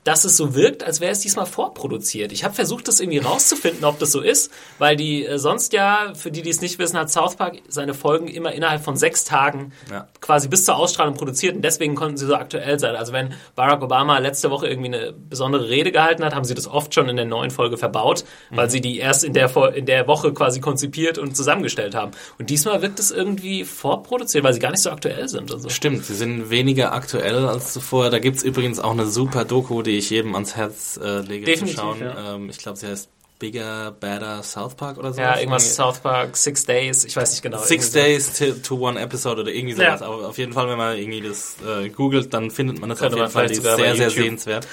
dass 0.04 0.26
es 0.26 0.36
so 0.36 0.56
wirkt, 0.56 0.84
als 0.84 1.00
wäre 1.00 1.12
es 1.12 1.20
diesmal 1.20 1.46
vorproduziert. 1.46 2.32
Ich 2.32 2.44
habe 2.44 2.56
versucht, 2.56 2.88
das 2.88 3.00
irgendwie 3.00 3.20
rauszufinden, 3.20 3.86
ob 3.86 4.00
das 4.00 4.12
so 4.12 4.22
ist, 4.22 4.52
weil 4.80 4.96
die 4.96 5.26
äh, 5.26 5.38
sonst 5.38 5.74
ja, 5.74 6.14
für 6.16 6.32
die, 6.32 6.42
die 6.42 6.50
es 6.50 6.60
nicht 6.62 6.80
wissen, 6.80 6.98
hat 6.98 7.12
South 7.12 7.36
Park 7.36 7.58
seine 7.68 7.94
Folgen 7.94 8.28
immer 8.28 8.52
innerhalb 8.52 8.84
von 8.84 8.96
sechs 8.96 9.26
Tagen 9.26 9.74
Ja. 9.92 10.08
quasi 10.20 10.48
bis 10.48 10.66
zur 10.66 10.76
Ausstrahlung 10.78 11.14
produziert 11.14 11.56
und 11.56 11.62
deswegen 11.62 11.94
konnten 11.96 12.18
sie 12.18 12.26
so 12.26 12.34
aktuell 12.36 12.80
sein. 12.80 12.96
Also 12.96 13.14
wenn 13.14 13.34
Barack 13.56 13.84
Obama 13.84 14.18
letzte 14.18 14.50
Woche 14.50 14.68
irgendwie 14.68 14.88
eine 14.96 15.14
besondere 15.14 15.70
Rede 15.70 15.92
gehalten 15.92 16.24
hat, 16.26 16.34
haben 16.34 16.46
sie 16.46 16.56
das 16.56 16.68
oft 16.68 16.94
schon 16.96 17.08
in 17.08 17.16
der 17.16 17.26
neuen 17.26 17.52
Folge 17.52 17.78
verbaut, 17.78 18.24
weil 18.50 18.70
sie 18.72 18.82
die 18.82 18.98
erst 18.98 19.24
in 19.24 19.34
der, 19.34 19.56
in 19.76 19.86
der 19.86 20.08
Woche 20.08 20.34
quasi 20.34 20.60
konzipiert 20.62 21.20
und 21.20 21.36
zusammengestellt 21.38 21.94
haben. 21.94 22.12
Und 22.40 22.50
diesmal 22.50 22.82
wirkt 22.82 23.00
es 23.00 23.12
irgendwie 23.12 23.66
vorproduziert, 23.66 24.44
weil 24.44 24.54
sie 24.54 24.60
gar 24.60 24.72
nicht 24.72 24.82
so 24.82 24.90
aktuell 24.90 25.28
sind 25.30 25.52
und 25.52 25.60
so. 25.62 25.70
Stimmt, 25.70 26.06
sie 26.06 26.16
sind 26.16 26.50
weniger 26.50 26.94
aktuell 26.94 27.46
als 27.46 27.74
zuvor. 27.74 28.10
Da 28.10 28.18
gibt's 28.20 28.42
übrigens 28.44 28.80
auch 28.80 28.92
eine 28.92 29.06
super 29.06 29.46
Doku, 29.46 29.82
die 29.84 29.90
ich 29.97 30.10
jedem 30.10 30.34
ans 30.36 30.56
Herz 30.56 30.99
äh, 31.01 31.19
lege 31.19 31.45
Definitiv, 31.45 31.75
zu 31.75 31.82
schauen. 31.82 31.99
ja. 32.01 32.36
Ähm, 32.36 32.49
ich 32.49 32.58
glaube, 32.58 32.77
sie 32.77 32.88
heißt 32.88 33.10
Bigger, 33.41 33.91
Badder 33.99 34.43
South 34.43 34.75
Park 34.75 34.99
oder 34.99 35.13
so. 35.13 35.19
Ja, 35.19 35.38
irgendwas 35.38 35.75
South 35.75 35.99
Park, 35.99 36.38
Six 36.38 36.63
Days, 36.65 37.06
ich 37.06 37.15
weiß 37.15 37.32
nicht 37.32 37.41
genau. 37.41 37.58
Six 37.58 37.91
Days 37.91 38.38
to, 38.38 38.51
to 38.54 38.75
One 38.75 38.99
Episode 38.99 39.41
oder 39.41 39.51
irgendwie 39.51 39.73
sowas. 39.73 40.01
Ja. 40.01 40.06
Aber 40.06 40.30
auf 40.30 40.38
jeden 40.38 40.54
Fall, 40.54 40.69
wenn 40.69 40.77
man 40.77 40.95
irgendwie 40.95 41.21
das 41.21 41.56
äh, 41.67 41.89
googelt, 41.89 42.32
dann 42.36 42.51
findet 42.51 42.80
man 42.80 42.89
das 42.89 42.99
Könnte 42.99 43.15
auf 43.15 43.21
jeden 43.21 43.32
Fall. 43.32 43.47
Die 43.47 43.54
ist 43.54 43.63
sehr, 43.63 43.95
sehr 43.95 44.10
sehenswert. 44.12 44.67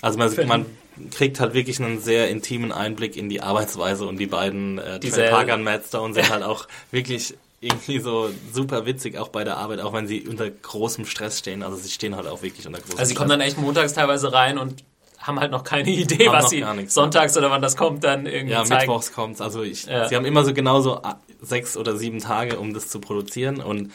Also 0.00 0.18
man, 0.18 0.34
man 0.46 0.66
kriegt 1.10 1.40
halt 1.40 1.52
wirklich 1.52 1.78
einen 1.78 2.00
sehr 2.00 2.30
intimen 2.30 2.72
Einblick 2.72 3.18
in 3.18 3.28
die 3.28 3.42
Arbeitsweise 3.42 4.06
und 4.06 4.18
die 4.18 4.26
beiden 4.26 4.78
äh, 4.78 4.98
Parker 5.28 5.54
und 5.54 5.62
Matt 5.62 5.84
Stone 5.86 6.14
sind 6.14 6.30
halt 6.30 6.42
auch 6.42 6.68
wirklich 6.90 7.34
irgendwie 7.60 8.00
so 8.00 8.30
super 8.52 8.86
witzig, 8.86 9.16
auch 9.18 9.28
bei 9.28 9.44
der 9.44 9.56
Arbeit, 9.56 9.80
auch 9.80 9.92
wenn 9.92 10.06
sie 10.06 10.26
unter 10.28 10.48
großem 10.50 11.06
Stress 11.06 11.38
stehen. 11.38 11.62
Also 11.62 11.76
sie 11.76 11.90
stehen 11.90 12.14
halt 12.16 12.26
auch 12.26 12.42
wirklich 12.42 12.66
unter 12.66 12.78
großem 12.78 12.92
Stress. 12.92 13.00
Also 13.00 13.08
sie 13.10 13.14
kommen 13.14 13.30
dann 13.30 13.40
echt 13.40 13.58
montags 13.58 13.94
teilweise 13.94 14.32
rein 14.32 14.58
und 14.58 14.84
haben 15.18 15.40
halt 15.40 15.50
noch 15.50 15.64
keine 15.64 15.90
Idee, 15.90 16.28
haben 16.28 16.34
was 16.34 16.50
sie 16.50 16.64
sonntags 16.86 17.36
oder 17.36 17.50
wann 17.50 17.62
das 17.62 17.76
kommt, 17.76 18.04
dann 18.04 18.26
irgendwie 18.26 18.52
Ja, 18.52 18.64
zeigen. 18.64 18.80
mittwochs 18.82 19.12
kommt's. 19.12 19.40
Also 19.40 19.62
ich, 19.62 19.86
ja. 19.86 20.08
sie 20.08 20.14
haben 20.16 20.24
immer 20.26 20.44
so 20.44 20.52
genauso 20.52 21.00
sechs 21.40 21.76
oder 21.76 21.96
sieben 21.96 22.20
Tage, 22.20 22.58
um 22.58 22.74
das 22.74 22.88
zu 22.88 23.00
produzieren 23.00 23.60
und 23.60 23.92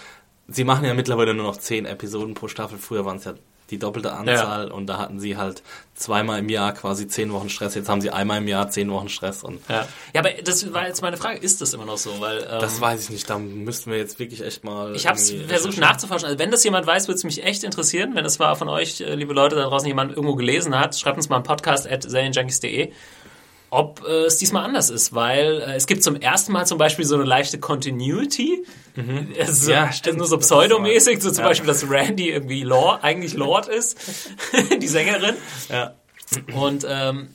sie 0.48 0.64
machen 0.64 0.86
ja 0.86 0.94
mittlerweile 0.94 1.34
nur 1.34 1.46
noch 1.46 1.58
zehn 1.58 1.86
Episoden 1.86 2.34
pro 2.34 2.48
Staffel. 2.48 2.78
Früher 2.78 3.06
waren 3.06 3.18
es 3.18 3.26
ja 3.26 3.34
die 3.72 3.80
doppelte 3.80 4.14
Anzahl 4.14 4.68
ja. 4.68 4.74
und 4.74 4.88
da 4.88 4.98
hatten 5.00 5.20
sie 5.20 5.38
halt 5.38 5.64
zweimal 5.96 6.40
im 6.40 6.50
Jahr 6.50 6.74
quasi 6.74 7.08
zehn 7.08 7.32
Wochen 7.32 7.50
Stress. 7.50 7.76
Jetzt 7.76 7.90
haben 7.90 8.02
sie 8.02 8.12
einmal 8.12 8.40
im 8.40 8.48
Jahr 8.48 8.70
zehn 8.70 8.92
Wochen 8.92 9.10
Stress. 9.10 9.44
Und 9.44 9.62
ja. 9.70 9.88
ja, 10.14 10.22
aber 10.22 10.30
das 10.44 10.74
war 10.74 10.88
jetzt 10.88 11.02
meine 11.02 11.18
Frage, 11.18 11.40
ist 11.40 11.62
das 11.62 11.74
immer 11.74 11.86
noch 11.86 11.98
so? 11.98 12.20
Weil, 12.20 12.40
ähm, 12.40 12.60
das 12.60 12.82
weiß 12.82 13.06
ich 13.06 13.10
nicht, 13.10 13.30
da 13.30 13.38
müssten 13.40 13.92
wir 13.92 13.98
jetzt 13.98 14.20
wirklich 14.20 14.42
echt 14.42 14.64
mal. 14.64 14.96
Ich 14.96 15.08
habe 15.08 15.18
es 15.18 15.32
versucht 15.32 15.78
nachzuforschen. 15.78 16.28
Also 16.28 16.40
wenn 16.40 16.52
das 16.52 16.64
jemand 16.64 16.86
weiß, 16.86 17.08
würde 17.08 17.18
es 17.18 17.24
mich 17.24 17.44
echt 17.44 17.64
interessieren. 17.64 18.16
Wenn 18.16 18.26
es 18.26 18.40
mal 18.40 18.56
von 18.56 18.68
euch, 18.68 19.02
äh, 19.02 19.16
liebe 19.16 19.34
Leute 19.34 19.56
da 19.56 19.64
draußen, 19.64 19.88
jemand 19.88 20.12
irgendwo 20.12 20.36
gelesen 20.36 20.78
hat, 20.78 20.98
schreibt 20.98 21.18
uns 21.18 21.30
mal 21.30 21.38
einen 21.38 21.46
Podcast 21.46 21.90
at 21.90 22.04
serienjunkies.de 22.04 22.92
ob 23.72 24.04
äh, 24.06 24.26
es 24.26 24.38
diesmal 24.38 24.66
anders 24.66 24.90
ist, 24.90 25.16
weil 25.16 25.62
äh, 25.62 25.76
es 25.76 25.88
gibt 25.88 26.04
zum 26.04 26.18
ersten 26.18 26.52
Mal 26.52 26.68
zum 26.68 26.78
Beispiel 26.78 27.06
so 27.06 27.16
eine 27.16 27.24
leichte 27.24 27.58
Continuity. 27.58 28.66
Mhm. 28.96 29.30
Also, 29.40 29.72
ja, 29.72 29.92
stimmt. 29.94 30.18
Nur 30.18 30.28
so 30.28 30.38
pseudomäßig, 30.38 31.22
so 31.22 31.32
zum 31.32 31.44
ja. 31.44 31.48
Beispiel, 31.48 31.68
dass 31.68 31.90
Randy 31.90 32.30
irgendwie 32.30 32.64
Lord, 32.64 33.04
eigentlich 33.04 33.34
Lord 33.34 33.70
ist, 33.70 33.98
die 34.82 34.88
Sängerin. 34.88 35.36
Ja. 35.70 35.96
Und 36.54 36.86
ähm, 36.88 37.30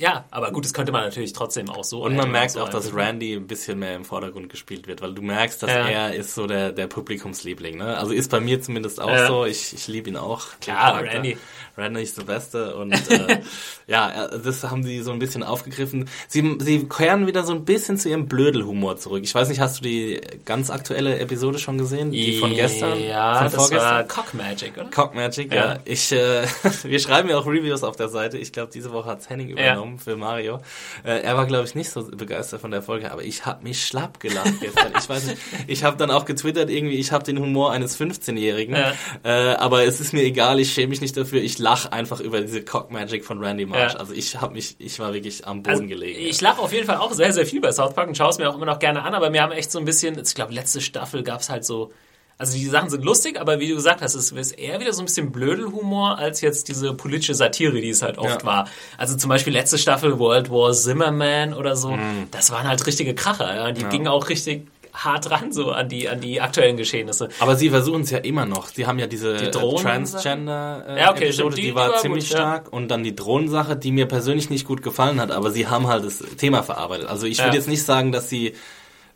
ja, 0.00 0.24
aber 0.30 0.50
gut, 0.50 0.64
das 0.64 0.72
könnte 0.72 0.92
man 0.92 1.02
natürlich 1.02 1.34
trotzdem 1.34 1.68
auch 1.68 1.84
so. 1.84 2.02
Und 2.02 2.16
man 2.16 2.30
merkt 2.30 2.52
so 2.52 2.62
auch, 2.62 2.70
dass 2.70 2.94
Randy 2.94 3.34
ein 3.34 3.46
bisschen 3.46 3.78
mehr 3.78 3.94
im 3.94 4.06
Vordergrund 4.06 4.48
gespielt 4.48 4.86
wird, 4.86 5.02
weil 5.02 5.12
du 5.12 5.20
merkst, 5.20 5.62
dass 5.62 5.68
ja. 5.70 5.86
er 5.86 6.14
ist 6.14 6.34
so 6.34 6.46
der, 6.46 6.72
der 6.72 6.86
Publikumsliebling. 6.86 7.76
Ne? 7.76 7.98
Also 7.98 8.14
ist 8.14 8.30
bei 8.30 8.40
mir 8.40 8.62
zumindest 8.62 8.98
auch 8.98 9.10
ja. 9.10 9.26
so. 9.26 9.44
Ich, 9.44 9.74
ich 9.74 9.88
liebe 9.88 10.08
ihn 10.08 10.16
auch. 10.16 10.46
Klar, 10.62 11.02
Randy. 11.02 11.36
Randy 11.76 12.02
ist 12.02 12.16
der 12.16 12.24
Beste 12.24 12.76
und 12.76 12.92
äh, 13.10 13.40
ja, 13.86 14.28
das 14.28 14.64
haben 14.64 14.82
sie 14.82 15.00
so 15.00 15.12
ein 15.12 15.18
bisschen 15.18 15.42
aufgegriffen. 15.42 16.08
Sie, 16.28 16.56
sie 16.60 16.88
kehren 16.88 17.26
wieder 17.26 17.44
so 17.44 17.52
ein 17.52 17.66
bisschen 17.66 17.98
zu 17.98 18.08
ihrem 18.08 18.26
Blödelhumor 18.26 18.96
zurück. 18.96 19.22
Ich 19.22 19.34
weiß 19.34 19.50
nicht, 19.50 19.60
hast 19.60 19.80
du 19.80 19.82
die 19.82 20.20
ganz 20.46 20.70
aktuelle 20.70 21.18
Episode 21.18 21.58
schon 21.58 21.76
gesehen? 21.76 22.10
Die 22.10 22.38
von 22.38 22.54
gestern? 22.54 23.02
Ja, 23.02 23.34
von 23.34 23.44
das 23.44 23.54
vorgestern? 23.54 23.90
war 23.90 24.04
Cock 24.04 24.34
Magic, 24.34 24.78
oder? 24.78 24.90
Cock 24.90 25.14
Magic, 25.14 25.52
ja. 25.52 25.74
ja. 25.74 25.78
Ich, 25.84 26.10
äh, 26.10 26.46
wir 26.84 26.98
schreiben 26.98 27.28
ja 27.28 27.38
auch 27.38 27.46
Reviews 27.46 27.82
auf 27.82 27.96
der 27.96 28.08
Seite. 28.08 28.38
Ich 28.38 28.52
glaube, 28.52 28.70
diese 28.72 28.92
Woche 28.92 29.10
hat's 29.10 29.28
Henning 29.28 29.50
übernommen 29.50 29.89
ja. 29.92 29.98
für 29.98 30.16
Mario. 30.16 30.60
Äh, 31.04 31.20
er 31.20 31.36
war, 31.36 31.46
glaube 31.46 31.64
ich, 31.64 31.74
nicht 31.74 31.90
so 31.90 32.04
begeistert 32.04 32.60
von 32.60 32.70
der 32.70 32.82
Folge, 32.82 33.10
aber 33.10 33.22
ich 33.22 33.46
habe 33.46 33.62
mich 33.62 33.84
schlapp 33.84 34.20
gelacht 34.20 34.60
gestern. 34.60 34.92
ich 34.98 35.08
weiß 35.08 35.26
nicht, 35.26 35.38
ich 35.66 35.84
habe 35.84 35.96
dann 35.96 36.10
auch 36.10 36.24
getwittert 36.24 36.70
irgendwie, 36.70 36.96
ich 36.96 37.12
habe 37.12 37.24
den 37.24 37.38
Humor 37.38 37.72
eines 37.72 37.98
15-Jährigen, 37.98 38.74
ja. 38.74 38.92
äh, 39.24 39.54
aber 39.54 39.84
es 39.84 40.00
ist 40.00 40.12
mir 40.12 40.22
egal, 40.22 40.60
ich 40.60 40.72
schäme 40.72 40.88
mich 40.88 41.00
nicht 41.00 41.16
dafür. 41.16 41.42
Ich 41.42 41.58
lach 41.58 41.86
einfach 41.86 42.20
über 42.20 42.40
diese 42.40 42.64
Cock 42.64 42.90
Magic 42.90 43.24
von 43.24 43.42
Randy 43.42 43.66
Marsh. 43.66 43.94
Ja. 43.94 43.98
Also 44.00 44.12
ich 44.12 44.40
habe 44.40 44.54
mich, 44.54 44.76
ich 44.78 44.98
war 44.98 45.12
wirklich 45.12 45.46
am 45.46 45.62
Boden 45.62 45.70
also, 45.70 45.86
gelegen. 45.86 46.20
Ich 46.20 46.40
lache 46.40 46.60
auf 46.60 46.72
jeden 46.72 46.86
Fall 46.86 46.96
auch 46.96 47.12
sehr, 47.12 47.32
sehr 47.32 47.46
viel 47.46 47.60
bei 47.60 47.72
South 47.72 47.94
Park 47.94 48.08
und 48.08 48.16
schaue 48.16 48.30
es 48.30 48.38
mir 48.38 48.48
auch 48.48 48.56
immer 48.56 48.66
noch 48.66 48.78
gerne 48.78 49.02
an, 49.02 49.14
aber 49.14 49.32
wir 49.32 49.42
haben 49.42 49.52
echt 49.52 49.70
so 49.70 49.78
ein 49.78 49.84
bisschen, 49.84 50.18
ich 50.18 50.34
glaube, 50.34 50.52
letzte 50.52 50.80
Staffel 50.80 51.22
gab 51.22 51.40
es 51.40 51.50
halt 51.50 51.64
so, 51.64 51.92
also 52.40 52.56
die 52.56 52.64
Sachen 52.64 52.88
sind 52.88 53.04
lustig, 53.04 53.38
aber 53.38 53.60
wie 53.60 53.68
du 53.68 53.74
gesagt 53.74 54.00
hast, 54.00 54.14
es 54.14 54.32
ist 54.32 54.52
eher 54.52 54.80
wieder 54.80 54.94
so 54.94 55.02
ein 55.02 55.04
bisschen 55.04 55.30
Blödelhumor 55.30 56.16
als 56.16 56.40
jetzt 56.40 56.68
diese 56.68 56.94
politische 56.94 57.34
Satire, 57.34 57.78
die 57.78 57.90
es 57.90 58.00
halt 58.00 58.16
oft 58.16 58.40
ja. 58.40 58.46
war. 58.46 58.68
Also 58.96 59.14
zum 59.18 59.28
Beispiel 59.28 59.52
letzte 59.52 59.76
Staffel 59.76 60.18
World 60.18 60.50
War 60.50 60.72
Zimmerman 60.72 61.52
oder 61.52 61.76
so, 61.76 61.92
mm. 61.92 62.28
das 62.30 62.50
waren 62.50 62.66
halt 62.66 62.86
richtige 62.86 63.14
Kracher. 63.14 63.54
Ja? 63.54 63.72
Die 63.72 63.82
ja. 63.82 63.88
gingen 63.90 64.08
auch 64.08 64.30
richtig 64.30 64.66
hart 64.92 65.30
ran 65.30 65.52
so 65.52 65.70
an 65.70 65.88
die 65.88 66.08
an 66.08 66.20
die 66.20 66.40
aktuellen 66.40 66.78
Geschehnisse. 66.78 67.28
Aber 67.40 67.56
sie 67.56 67.68
versuchen 67.68 68.02
es 68.02 68.10
ja 68.10 68.18
immer 68.18 68.46
noch. 68.46 68.68
Sie 68.68 68.86
haben 68.86 68.98
ja 68.98 69.06
diese 69.06 69.36
die 69.36 69.50
Transgender 69.50 70.84
äh, 70.88 70.98
ja, 70.98 71.10
okay, 71.10 71.24
Episode, 71.24 71.56
die, 71.56 71.62
die, 71.62 71.74
war, 71.74 71.98
ziemlich 71.98 72.24
gut, 72.24 72.38
stark 72.38 72.64
ja. 72.66 72.72
und 72.72 72.88
dann 72.88 73.04
die 73.04 73.14
Drohnensache, 73.14 73.76
die 73.76 73.92
mir 73.92 74.06
persönlich 74.06 74.48
nicht 74.48 74.66
gut 74.66 74.82
gefallen 74.82 75.20
hat, 75.20 75.30
aber 75.30 75.50
sie 75.50 75.68
haben 75.68 75.88
halt 75.88 76.06
das 76.06 76.24
Thema 76.38 76.62
verarbeitet. 76.62 77.08
Also 77.08 77.26
ich 77.26 77.38
würde 77.42 77.56
jetzt 77.56 77.68
nicht 77.68 77.84
sagen, 77.84 78.12
dass 78.12 78.30
sie 78.30 78.54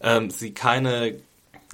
ähm, 0.02 0.28
sie 0.28 0.52
keine 0.52 1.16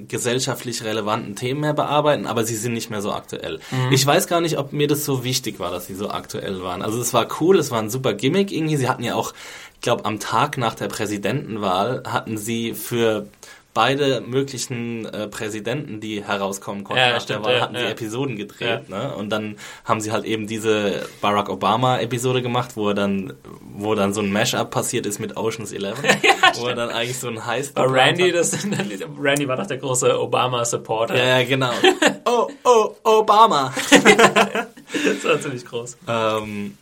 gesellschaftlich 0.08 0.84
relevanten 0.84 1.36
Themen 1.36 1.60
mehr 1.60 1.74
bearbeiten, 1.74 2.26
aber 2.26 2.44
sie 2.44 2.56
sind 2.56 2.74
nicht 2.74 2.90
mehr 2.90 3.02
so 3.02 3.12
aktuell. 3.12 3.60
Mhm. 3.70 3.92
Ich 3.92 4.04
weiß 4.04 4.26
gar 4.26 4.40
nicht, 4.40 4.58
ob 4.58 4.72
mir 4.72 4.86
das 4.86 5.04
so 5.04 5.24
wichtig 5.24 5.58
war, 5.58 5.70
dass 5.70 5.86
sie 5.86 5.94
so 5.94 6.10
aktuell 6.10 6.62
waren. 6.62 6.82
Also 6.82 7.00
es 7.00 7.12
war 7.14 7.26
cool, 7.40 7.58
es 7.58 7.70
war 7.70 7.80
ein 7.80 7.90
super 7.90 8.14
Gimmick 8.14 8.52
irgendwie. 8.52 8.76
Sie 8.76 8.88
hatten 8.88 9.04
ja 9.04 9.14
auch, 9.14 9.32
ich 9.74 9.80
glaube, 9.80 10.04
am 10.04 10.20
Tag 10.20 10.58
nach 10.58 10.74
der 10.74 10.88
Präsidentenwahl 10.88 12.02
hatten 12.06 12.38
sie 12.38 12.74
für 12.74 13.26
beide 13.72 14.20
möglichen 14.20 15.06
äh, 15.06 15.28
Präsidenten, 15.28 16.00
die 16.00 16.24
herauskommen 16.24 16.84
konnten 16.84 17.02
ja, 17.02 17.12
nach 17.12 17.20
stimmt, 17.20 17.40
der 17.40 17.44
Wahl, 17.46 17.56
ja, 17.56 17.60
hatten 17.62 17.74
ja. 17.74 17.80
sie 17.82 17.86
Episoden 17.86 18.36
gedreht. 18.36 18.82
Ja. 18.88 18.98
Ne? 18.98 19.14
Und 19.14 19.30
dann 19.30 19.56
haben 19.84 20.00
sie 20.00 20.12
halt 20.12 20.24
eben 20.24 20.46
diese 20.46 21.06
Barack 21.20 21.48
Obama-Episode 21.48 22.42
gemacht, 22.42 22.76
wo 22.76 22.88
er 22.88 22.94
dann, 22.94 23.34
wo 23.62 23.94
dann 23.94 24.12
so 24.12 24.20
ein 24.20 24.32
Mashup 24.32 24.70
passiert 24.70 25.06
ist 25.06 25.20
mit 25.20 25.36
Oceans 25.36 25.72
11, 25.72 26.02
wo 26.56 26.66
er 26.66 26.74
dann 26.74 26.90
eigentlich 26.90 27.18
so 27.18 27.28
ein 27.28 27.46
Heist 27.46 27.76
War 27.76 27.92
Randy, 27.92 28.32
das, 28.32 28.56
Randy 29.18 29.46
war 29.46 29.56
doch 29.56 29.66
der 29.66 29.78
große 29.78 30.18
Obama-Supporter. 30.20 31.16
Ja, 31.16 31.38
ja, 31.38 31.44
genau. 31.46 31.72
oh, 32.24 32.48
oh, 32.64 32.94
Obama. 33.04 33.72
das 33.90 35.24
war 35.24 35.40
ziemlich 35.40 35.64
groß. 35.64 35.96
Ähm, 36.08 36.76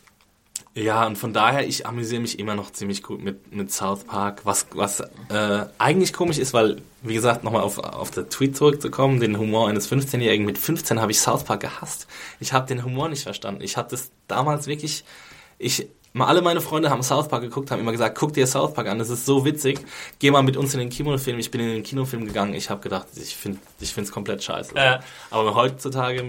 ja, 0.83 1.07
und 1.07 1.17
von 1.17 1.33
daher, 1.33 1.67
ich 1.67 1.87
amüsiere 1.87 2.21
mich 2.21 2.39
immer 2.39 2.55
noch 2.55 2.71
ziemlich 2.73 3.03
gut 3.03 3.23
mit, 3.23 3.55
mit 3.55 3.73
South 3.73 4.05
Park, 4.05 4.43
was, 4.45 4.67
was 4.75 5.01
äh, 5.01 5.67
eigentlich 5.79 6.13
komisch 6.13 6.39
ist, 6.39 6.53
weil, 6.53 6.81
wie 7.03 7.15
gesagt, 7.15 7.43
nochmal 7.43 7.63
auf, 7.63 7.79
auf 7.79 8.11
der 8.11 8.29
Tweet 8.29 8.57
zurückzukommen, 8.57 9.19
den 9.19 9.39
Humor 9.39 9.69
eines 9.69 9.91
15-Jährigen, 9.91 10.47
mit 10.47 10.59
15 10.59 11.01
habe 11.01 11.11
ich 11.11 11.21
South 11.21 11.45
Park 11.45 11.61
gehasst. 11.61 12.07
Ich 12.39 12.53
habe 12.53 12.67
den 12.67 12.85
Humor 12.85 13.09
nicht 13.09 13.25
verstanden. 13.25 13.63
Ich 13.63 13.77
habe 13.77 13.91
das 13.91 14.11
damals 14.29 14.67
wirklich, 14.67 15.05
ich, 15.59 15.89
alle 16.15 16.43
meine 16.43 16.61
Freunde 16.61 16.91
haben 16.91 17.03
South 17.03 17.29
Park 17.29 17.43
geguckt, 17.43 17.71
haben 17.71 17.81
immer 17.81 17.93
gesagt, 17.93 18.17
guck 18.19 18.33
dir 18.33 18.47
South 18.47 18.75
Park 18.75 18.89
an, 18.89 18.99
das 18.99 19.11
ist 19.11 19.27
so 19.27 19.45
witzig. 19.45 19.81
Geh 20.19 20.31
mal 20.31 20.43
mit 20.43 20.57
uns 20.57 20.75
in 20.75 20.81
den 20.81 20.91
Kinofilm. 20.91 21.39
Ich 21.39 21.51
bin 21.51 21.61
in 21.61 21.69
den 21.69 21.83
Kinofilm 21.83 22.25
gegangen. 22.25 22.55
Ich 22.55 22.71
habe 22.71 22.81
gedacht, 22.81 23.07
ich 23.17 23.37
finde 23.37 23.59
ich 23.81 23.93
finde 23.93 24.09
es 24.09 24.13
komplett 24.13 24.43
scheiße. 24.43 24.75
Äh, 24.75 24.99
Aber 25.31 25.55
heutzutage 25.55 26.21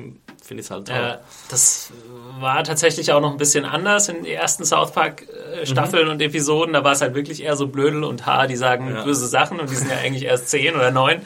finde 0.43 0.61
ich 0.61 0.67
es 0.67 0.71
halt 0.71 0.87
toll. 0.87 0.95
Äh, 0.95 1.17
das 1.49 1.91
war 2.39 2.63
tatsächlich 2.63 3.11
auch 3.11 3.21
noch 3.21 3.31
ein 3.31 3.37
bisschen 3.37 3.65
anders 3.65 4.09
in 4.09 4.17
den 4.17 4.25
ersten 4.25 4.65
South 4.65 4.91
Park 4.91 5.25
äh, 5.29 5.65
Staffeln 5.65 6.05
mhm. 6.05 6.11
und 6.11 6.21
Episoden. 6.21 6.73
Da 6.73 6.83
war 6.83 6.91
es 6.91 7.01
halt 7.01 7.15
wirklich 7.15 7.43
eher 7.43 7.55
so 7.55 7.67
Blödel 7.67 8.03
und 8.03 8.25
Haar, 8.25 8.47
die 8.47 8.55
sagen 8.55 8.93
ja. 8.93 9.03
böse 9.03 9.27
Sachen 9.27 9.59
und 9.59 9.69
die 9.69 9.75
sind 9.75 9.89
ja 9.89 9.97
eigentlich 10.03 10.23
erst 10.23 10.49
zehn 10.49 10.75
oder 10.75 10.91
neun. 10.91 11.25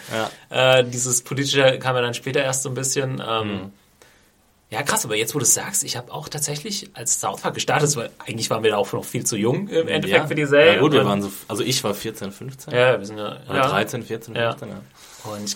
Ja. 0.49 0.77
Äh, 0.77 0.83
dieses 0.85 1.23
politische 1.23 1.79
kam 1.79 1.95
ja 1.95 2.01
dann 2.01 2.13
später 2.13 2.41
erst 2.41 2.63
so 2.63 2.69
ein 2.69 2.75
bisschen. 2.75 3.21
Ähm, 3.25 3.47
mhm 3.47 3.71
ja, 4.73 4.81
krass, 4.81 5.05
aber 5.05 5.15
jetzt, 5.15 5.35
wo 5.35 5.39
du 5.39 5.43
es 5.43 5.53
sagst, 5.53 5.83
ich 5.83 5.95
habe 5.95 6.11
auch 6.11 6.27
tatsächlich 6.29 6.89
als 6.95 7.19
South 7.19 7.41
Park 7.41 7.53
gestartet, 7.53 7.95
weil 7.95 8.09
eigentlich 8.17 8.49
waren 8.49 8.63
wir 8.63 8.71
da 8.71 8.77
auch 8.77 8.91
noch 8.91 9.05
viel 9.05 9.23
zu 9.23 9.37
jung 9.37 9.67
im 9.67 9.87
Endeffekt 9.87 10.21
ja. 10.21 10.27
für 10.27 10.33
die 10.33 10.47
Serie. 10.47 10.73
Ja 10.73 10.79
gut, 10.79 10.93
wir 10.93 11.05
waren 11.05 11.21
so, 11.21 11.31
also 11.47 11.61
ich 11.61 11.83
war 11.83 11.93
14, 11.93 12.31
15. 12.31 12.73
Ja, 12.73 12.97
wir 12.97 13.05
sind 13.05 13.19
ja. 13.19 13.37
Oder 13.47 13.59
ja. 13.59 13.69
13, 13.69 14.01
14, 14.01 14.33
15, 14.33 14.67
ja. 14.69 14.73
ja. 14.73 15.31
Und 15.31 15.55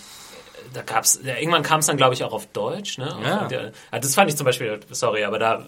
da 0.73 0.81
gab's, 0.81 1.19
ja, 1.23 1.35
irgendwann 1.35 1.63
kam 1.63 1.79
es 1.79 1.85
dann, 1.85 1.97
glaube 1.97 2.13
ich, 2.13 2.23
auch 2.23 2.33
auf 2.33 2.45
Deutsch, 2.47 2.97
ne? 2.97 3.15
Ja. 3.23 3.47
Der, 3.47 3.71
das 3.91 4.15
fand 4.15 4.29
ich 4.29 4.35
zum 4.37 4.45
Beispiel, 4.45 4.79
sorry, 4.89 5.23
aber 5.23 5.39
da, 5.39 5.65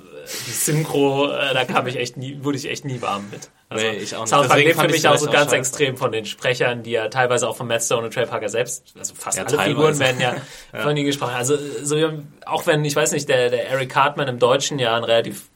die 0.47 0.51
Synchro, 0.51 1.31
äh, 1.31 1.53
da 1.53 1.65
kam 1.65 1.87
ich 1.87 1.95
echt 1.97 2.17
nie, 2.17 2.39
wurde 2.41 2.57
ich 2.57 2.69
echt 2.69 2.85
nie 2.85 3.01
warm 3.01 3.29
mit. 3.31 3.49
Also, 3.69 3.85
nee, 3.85 3.97
ich 3.97 4.15
auch 4.15 4.21
nicht. 4.21 4.29
South 4.29 4.47
Park 4.47 4.59
lebt 4.59 4.79
für 4.79 4.87
mich 4.87 5.07
auch 5.07 5.17
so 5.17 5.29
ganz 5.29 5.51
extrem 5.51 5.97
von 5.97 6.11
den 6.11 6.25
Sprechern, 6.25 6.83
die 6.83 6.91
ja 6.91 7.07
teilweise 7.07 7.47
auch 7.47 7.55
von 7.55 7.67
Matt 7.67 7.83
Stone 7.83 8.05
und 8.05 8.13
Trey 8.13 8.25
Parker 8.25 8.49
selbst, 8.49 8.93
also 8.97 9.13
fast 9.15 9.37
ja, 9.37 9.43
alle 9.43 9.55
teilweise. 9.55 9.75
Figuren 9.75 9.99
werden 9.99 10.21
ja, 10.21 10.35
ja, 10.73 10.79
von 10.79 10.97
ihnen 10.97 11.05
gesprochen. 11.05 11.35
Also, 11.35 11.57
so, 11.83 11.97
auch 12.45 12.67
wenn, 12.67 12.83
ich 12.85 12.95
weiß 12.95 13.11
nicht, 13.11 13.29
der, 13.29 13.49
der 13.49 13.69
Eric 13.69 13.89
Cartman 13.89 14.27
im 14.27 14.39
Deutschen 14.39 14.79
ja 14.79 14.95
ein 14.95 15.03
relativ 15.03 15.49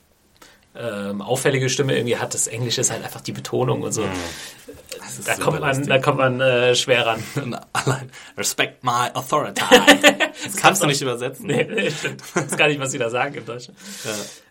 ähm, 0.75 1.21
auffällige 1.21 1.69
Stimme 1.69 1.95
irgendwie 1.95 2.17
hat, 2.17 2.33
das 2.33 2.47
Englische 2.47 2.81
ist 2.81 2.91
halt 2.91 3.03
einfach 3.03 3.21
die 3.21 3.31
Betonung 3.31 3.81
und 3.81 3.91
so. 3.91 4.01
Mhm. 4.01 4.11
Da 5.25 5.35
kommt, 5.35 5.59
man, 5.59 5.87
da 5.87 5.99
kommt 5.99 6.17
man 6.17 6.41
äh, 6.41 6.75
schwer 6.75 7.05
ran. 7.05 7.23
Allein, 7.73 8.11
respect 8.37 8.83
my 8.83 9.09
authority. 9.13 9.63
Das 10.43 10.57
kannst 10.57 10.81
du 10.81 10.87
nicht 10.87 11.01
übersetzen. 11.01 11.45
Nee, 11.45 11.63
nee, 11.63 11.91
stimmt. 11.91 12.21
Das 12.33 12.45
ist 12.45 12.57
gar 12.57 12.67
nicht, 12.67 12.79
was 12.79 12.91
sie 12.91 12.97
da 12.97 13.09
sagen 13.09 13.35
im 13.35 13.45
Deutschen. 13.45 13.75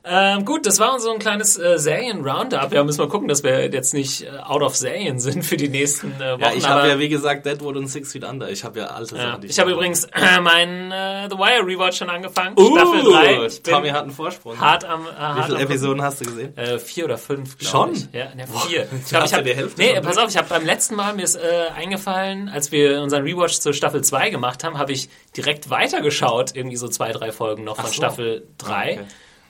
Ähm, 0.04 0.44
gut, 0.44 0.66
das 0.66 0.80
war 0.80 0.98
so 0.98 1.12
ein 1.12 1.20
kleines 1.20 1.56
äh, 1.56 1.78
Serien-Roundup. 1.78 2.72
Ja, 2.72 2.82
müssen 2.82 2.98
wir 2.98 3.08
gucken, 3.08 3.28
dass 3.28 3.44
wir 3.44 3.70
jetzt 3.70 3.94
nicht 3.94 4.22
äh, 4.22 4.30
out 4.30 4.62
of 4.62 4.74
Serien 4.74 5.20
sind 5.20 5.44
für 5.44 5.56
die 5.56 5.68
nächsten 5.68 6.12
äh, 6.20 6.32
Wochen. 6.32 6.40
Ja, 6.40 6.52
ich 6.54 6.68
habe 6.68 6.88
ja, 6.88 6.98
wie 6.98 7.08
gesagt, 7.08 7.46
Deadwood 7.46 7.76
und 7.76 7.86
Six 7.86 8.10
Feet 8.10 8.24
Under. 8.24 8.50
Ich 8.50 8.64
habe 8.64 8.80
ja 8.80 8.86
alte 8.86 9.16
ja. 9.16 9.22
Sachen, 9.22 9.42
die 9.42 9.46
Ich 9.46 9.60
habe 9.60 9.70
übrigens 9.70 10.04
äh, 10.06 10.40
meinen 10.40 10.90
äh, 10.90 11.28
The 11.30 11.38
Wire 11.38 11.64
Rewatch 11.64 11.98
schon 11.98 12.10
angefangen. 12.10 12.58
Uh, 12.58 12.76
Staffel 12.76 13.02
3. 13.04 13.46
Ich 13.46 13.62
bin 13.62 13.74
Tommy 13.74 13.88
hat 13.90 14.02
einen 14.02 14.10
Vorsprung. 14.10 14.60
hart 14.60 14.84
am 14.84 15.06
äh, 15.06 15.36
Wie 15.36 15.42
viele 15.44 15.60
Episoden 15.60 16.02
hast 16.02 16.20
du 16.20 16.24
gesehen? 16.24 16.56
Äh, 16.56 16.80
vier 16.80 17.04
oder 17.04 17.18
fünf, 17.18 17.58
glaube 17.58 17.70
Schon? 17.70 17.92
ich. 17.92 18.08
Ja, 18.12 18.34
ne, 18.34 18.46
vier. 18.66 18.88
Ich 19.06 19.14
hast 19.14 19.30
ich 19.30 19.34
hab, 19.34 19.44
die 19.44 19.54
Hälfte 19.54 19.80
nee, 19.80 19.94
schon 19.94 20.04
pass 20.04 20.18
auf, 20.18 20.28
ich 20.28 20.36
habe 20.36 20.48
beim 20.48 20.64
letzten 20.64 20.96
Mal 20.96 21.14
mir 21.14 21.22
ist 21.22 21.36
äh, 21.36 21.68
eingefallen, 21.76 22.48
als 22.48 22.72
wir 22.72 23.00
unseren 23.02 23.22
Rewatch 23.22 23.60
zur 23.60 23.72
Staffel 23.72 24.02
2 24.02 24.30
gemacht 24.30 24.64
haben, 24.64 24.78
habe 24.78 24.90
ich 24.90 25.08
direkt 25.36 25.70
weitergeschaut, 25.70 26.56
irgendwie 26.56 26.76
so 26.76 26.88
zwei, 26.88 27.12
drei 27.12 27.30
Folgen 27.30 27.62
noch 27.62 27.76
von 27.76 27.86
so. 27.86 27.92
Staffel 27.92 28.48
3. 28.58 28.72
Ah, 28.72 28.82
okay. 28.82 29.04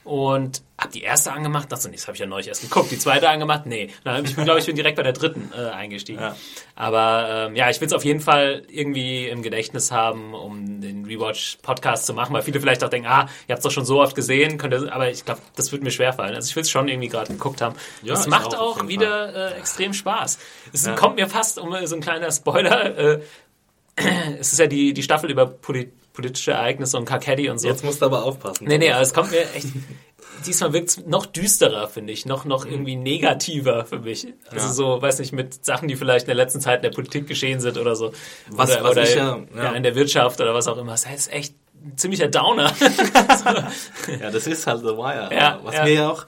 Und 0.05 0.63
habe 0.79 0.91
die 0.93 1.03
erste 1.03 1.33
angemacht, 1.33 1.71
dachte 1.71 1.85
so, 1.85 1.89
nee, 1.89 1.95
das 1.95 2.09
habe 2.09 2.17
ich 2.17 2.21
ja 2.21 2.27
neulich 2.27 2.49
erst 2.49 2.63
geguckt. 2.63 2.91
Die 2.91 2.99
zweite 2.99 3.29
angemacht, 3.29 3.67
nee. 3.67 3.89
Dann 4.03 4.25
ich 4.25 4.35
bin, 4.35 4.45
glaube 4.45 4.59
ich, 4.59 4.67
bin 4.67 4.75
direkt 4.75 4.97
bei 4.97 5.05
der 5.05 5.13
dritten 5.13 5.53
äh, 5.57 5.71
eingestiegen. 5.71 6.21
Ja. 6.21 6.37
Aber 6.75 7.47
ähm, 7.49 7.55
ja, 7.57 7.71
ich 7.71 7.81
will 7.81 7.87
es 7.87 7.93
auf 7.93 8.05
jeden 8.05 8.19
Fall 8.21 8.65
irgendwie 8.69 9.29
im 9.29 9.43
Gedächtnis 9.43 9.93
haben, 9.93 10.35
um 10.35 10.81
den 10.81 11.05
Rewatch-Podcast 11.05 12.05
zu 12.07 12.15
machen, 12.15 12.33
weil 12.35 12.43
viele 12.43 12.59
vielleicht 12.61 12.83
auch 12.83 12.89
denken, 12.89 13.07
ah, 13.09 13.29
ihr 13.47 13.53
habt 13.53 13.59
es 13.59 13.63
doch 13.63 13.71
schon 13.71 13.85
so 13.85 14.01
oft 14.03 14.17
gesehen, 14.17 14.59
könnt 14.59 14.75
ihr, 14.75 14.93
aber 14.93 15.09
ich 15.09 15.25
glaube, 15.25 15.41
das 15.55 15.71
wird 15.71 15.85
mir 15.85 15.93
schwerfallen. 15.93 16.35
Also 16.35 16.49
ich 16.49 16.57
will 16.57 16.63
es 16.63 16.71
schon 16.71 16.89
irgendwie 16.89 17.09
gerade 17.09 17.33
geguckt 17.33 17.61
haben. 17.61 17.77
Ja, 18.03 18.15
es 18.15 18.23
ich 18.23 18.27
macht 18.27 18.57
auch, 18.57 18.81
auch 18.83 18.89
wieder 18.89 19.53
äh, 19.55 19.59
extrem 19.59 19.93
Spaß. 19.93 20.39
Es 20.73 20.85
Ja. 20.85 20.97
kommt 20.97 21.15
mir 21.15 21.29
fast, 21.29 21.61
um 21.61 21.75
so 21.87 21.95
ein 21.95 22.01
kleiner 22.01 22.33
Spoiler, 22.33 22.99
äh, 22.99 23.21
es 24.41 24.53
ist 24.53 24.59
ja 24.59 24.67
die, 24.67 24.95
die 24.95 25.03
Staffel 25.05 25.31
über 25.31 25.47
Poli 25.47 25.93
politische 26.13 26.53
Ereignisse 26.53 26.97
und 26.99 27.05
Kakedi 27.05 27.49
und 27.51 27.59
so. 27.59 27.69
Jetzt 27.69 27.85
musst 27.85 28.01
du 28.03 28.07
aber 28.07 28.25
aufpassen. 28.25 28.67
Nee, 28.67 28.79
nee, 28.79 28.91
aber 28.93 29.03
es 29.03 29.15
kommt 29.15 29.31
mir 29.31 29.41
echt. 29.55 29.69
Diesmal 30.47 30.73
wirkt 30.73 30.89
es 30.89 31.07
noch 31.07 31.27
düsterer, 31.27 31.89
finde 31.89 32.13
ich, 32.13 32.27
noch, 32.27 32.45
noch 32.45 32.65
irgendwie 32.67 32.97
negativer 32.97 33.85
für 33.85 34.01
mich. 34.01 34.27
Also 34.51 34.67
Ja. 34.67 34.73
so, 34.73 35.03
weiß 35.03 35.21
nicht, 35.21 35.33
mit 35.33 35.65
Sachen, 35.65 35.87
die 35.89 35.95
vielleicht 35.97 36.25
in 36.25 36.29
der 36.29 36.35
letzten 36.37 36.61
Zeit 36.61 36.77
in 36.79 36.83
der 36.83 36.91
Politik 36.91 37.29
geschehen 37.29 37.61
sind 37.61 37.79
oder 37.79 37.95
so. 37.95 38.13
Was- 38.49 38.71
oder 38.73 38.83
was 38.85 38.91
oder 38.93 39.03
ich 39.05 39.15
ja- 39.15 39.39
ja, 39.55 39.63
ja. 39.65 39.73
in 39.73 39.83
der 39.85 39.95
Wirtschaft 39.95 40.41
oder 40.41 40.53
was 40.55 40.67
auch 40.69 40.79
immer. 40.79 40.93
Das 40.93 41.05
ist 41.07 41.33
echt 41.33 41.55
ein 41.85 41.97
ziemlicher 41.97 42.29
Downer. 42.29 42.73
Ja, 44.21 44.31
das 44.31 44.47
ist 44.47 44.67
halt 44.67 44.81
The 44.81 44.97
Wire. 44.97 45.31
Ja, 45.33 45.61
Was 45.63 45.77
mir 45.85 45.93
ja 45.93 46.11
auch 46.11 46.27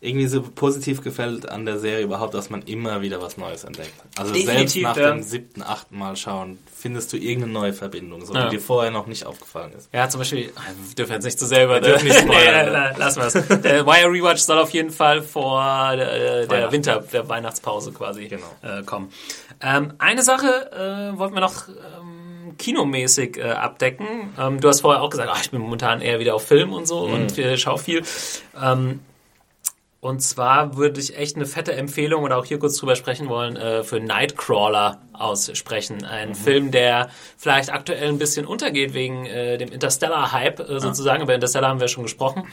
irgendwie 0.00 0.28
so 0.28 0.42
positiv 0.42 1.02
gefällt 1.02 1.48
an 1.48 1.66
der 1.66 1.78
Serie 1.80 2.04
überhaupt, 2.04 2.32
dass 2.32 2.50
man 2.50 2.62
immer 2.62 3.00
wieder 3.02 3.20
was 3.20 3.36
Neues 3.36 3.64
entdeckt. 3.64 3.92
Also 4.16 4.32
selbst 4.32 4.48
Definitiv, 4.48 4.82
nach 4.84 4.96
ja. 4.96 5.10
dem 5.10 5.22
siebten, 5.24 5.62
achten 5.62 5.98
Mal 5.98 6.14
schauen, 6.14 6.58
findest 6.72 7.12
du 7.12 7.16
irgendeine 7.16 7.52
neue 7.52 7.72
Verbindung, 7.72 8.24
so 8.24 8.32
Ja. 8.32 8.44
die 8.48 8.56
dir 8.56 8.62
vorher 8.62 8.92
noch 8.92 9.08
nicht 9.08 9.26
aufgefallen 9.26 9.72
ist. 9.76 9.88
Ja, 9.92 10.08
zum 10.08 10.20
Beispiel, 10.20 10.52
wir 10.52 10.94
dürfen 10.96 11.12
jetzt 11.14 11.24
nicht 11.24 11.38
zu 11.40 11.46
selber. 11.46 11.74
Wir 11.74 11.80
dürfen 11.80 12.06
nicht 12.06 12.18
spoilern, 12.20 12.66
nee, 12.66 13.04
ne? 13.04 13.16
wir 13.16 13.24
es. 13.26 13.32
Der 13.62 13.86
Wire 13.86 14.06
Rewatch 14.12 14.40
soll 14.42 14.58
auf 14.58 14.70
jeden 14.70 14.90
Fall 14.90 15.20
vor 15.20 15.60
äh, 15.92 15.96
der 15.96 16.48
Weihnachten. 16.48 16.72
Winter, 16.72 17.00
der 17.12 17.28
Weihnachtspause 17.28 17.90
quasi 17.90 18.28
Genau. 18.28 18.46
äh, 18.62 18.84
kommen. 18.84 19.10
Ähm, 19.60 19.94
eine 19.98 20.22
Sache 20.22 20.70
äh, 21.14 21.18
wollten 21.18 21.34
wir 21.34 21.40
noch 21.40 21.66
ähm, 21.68 22.56
kinomäßig 22.56 23.38
äh, 23.38 23.50
abdecken. 23.50 24.06
Ähm, 24.38 24.60
du 24.60 24.68
hast 24.68 24.82
vorher 24.82 25.02
auch 25.02 25.10
gesagt, 25.10 25.28
ach, 25.32 25.40
ich 25.42 25.50
bin 25.50 25.60
momentan 25.60 26.00
eher 26.00 26.20
wieder 26.20 26.36
auf 26.36 26.46
Film 26.46 26.72
und 26.72 26.86
so 26.86 27.00
und 27.00 27.36
Mhm. 27.36 27.42
äh, 27.42 27.56
schau 27.56 27.76
viel. 27.76 28.04
Ähm, 28.62 29.00
und 30.00 30.20
zwar 30.20 30.76
würde 30.76 31.00
ich 31.00 31.16
echt 31.16 31.34
eine 31.34 31.46
fette 31.46 31.72
Empfehlung 31.72 32.22
oder 32.22 32.38
auch 32.38 32.44
hier 32.44 32.60
kurz 32.60 32.76
drüber 32.76 32.94
sprechen 32.94 33.28
wollen, 33.28 33.56
äh, 33.56 33.82
für 33.82 33.98
Nightcrawler 33.98 35.00
aussprechen. 35.12 36.04
Ein 36.04 36.36
Film, 36.36 36.70
der 36.70 37.10
vielleicht 37.36 37.72
aktuell 37.72 38.08
ein 38.08 38.18
bisschen 38.18 38.46
untergeht 38.46 38.94
wegen 38.94 39.26
äh, 39.26 39.58
dem 39.58 39.72
Interstellar-Hype 39.72 40.60
äh, 40.60 40.80
sozusagen. 40.80 41.22
Über 41.24 41.34
Interstellar 41.34 41.70
haben 41.70 41.80
wir 41.80 41.88
schon 41.88 42.04
gesprochen. 42.04 42.46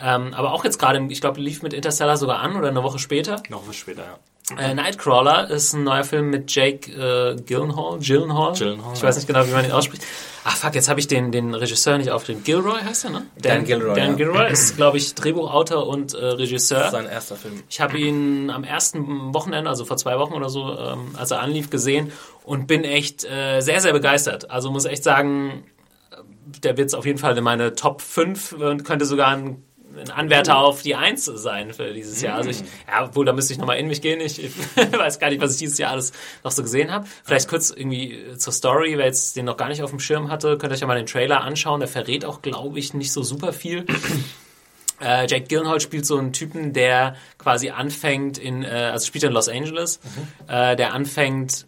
Ähm, 0.00 0.34
aber 0.34 0.52
auch 0.52 0.64
jetzt 0.64 0.78
gerade, 0.78 1.00
ich 1.10 1.20
glaube, 1.20 1.40
lief 1.40 1.62
mit 1.62 1.72
Interstellar 1.72 2.16
sogar 2.16 2.40
an 2.40 2.56
oder 2.56 2.68
eine 2.68 2.82
Woche 2.82 2.98
später. 2.98 3.40
Noch 3.48 3.68
was 3.68 3.76
später, 3.76 4.02
ja. 4.02 4.18
Äh, 4.58 4.74
Nightcrawler 4.74 5.48
ist 5.48 5.72
ein 5.72 5.84
neuer 5.84 6.04
Film 6.04 6.28
mit 6.28 6.54
Jake 6.54 6.90
äh, 6.92 7.34
Gyllenhaal. 7.36 7.98
Gyllenhaal? 7.98 8.52
Gyllenhaal, 8.52 8.92
Ich 8.94 9.02
weiß 9.02 9.16
nicht 9.16 9.26
genau, 9.26 9.46
wie 9.46 9.52
man 9.52 9.64
ihn 9.64 9.72
ausspricht. 9.72 10.04
Ach 10.46 10.54
fuck, 10.54 10.74
jetzt 10.74 10.90
habe 10.90 11.00
ich 11.00 11.06
den, 11.06 11.32
den 11.32 11.54
Regisseur 11.54 11.96
nicht 11.96 12.10
aufgeschrieben. 12.10 12.44
Gilroy 12.44 12.78
heißt 12.78 13.06
er, 13.06 13.10
ne? 13.10 13.26
Dan 13.40 13.64
Gilroy, 13.64 13.94
Dan 13.96 14.10
ja. 14.10 14.16
Gilroy 14.16 14.52
ist, 14.52 14.76
glaube 14.76 14.98
ich, 14.98 15.14
Drehbuchautor 15.14 15.86
und 15.86 16.12
äh, 16.12 16.22
Regisseur. 16.26 16.90
Sein 16.90 17.06
erster 17.06 17.36
Film. 17.36 17.62
Ich 17.70 17.80
habe 17.80 17.96
ihn 17.96 18.50
am 18.50 18.64
ersten 18.64 19.32
Wochenende, 19.32 19.70
also 19.70 19.86
vor 19.86 19.96
zwei 19.96 20.18
Wochen 20.18 20.34
oder 20.34 20.50
so, 20.50 20.78
ähm, 20.78 21.14
als 21.16 21.30
er 21.30 21.40
anlief, 21.40 21.70
gesehen 21.70 22.12
und 22.42 22.66
bin 22.66 22.84
echt 22.84 23.24
äh, 23.24 23.62
sehr, 23.62 23.80
sehr 23.80 23.94
begeistert. 23.94 24.50
Also 24.50 24.70
muss 24.70 24.84
echt 24.84 25.04
sagen, 25.04 25.64
äh, 26.10 26.16
der 26.60 26.76
wird 26.76 26.94
auf 26.94 27.06
jeden 27.06 27.18
Fall 27.18 27.38
in 27.38 27.44
meine 27.44 27.74
Top 27.74 28.02
5 28.02 28.52
und 28.52 28.84
könnte 28.84 29.06
sogar 29.06 29.28
ein, 29.28 29.64
ein 29.98 30.10
Anwärter 30.10 30.58
auf 30.58 30.82
die 30.82 30.94
1 30.94 31.24
sein 31.24 31.72
für 31.72 31.92
dieses 31.92 32.20
Jahr. 32.20 32.36
Also 32.36 32.50
ich, 32.50 32.60
ja, 32.60 33.04
obwohl, 33.04 33.24
da 33.24 33.32
müsste 33.32 33.52
ich 33.52 33.58
nochmal 33.58 33.78
in 33.78 33.86
mich 33.86 34.02
gehen. 34.02 34.20
Ich, 34.20 34.42
ich 34.42 34.52
weiß 34.76 35.18
gar 35.18 35.30
nicht, 35.30 35.40
was 35.40 35.52
ich 35.52 35.58
dieses 35.58 35.78
Jahr 35.78 35.92
alles 35.92 36.12
noch 36.42 36.52
so 36.52 36.62
gesehen 36.62 36.90
habe. 36.90 37.06
Vielleicht 37.24 37.48
kurz 37.48 37.70
irgendwie 37.70 38.12
äh, 38.12 38.38
zur 38.38 38.52
Story, 38.52 38.96
wer 38.96 39.06
jetzt 39.06 39.36
den 39.36 39.44
noch 39.44 39.56
gar 39.56 39.68
nicht 39.68 39.82
auf 39.82 39.90
dem 39.90 40.00
Schirm 40.00 40.30
hatte, 40.30 40.58
könnt 40.58 40.72
ihr 40.72 40.74
euch 40.74 40.80
ja 40.80 40.86
mal 40.86 40.96
den 40.96 41.06
Trailer 41.06 41.42
anschauen. 41.42 41.80
Der 41.80 41.88
verrät 41.88 42.24
auch, 42.24 42.42
glaube 42.42 42.78
ich, 42.78 42.94
nicht 42.94 43.12
so 43.12 43.22
super 43.22 43.52
viel. 43.52 43.86
Äh, 45.00 45.26
Jake 45.26 45.46
Gyllenhaal 45.48 45.80
spielt 45.80 46.06
so 46.06 46.16
einen 46.16 46.32
Typen, 46.32 46.72
der 46.72 47.16
quasi 47.36 47.70
anfängt 47.70 48.38
in, 48.38 48.62
äh, 48.62 48.90
also 48.92 49.06
spielt 49.06 49.24
in 49.24 49.32
Los 49.32 49.48
Angeles, 49.48 49.98
äh, 50.46 50.76
der 50.76 50.94
anfängt, 50.94 51.66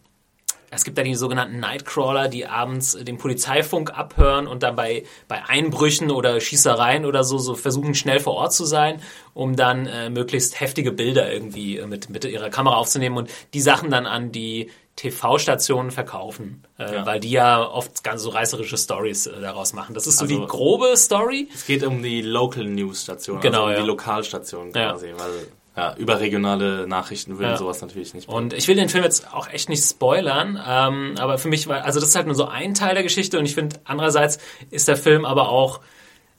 es 0.71 0.85
gibt 0.85 0.99
da 0.99 1.03
die 1.03 1.14
sogenannten 1.14 1.61
Nightcrawler, 1.61 2.29
die 2.29 2.47
abends 2.47 2.93
den 3.01 3.19
Polizeifunk 3.19 3.91
abhören 3.97 4.47
und 4.47 4.62
dann 4.62 4.75
bei, 4.77 5.05
bei 5.29 5.45
Einbrüchen 5.47 6.11
oder 6.11 6.41
Schießereien 6.41 7.05
oder 7.07 7.25
so, 7.25 7.39
so 7.39 7.55
versuchen 7.55 7.95
schnell 7.95 8.21
vor 8.21 8.35
Ort 8.35 8.53
zu 8.53 8.64
sein, 8.64 9.01
um 9.35 9.55
dann 9.57 9.87
äh, 9.87 10.11
möglichst 10.11 10.61
heftige 10.61 10.93
Bilder 10.93 11.33
irgendwie 11.33 11.79
äh, 11.79 11.87
mit, 11.87 12.11
mit 12.11 12.25
ihrer 12.25 12.51
Kamera 12.51 12.77
aufzunehmen 12.77 13.17
und 13.17 13.31
die 13.55 13.61
Sachen 13.61 13.91
dann 13.91 14.07
an 14.07 14.33
die 14.33 14.71
TV-Stationen 14.97 15.91
verkaufen, 15.91 16.64
äh, 16.79 16.95
Ja. 16.95 17.07
weil 17.07 17.21
die 17.21 17.31
ja 17.31 17.62
oft 17.67 18.03
ganz 18.03 18.23
so 18.23 18.31
reißerische 18.31 18.77
Stories 18.79 19.27
äh, 19.27 19.41
daraus 19.41 19.73
machen. 19.73 19.95
Das 19.95 20.07
ist 20.07 20.19
so 20.19 20.25
Also- 20.25 20.41
die 20.41 20.47
grobe 20.47 20.97
Story. 20.97 21.49
Es 21.55 21.67
geht 21.67 21.85
um 21.85 22.03
die 22.03 22.23
Local 22.23 22.64
News 22.64 23.03
Station, 23.03 23.41
Genau, 23.41 23.59
also 23.64 23.67
um 23.69 23.73
ja. 23.75 23.81
die 23.83 23.87
Lokalstation 23.87 24.73
Ja. 24.75 24.93
quasi, 24.93 25.12
weil 25.17 25.49
ja, 25.77 25.95
überregionale 25.97 26.87
Nachrichten 26.89 27.39
würden 27.39 27.51
Ja. 27.51 27.57
sowas 27.59 27.81
natürlich 27.83 28.14
nicht. 28.14 28.29
Und 28.29 28.53
ich 28.55 28.66
will 28.66 28.77
den 28.77 28.89
Film 28.89 29.05
jetzt 29.05 29.33
auch 29.35 29.49
echt 29.49 29.68
nicht 29.68 29.85
spoilern, 29.85 30.59
ähm, 30.66 31.14
aber 31.18 31.37
für 31.39 31.49
mich 31.49 31.66
war, 31.68 31.85
also 31.85 32.01
das 32.01 32.09
ist 32.11 32.16
halt 32.16 32.27
nur 32.27 32.35
so 32.35 32.47
ein 32.47 32.74
Teil 32.74 32.95
der 32.95 33.03
Geschichte 33.03 33.39
und 33.39 33.45
ich 33.45 33.55
finde, 33.55 33.77
andererseits 33.85 34.39
ist 34.70 34.89
der 34.89 34.97
Film 34.97 35.24
aber 35.24 35.51
auch 35.51 35.81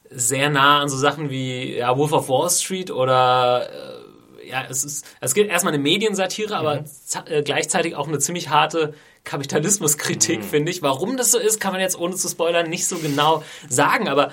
sehr 0.10 0.50
nah 0.50 0.80
an 0.82 0.90
so 0.90 0.98
Sachen 0.98 1.30
wie 1.30 1.76
ja, 1.76 1.96
Wolf 1.98 2.14
of 2.14 2.30
Wall 2.30 2.50
Street 2.50 2.92
oder 2.92 3.68
äh, 3.70 4.50
ja, 4.50 4.64
es 4.70 4.86
ist, 4.86 5.06
es 5.20 5.34
gibt 5.34 5.52
erstmal 5.52 5.74
eine 5.74 5.84
Mediensatire, 5.84 6.56
aber 6.56 6.86
za- 6.86 7.26
äh, 7.28 7.44
gleichzeitig 7.44 7.96
auch 7.96 8.08
eine 8.08 8.18
ziemlich 8.20 8.48
harte 8.50 8.94
Kapitalismuskritik, 9.26 10.44
finde 10.46 10.72
ich. 10.72 10.82
Warum 10.82 11.18
das 11.18 11.32
so 11.32 11.38
ist, 11.38 11.60
kann 11.60 11.74
man 11.74 11.82
jetzt 11.82 12.00
ohne 12.00 12.16
zu 12.16 12.28
spoilern 12.30 12.70
nicht 12.70 12.88
so 12.88 12.98
genau 12.98 13.44
sagen, 13.70 14.08
aber 14.08 14.32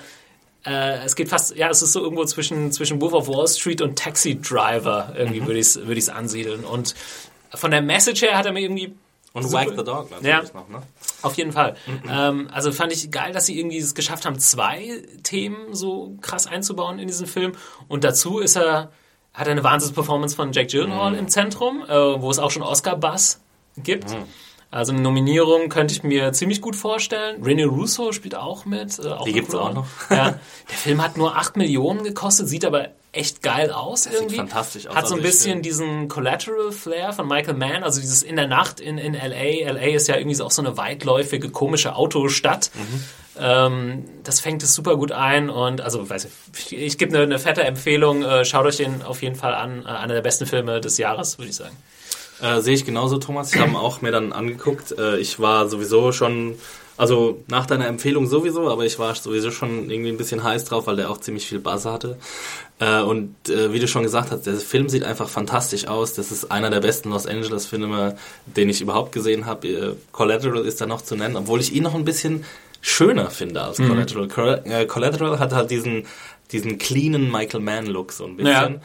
äh, 0.65 1.03
es 1.05 1.15
geht 1.15 1.29
fast, 1.29 1.55
ja, 1.55 1.69
es 1.69 1.81
ist 1.81 1.93
so 1.93 2.01
irgendwo 2.01 2.25
zwischen, 2.25 2.71
zwischen 2.71 2.99
Wolf 3.01 3.13
of 3.13 3.27
Wall 3.27 3.47
Street 3.47 3.81
und 3.81 3.97
Taxi 3.97 4.39
Driver, 4.41 5.13
irgendwie 5.15 5.41
würde 5.45 5.59
ich 5.59 5.67
es 5.67 5.75
würde 5.77 5.95
ich's 5.99 6.09
ansiedeln. 6.09 6.63
Und 6.65 6.95
von 7.53 7.71
der 7.71 7.81
Message 7.81 8.21
her 8.23 8.37
hat 8.37 8.45
er 8.45 8.51
mir 8.51 8.61
irgendwie 8.61 8.95
Und. 9.33 9.51
Wag 9.51 9.69
the 9.69 9.83
Dog 9.83 10.09
natürlich 10.11 10.27
Ja. 10.27 10.41
noch, 10.53 10.69
ne? 10.69 10.81
auf 11.21 11.35
jeden 11.35 11.51
Fall. 11.51 11.75
Ähm, 12.09 12.49
also 12.51 12.71
fand 12.71 12.93
ich 12.93 13.11
geil, 13.11 13.31
dass 13.33 13.45
sie 13.45 13.59
irgendwie 13.59 13.77
es 13.77 13.93
geschafft 13.95 14.25
haben, 14.25 14.39
zwei 14.39 15.03
Themen 15.23 15.73
so 15.75 16.15
krass 16.21 16.47
einzubauen 16.47 16.99
in 16.99 17.07
diesen 17.07 17.27
Film. 17.27 17.51
Und 17.87 18.03
dazu 18.03 18.39
ist 18.39 18.55
er, 18.55 18.91
hat 19.33 19.47
er 19.47 19.51
eine 19.51 19.63
Wahnsinns-Performance 19.63 20.35
von 20.35 20.51
Jack 20.53 20.69
Gyllenhaal 20.69 21.15
im 21.15 21.27
Zentrum, 21.27 21.83
äh, 21.87 22.21
wo 22.21 22.31
es 22.31 22.39
auch 22.39 22.51
schon 22.51 22.61
Oscar-Buzz 22.63 23.41
gibt. 23.77 24.15
Also 24.75 24.91
eine 24.91 25.01
Nominierung 25.01 25.69
könnte 25.69 25.93
ich 25.93 26.03
mir 26.03 26.33
ziemlich 26.33 26.59
gut 26.59 26.75
vorstellen. 26.75 27.41
Rene 27.41 27.65
Russo 27.65 28.11
spielt 28.11 28.35
auch 28.35 28.65
mit. 28.65 28.99
Äh, 28.99 29.07
auch 29.07 29.23
Die 29.23 29.31
gibt's 29.31 29.55
auch 29.55 29.73
noch. 29.73 29.87
Ja. 30.09 30.37
Der 30.69 30.77
Film 30.77 31.01
hat 31.01 31.15
nur 31.15 31.37
8 31.37 31.55
Millionen 31.55 32.03
gekostet, 32.03 32.49
sieht 32.49 32.65
aber 32.65 32.89
echt 33.13 33.41
geil 33.41 33.71
aus 33.71 34.05
irgendwie. 34.05 34.35
fantastisch 34.35 34.87
aus. 34.87 34.95
Hat 34.95 35.07
so 35.07 35.15
ein 35.15 35.19
Also 35.21 35.29
bisschen 35.29 35.61
diesen 35.61 36.09
Collateral 36.09 36.73
Flair 36.73 37.13
von 37.13 37.25
Michael 37.25 37.53
Mann, 37.55 37.83
also 37.83 38.01
dieses 38.01 38.21
in 38.21 38.35
der 38.35 38.47
Nacht 38.47 38.81
in, 38.81 38.97
in 38.97 39.13
LA. 39.13 39.71
LA 39.71 39.95
ist 39.95 40.07
ja 40.07 40.17
irgendwie 40.17 40.35
so 40.35 40.45
auch 40.45 40.51
so 40.51 40.61
eine 40.61 40.75
weitläufige, 40.75 41.49
komische 41.51 41.95
Autostadt. 41.95 42.71
Mhm. 42.73 43.03
Ähm, 43.39 44.05
das 44.23 44.41
fängt 44.41 44.61
es 44.61 44.73
super 44.73 44.97
gut 44.97 45.13
ein 45.13 45.49
und 45.49 45.79
also 45.81 46.09
weiß 46.09 46.25
ich, 46.25 46.31
ich, 46.71 46.77
ich 46.77 46.97
gebe 46.97 47.15
eine, 47.15 47.23
eine 47.23 47.39
fette 47.39 47.63
Empfehlung. 47.63 48.23
Äh, 48.23 48.43
schaut 48.43 48.65
euch 48.65 48.77
den 48.77 49.03
auf 49.03 49.21
jeden 49.21 49.35
Fall 49.35 49.53
an. 49.55 49.83
Äh, 49.85 49.89
einer 49.89 50.13
der 50.15 50.21
besten 50.21 50.45
Filme 50.45 50.81
des 50.81 50.97
Jahres, 50.97 51.37
würde 51.37 51.49
ich 51.49 51.55
sagen. 51.55 51.75
Äh, 52.41 52.61
Sehe 52.61 52.73
ich 52.75 52.85
genauso, 52.85 53.17
Thomas. 53.17 53.53
Ich 53.53 53.59
habe 53.61 53.77
auch 53.77 54.01
mir 54.01 54.11
dann 54.11 54.33
angeguckt. 54.33 54.97
Äh, 54.97 55.17
ich 55.17 55.39
war 55.39 55.67
sowieso 55.69 56.11
schon, 56.11 56.55
also 56.97 57.43
nach 57.47 57.65
deiner 57.65 57.87
Empfehlung 57.87 58.27
sowieso, 58.27 58.69
aber 58.69 58.85
ich 58.85 58.99
war 58.99 59.15
sowieso 59.15 59.51
schon 59.51 59.89
irgendwie 59.89 60.09
ein 60.09 60.17
bisschen 60.17 60.43
heiß 60.43 60.65
drauf, 60.65 60.87
weil 60.87 60.95
der 60.97 61.09
auch 61.09 61.19
ziemlich 61.19 61.47
viel 61.47 61.59
Buzz 61.59 61.85
hatte. 61.85 62.17
Äh, 62.79 63.01
und 63.01 63.35
äh, 63.49 63.71
wie 63.71 63.79
du 63.79 63.87
schon 63.87 64.03
gesagt 64.03 64.31
hast, 64.31 64.45
der 64.45 64.55
Film 64.55 64.89
sieht 64.89 65.03
einfach 65.03 65.29
fantastisch 65.29 65.87
aus. 65.87 66.13
Das 66.13 66.31
ist 66.31 66.51
einer 66.51 66.69
der 66.69 66.81
besten 66.81 67.09
Los 67.09 67.25
Angeles-Filme, 67.25 68.17
den 68.45 68.69
ich 68.69 68.81
überhaupt 68.81 69.11
gesehen 69.13 69.45
habe. 69.45 69.67
Äh, 69.67 69.93
Collateral 70.11 70.65
ist 70.65 70.81
da 70.81 70.85
noch 70.85 71.01
zu 71.01 71.15
nennen, 71.15 71.37
obwohl 71.37 71.61
ich 71.61 71.73
ihn 71.73 71.83
noch 71.83 71.95
ein 71.95 72.03
bisschen 72.05 72.43
schöner 72.81 73.29
finde 73.31 73.61
als 73.63 73.77
Collateral. 73.77 74.27
Coll- 74.27 74.61
äh, 74.65 74.85
Collateral 74.85 75.39
hat 75.39 75.53
halt 75.53 75.71
diesen, 75.71 76.05
diesen 76.51 76.77
cleanen 76.77 77.31
Michael 77.31 77.61
Mann-Look 77.61 78.11
so 78.11 78.25
ein 78.25 78.35
bisschen. 78.37 78.51
Ja. 78.73 78.79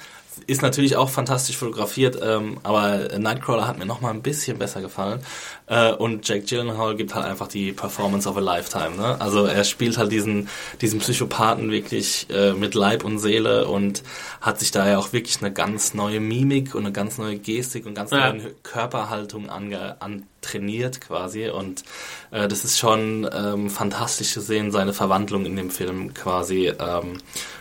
Ist 0.47 0.63
natürlich 0.63 0.97
auch 0.97 1.11
fantastisch 1.11 1.57
fotografiert, 1.57 2.19
ähm, 2.23 2.59
aber 2.63 3.19
Nightcrawler 3.19 3.67
hat 3.67 3.79
mir 3.79 3.85
noch 3.87 4.01
mal 4.01 4.11
ein 4.11 4.23
bisschen 4.23 4.59
besser 4.59 4.81
gefallen. 4.81 5.21
Äh, 5.67 5.93
und 5.93 6.27
Jake 6.27 6.43
Gyllenhaal 6.47 6.97
gibt 6.97 7.15
halt 7.15 7.27
einfach 7.27 7.47
die 7.49 7.73
Performance 7.73 8.29
of 8.29 8.37
a 8.37 8.41
Lifetime. 8.41 8.97
Ne? 8.97 9.21
Also 9.21 9.45
er 9.45 9.65
spielt 9.65 9.99
halt 9.99 10.11
diesen, 10.13 10.49
diesen 10.81 11.01
Psychopathen 11.01 11.71
wirklich 11.71 12.27
äh, 12.31 12.53
mit 12.53 12.75
Leib 12.75 13.05
und 13.05 13.19
Seele 13.19 13.67
und 13.69 14.03
hat 14.41 14.59
sich 14.61 14.71
da 14.71 14.89
ja 14.89 14.99
auch 14.99 15.13
wirklich 15.13 15.41
eine 15.43 15.53
ganz 15.53 15.95
neue 15.95 16.21
Mimik 16.21 16.75
und 16.75 16.85
eine 16.85 16.93
ganz 16.93 17.19
neue 17.19 17.37
Gestik 17.37 17.85
und 17.87 17.95
ganz 17.95 18.11
Ja. 18.11 18.33
neue 18.33 18.53
Körperhaltung 18.63 19.51
ange, 19.51 19.97
antrainiert 20.01 21.01
quasi. 21.01 21.49
Und 21.49 21.85
äh, 22.31 22.49
das 22.49 22.65
ist 22.65 22.79
schon 22.79 23.29
ähm, 23.33 23.69
fantastisch 23.69 24.33
zu 24.33 24.41
sehen, 24.41 24.71
seine 24.73 24.93
Verwandlung 24.93 25.45
in 25.45 25.57
dem 25.57 25.71
Film 25.71 26.15
quasi. 26.15 26.69
Ähm, 26.79 27.19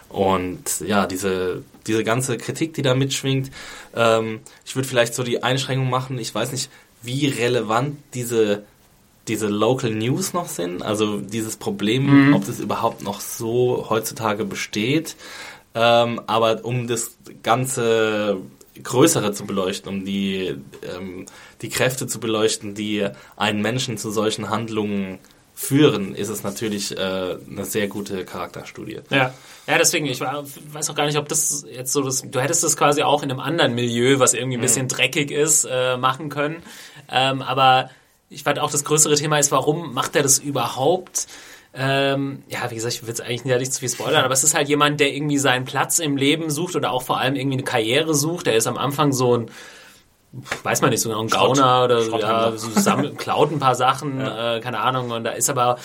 und 0.10 0.82
ja, 0.82 1.06
diese, 1.06 1.64
diese 1.88 2.04
ganze 2.04 2.38
Kritik, 2.38 2.74
die 2.74 2.82
da 2.82 2.96
mitschwingt, 2.96 3.52
ähm, 3.96 4.40
ich 4.66 4.76
würde 4.76 4.88
vielleicht 4.88 5.14
so 5.14 5.24
die 5.24 5.44
Einschränkung 5.44 5.90
machen, 5.90 6.18
ich 6.18 6.34
weiß 6.34 6.52
nicht, 6.52 6.70
wie 7.02 7.28
relevant 7.28 7.98
diese, 8.14 8.64
diese 9.28 9.48
Local 9.48 9.92
News 9.92 10.34
noch 10.34 10.48
sind, 10.48 10.82
also 10.82 11.20
dieses 11.20 11.58
Problem, 11.58 12.34
ob 12.34 12.46
das 12.46 12.60
überhaupt 12.60 13.04
noch 13.04 13.22
so 13.22 13.88
heutzutage 13.90 14.44
besteht. 14.44 15.16
Ähm, 15.76 16.20
aber 16.26 16.66
um 16.66 16.88
das 16.88 17.16
Ganze 17.44 18.38
Größere 18.82 19.34
zu 19.34 19.46
beleuchten, 19.46 19.90
um 19.90 20.06
die, 20.06 20.56
ähm, 20.84 21.26
die 21.62 21.70
Kräfte 21.70 22.08
zu 22.08 22.20
beleuchten, 22.20 22.76
die 22.76 23.08
einen 23.36 23.62
Menschen 23.62 23.98
zu 23.98 24.10
solchen 24.12 24.50
Handlungen 24.50 25.20
führen, 25.60 26.16
ist 26.16 26.30
es 26.30 26.42
natürlich 26.42 26.98
äh, 26.98 27.36
eine 27.52 27.66
sehr 27.66 27.90
gute 27.90 28.24
Charakterstudie. 28.24 29.02
Ja. 29.10 29.34
Ja, 29.68 29.78
deswegen, 29.78 30.06
ich 30.06 30.22
war, 30.22 30.46
weiß 30.72 30.90
auch 30.90 30.96
gar 30.96 31.06
nicht, 31.06 31.18
ob 31.18 31.28
das 31.28 31.66
jetzt 31.70 31.92
so 31.92 32.02
das, 32.02 32.24
du 32.26 32.40
hättest 32.40 32.64
das 32.64 32.78
quasi 32.78 33.04
auch 33.04 33.24
in 33.24 33.30
einem 33.30 33.42
anderen 33.42 33.76
Milieu, 33.76 34.20
was 34.20 34.34
irgendwie 34.34 34.58
ein 34.58 34.62
bisschen 34.62 34.88
dreckig 34.88 35.32
ist, 35.32 35.68
äh, 35.70 35.98
machen 35.98 36.30
können. 36.30 36.64
Ähm, 37.12 37.42
aber 37.42 37.90
ich 38.30 38.44
fand 38.44 38.58
auch 38.58 38.72
das 38.72 38.86
größere 38.86 39.16
Thema 39.16 39.38
ist, 39.38 39.52
warum 39.52 39.94
macht 39.94 40.16
er 40.16 40.24
das 40.24 40.40
überhaupt? 40.40 41.28
Ähm, 41.74 42.42
ja, 42.48 42.72
wie 42.72 42.76
gesagt, 42.76 42.96
ich 42.96 43.02
will 43.02 43.10
jetzt 43.10 43.22
eigentlich 43.22 43.44
nicht 43.44 43.74
zu 43.74 43.82
viel 43.82 43.90
spoilern, 43.90 44.24
aber 44.24 44.34
es 44.34 44.46
ist 44.46 44.56
halt 44.56 44.70
jemand, 44.70 45.02
der 45.02 45.14
irgendwie 45.14 45.38
seinen 45.38 45.66
Platz 45.66 46.00
im 46.00 46.16
Leben 46.16 46.50
sucht 46.50 46.78
oder 46.78 46.92
auch 46.92 47.04
vor 47.04 47.20
allem 47.20 47.36
irgendwie 47.36 47.58
eine 47.58 47.66
Karriere 47.66 48.16
sucht. 48.16 48.48
Der 48.48 48.56
ist 48.56 48.66
am 48.66 48.78
Anfang 48.78 49.12
so 49.12 49.38
ein, 49.38 49.52
weiß 50.64 50.82
man 50.82 50.92
nicht, 50.92 51.02
so 51.02 51.18
ein 51.18 51.28
Gauner 51.28 51.86
oder 51.86 52.02
so, 52.02 52.20
ja, 52.20 52.52
so 52.52 52.70
sammelt, 52.80 53.18
klaut 53.18 53.52
ein 53.52 53.60
paar 53.60 53.76
Sachen, 53.76 54.22
äh, 54.22 54.60
keine 54.62 54.80
Ahnung, 54.80 55.12
und 55.12 55.24
da 55.24 55.32
ist 55.32 55.50
aber 55.50 55.78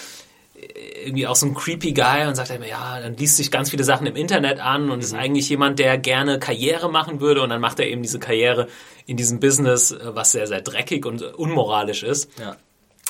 irgendwie 1.05 1.27
auch 1.27 1.37
so 1.37 1.47
ein 1.47 1.55
creepy 1.55 1.93
Guy 1.93 2.27
und 2.27 2.35
sagt 2.37 2.51
immer, 2.51 2.67
ja, 2.67 3.01
dann 3.01 3.17
liest 3.17 3.37
sich 3.37 3.51
ganz 3.51 3.71
viele 3.71 3.85
Sachen 3.85 4.07
im 4.07 4.17
Internet 4.17 4.61
an 4.61 4.91
und 4.91 5.01
ist 5.01 5.15
eigentlich 5.15 5.49
jemand, 5.49 5.79
der 5.79 5.99
gerne 5.99 6.39
Karriere 6.39 6.91
machen 6.91 7.21
würde 7.21 7.43
und 7.43 7.51
dann 7.51 7.61
macht 7.61 7.81
er 7.81 7.89
eben 7.89 8.03
diese 8.03 8.19
Karriere 8.19 8.69
in 9.07 9.17
diesem 9.17 9.41
Business, 9.41 9.91
äh, 9.91 10.15
was 10.15 10.33
sehr, 10.33 10.47
sehr 10.47 10.61
dreckig 10.61 11.07
und 11.07 11.23
unmoralisch 11.23 12.03
ist. 12.03 12.31
Ja. 12.39 12.57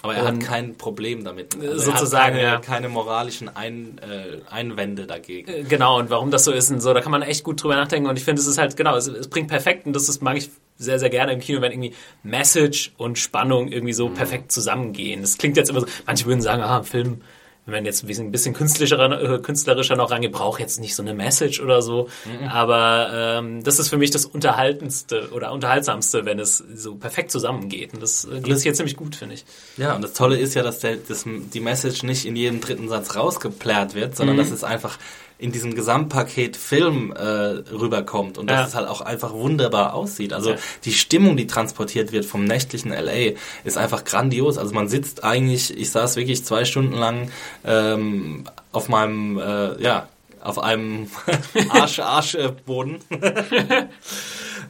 Aber 0.03 0.14
er 0.16 0.26
hat 0.26 0.41
kein 0.41 0.76
Problem 0.76 1.24
damit. 1.24 1.55
sozusagen, 1.55 2.37
er 2.37 2.43
ja. 2.43 2.51
hat 2.53 2.62
keine, 2.62 2.82
keine 2.82 2.89
moralischen 2.91 3.49
Ein, 3.49 3.99
äh, 3.99 4.39
Einwände 4.51 5.07
dagegen. 5.07 5.51
Äh, 5.51 5.62
Genau, 5.62 5.99
und 5.99 6.11
warum 6.11 6.30
das 6.30 6.45
so 6.45 6.53
ist 6.53 6.70
und 6.70 6.80
so, 6.80 6.93
da 6.93 7.01
kann 7.01 7.11
man 7.11 7.22
echt 7.22 7.43
gut 7.43 7.62
drüber 7.62 7.76
nachdenken 7.76 8.09
und 8.09 8.18
ich 8.18 8.24
finde, 8.24 8.43
es 8.43 8.47
ist 8.47 8.59
halt, 8.59 8.76
genau, 8.76 8.97
es, 8.97 9.07
es 9.07 9.28
bringt 9.28 9.49
perfekt 9.49 9.87
und 9.87 9.95
das 9.95 10.11
ist, 10.11 10.20
mag 10.20 10.37
ich 10.37 10.51
sehr, 10.76 10.98
sehr 10.98 11.10
gerne 11.10 11.32
im 11.32 11.40
Kino, 11.40 11.60
wenn 11.60 11.72
irgendwie 11.72 11.94
Message 12.22 12.92
und 12.96 13.18
Spannung 13.18 13.68
irgendwie 13.68 13.92
so 13.92 14.08
perfekt 14.08 14.50
zusammengehen. 14.52 15.20
Das 15.22 15.38
klingt 15.38 15.56
jetzt 15.56 15.70
immer 15.70 15.80
so, 15.80 15.86
manche 16.06 16.26
würden 16.26 16.40
sagen, 16.42 16.62
ah, 16.62 16.78
ein 16.78 16.84
Film, 16.84 17.20
wenn 17.66 17.74
man 17.76 17.84
jetzt 17.86 18.02
ein 18.04 18.08
bisschen, 18.08 18.26
ein 18.26 18.30
bisschen 18.32 18.52
künstlerischer, 18.52 19.34
äh, 19.36 19.38
künstlerischer 19.38 19.96
noch 19.96 20.10
rangeht, 20.10 20.32
braucht 20.32 20.60
jetzt 20.60 20.80
nicht 20.80 20.94
so 20.94 21.02
eine 21.02 21.14
Message 21.14 21.60
oder 21.60 21.80
so, 21.80 22.08
aber 22.50 23.08
ähm, 23.38 23.62
das 23.64 23.78
ist 23.78 23.88
für 23.88 23.96
mich 23.96 24.10
das 24.10 24.26
Unterhaltendste 24.26 25.30
oder 25.32 25.50
Unterhaltsamste, 25.52 26.26
wenn 26.26 26.38
es 26.38 26.58
so 26.58 26.96
perfekt 26.96 27.30
zusammengeht 27.30 27.94
und 27.94 28.02
das 28.02 28.26
äh, 28.26 28.40
geht 28.40 28.58
hier 28.60 28.74
ziemlich 28.74 28.96
gut, 28.96 29.16
finde 29.16 29.36
ich. 29.36 29.44
Ja, 29.78 29.94
und 29.94 30.02
das 30.02 30.12
Tolle 30.12 30.36
ist 30.36 30.54
ja, 30.54 30.62
dass 30.62 30.80
der, 30.80 30.96
das, 30.96 31.24
die 31.26 31.60
Message 31.60 32.02
nicht 32.02 32.26
in 32.26 32.36
jedem 32.36 32.60
dritten 32.60 32.88
Satz 32.88 33.16
rausgeplärt 33.16 33.94
wird, 33.94 34.10
Mhm. 34.10 34.14
sondern 34.16 34.36
dass 34.36 34.50
es 34.50 34.62
einfach 34.62 34.98
in 35.39 35.51
diesem 35.53 35.74
Gesamtpaket 35.74 36.57
Film 36.57 37.12
äh, 37.12 37.22
rüberkommt 37.22 38.39
und 38.39 38.49
dass 38.49 38.61
Ja. 38.61 38.66
es 38.66 38.74
halt 38.74 38.89
auch 38.89 39.01
einfach 39.01 39.32
wunderbar 39.32 39.95
aussieht. 39.95 40.32
Also 40.32 40.51
Ja. 40.51 40.57
die 40.85 40.93
Stimmung, 40.93 41.37
die 41.37 41.47
transportiert 41.47 42.12
wird 42.12 42.24
vom 42.24 42.45
nächtlichen 42.45 42.93
LA, 42.93 43.32
ist 43.64 43.76
einfach 43.76 44.05
grandios. 44.05 44.59
Also 44.59 44.72
man 44.74 44.89
sitzt 44.89 45.24
eigentlich, 45.24 45.76
ich 45.76 45.91
saß 45.91 46.16
wirklich 46.16 46.45
zwei 46.45 46.64
Stunden 46.64 46.95
lang 46.95 47.30
ähm, 47.64 48.45
auf 48.72 48.89
meinem, 48.89 49.39
äh, 49.39 49.82
ja, 49.82 50.09
auf 50.41 50.59
einem 50.59 51.09
Arsch, 51.70 51.99
Arschboden. 52.01 52.99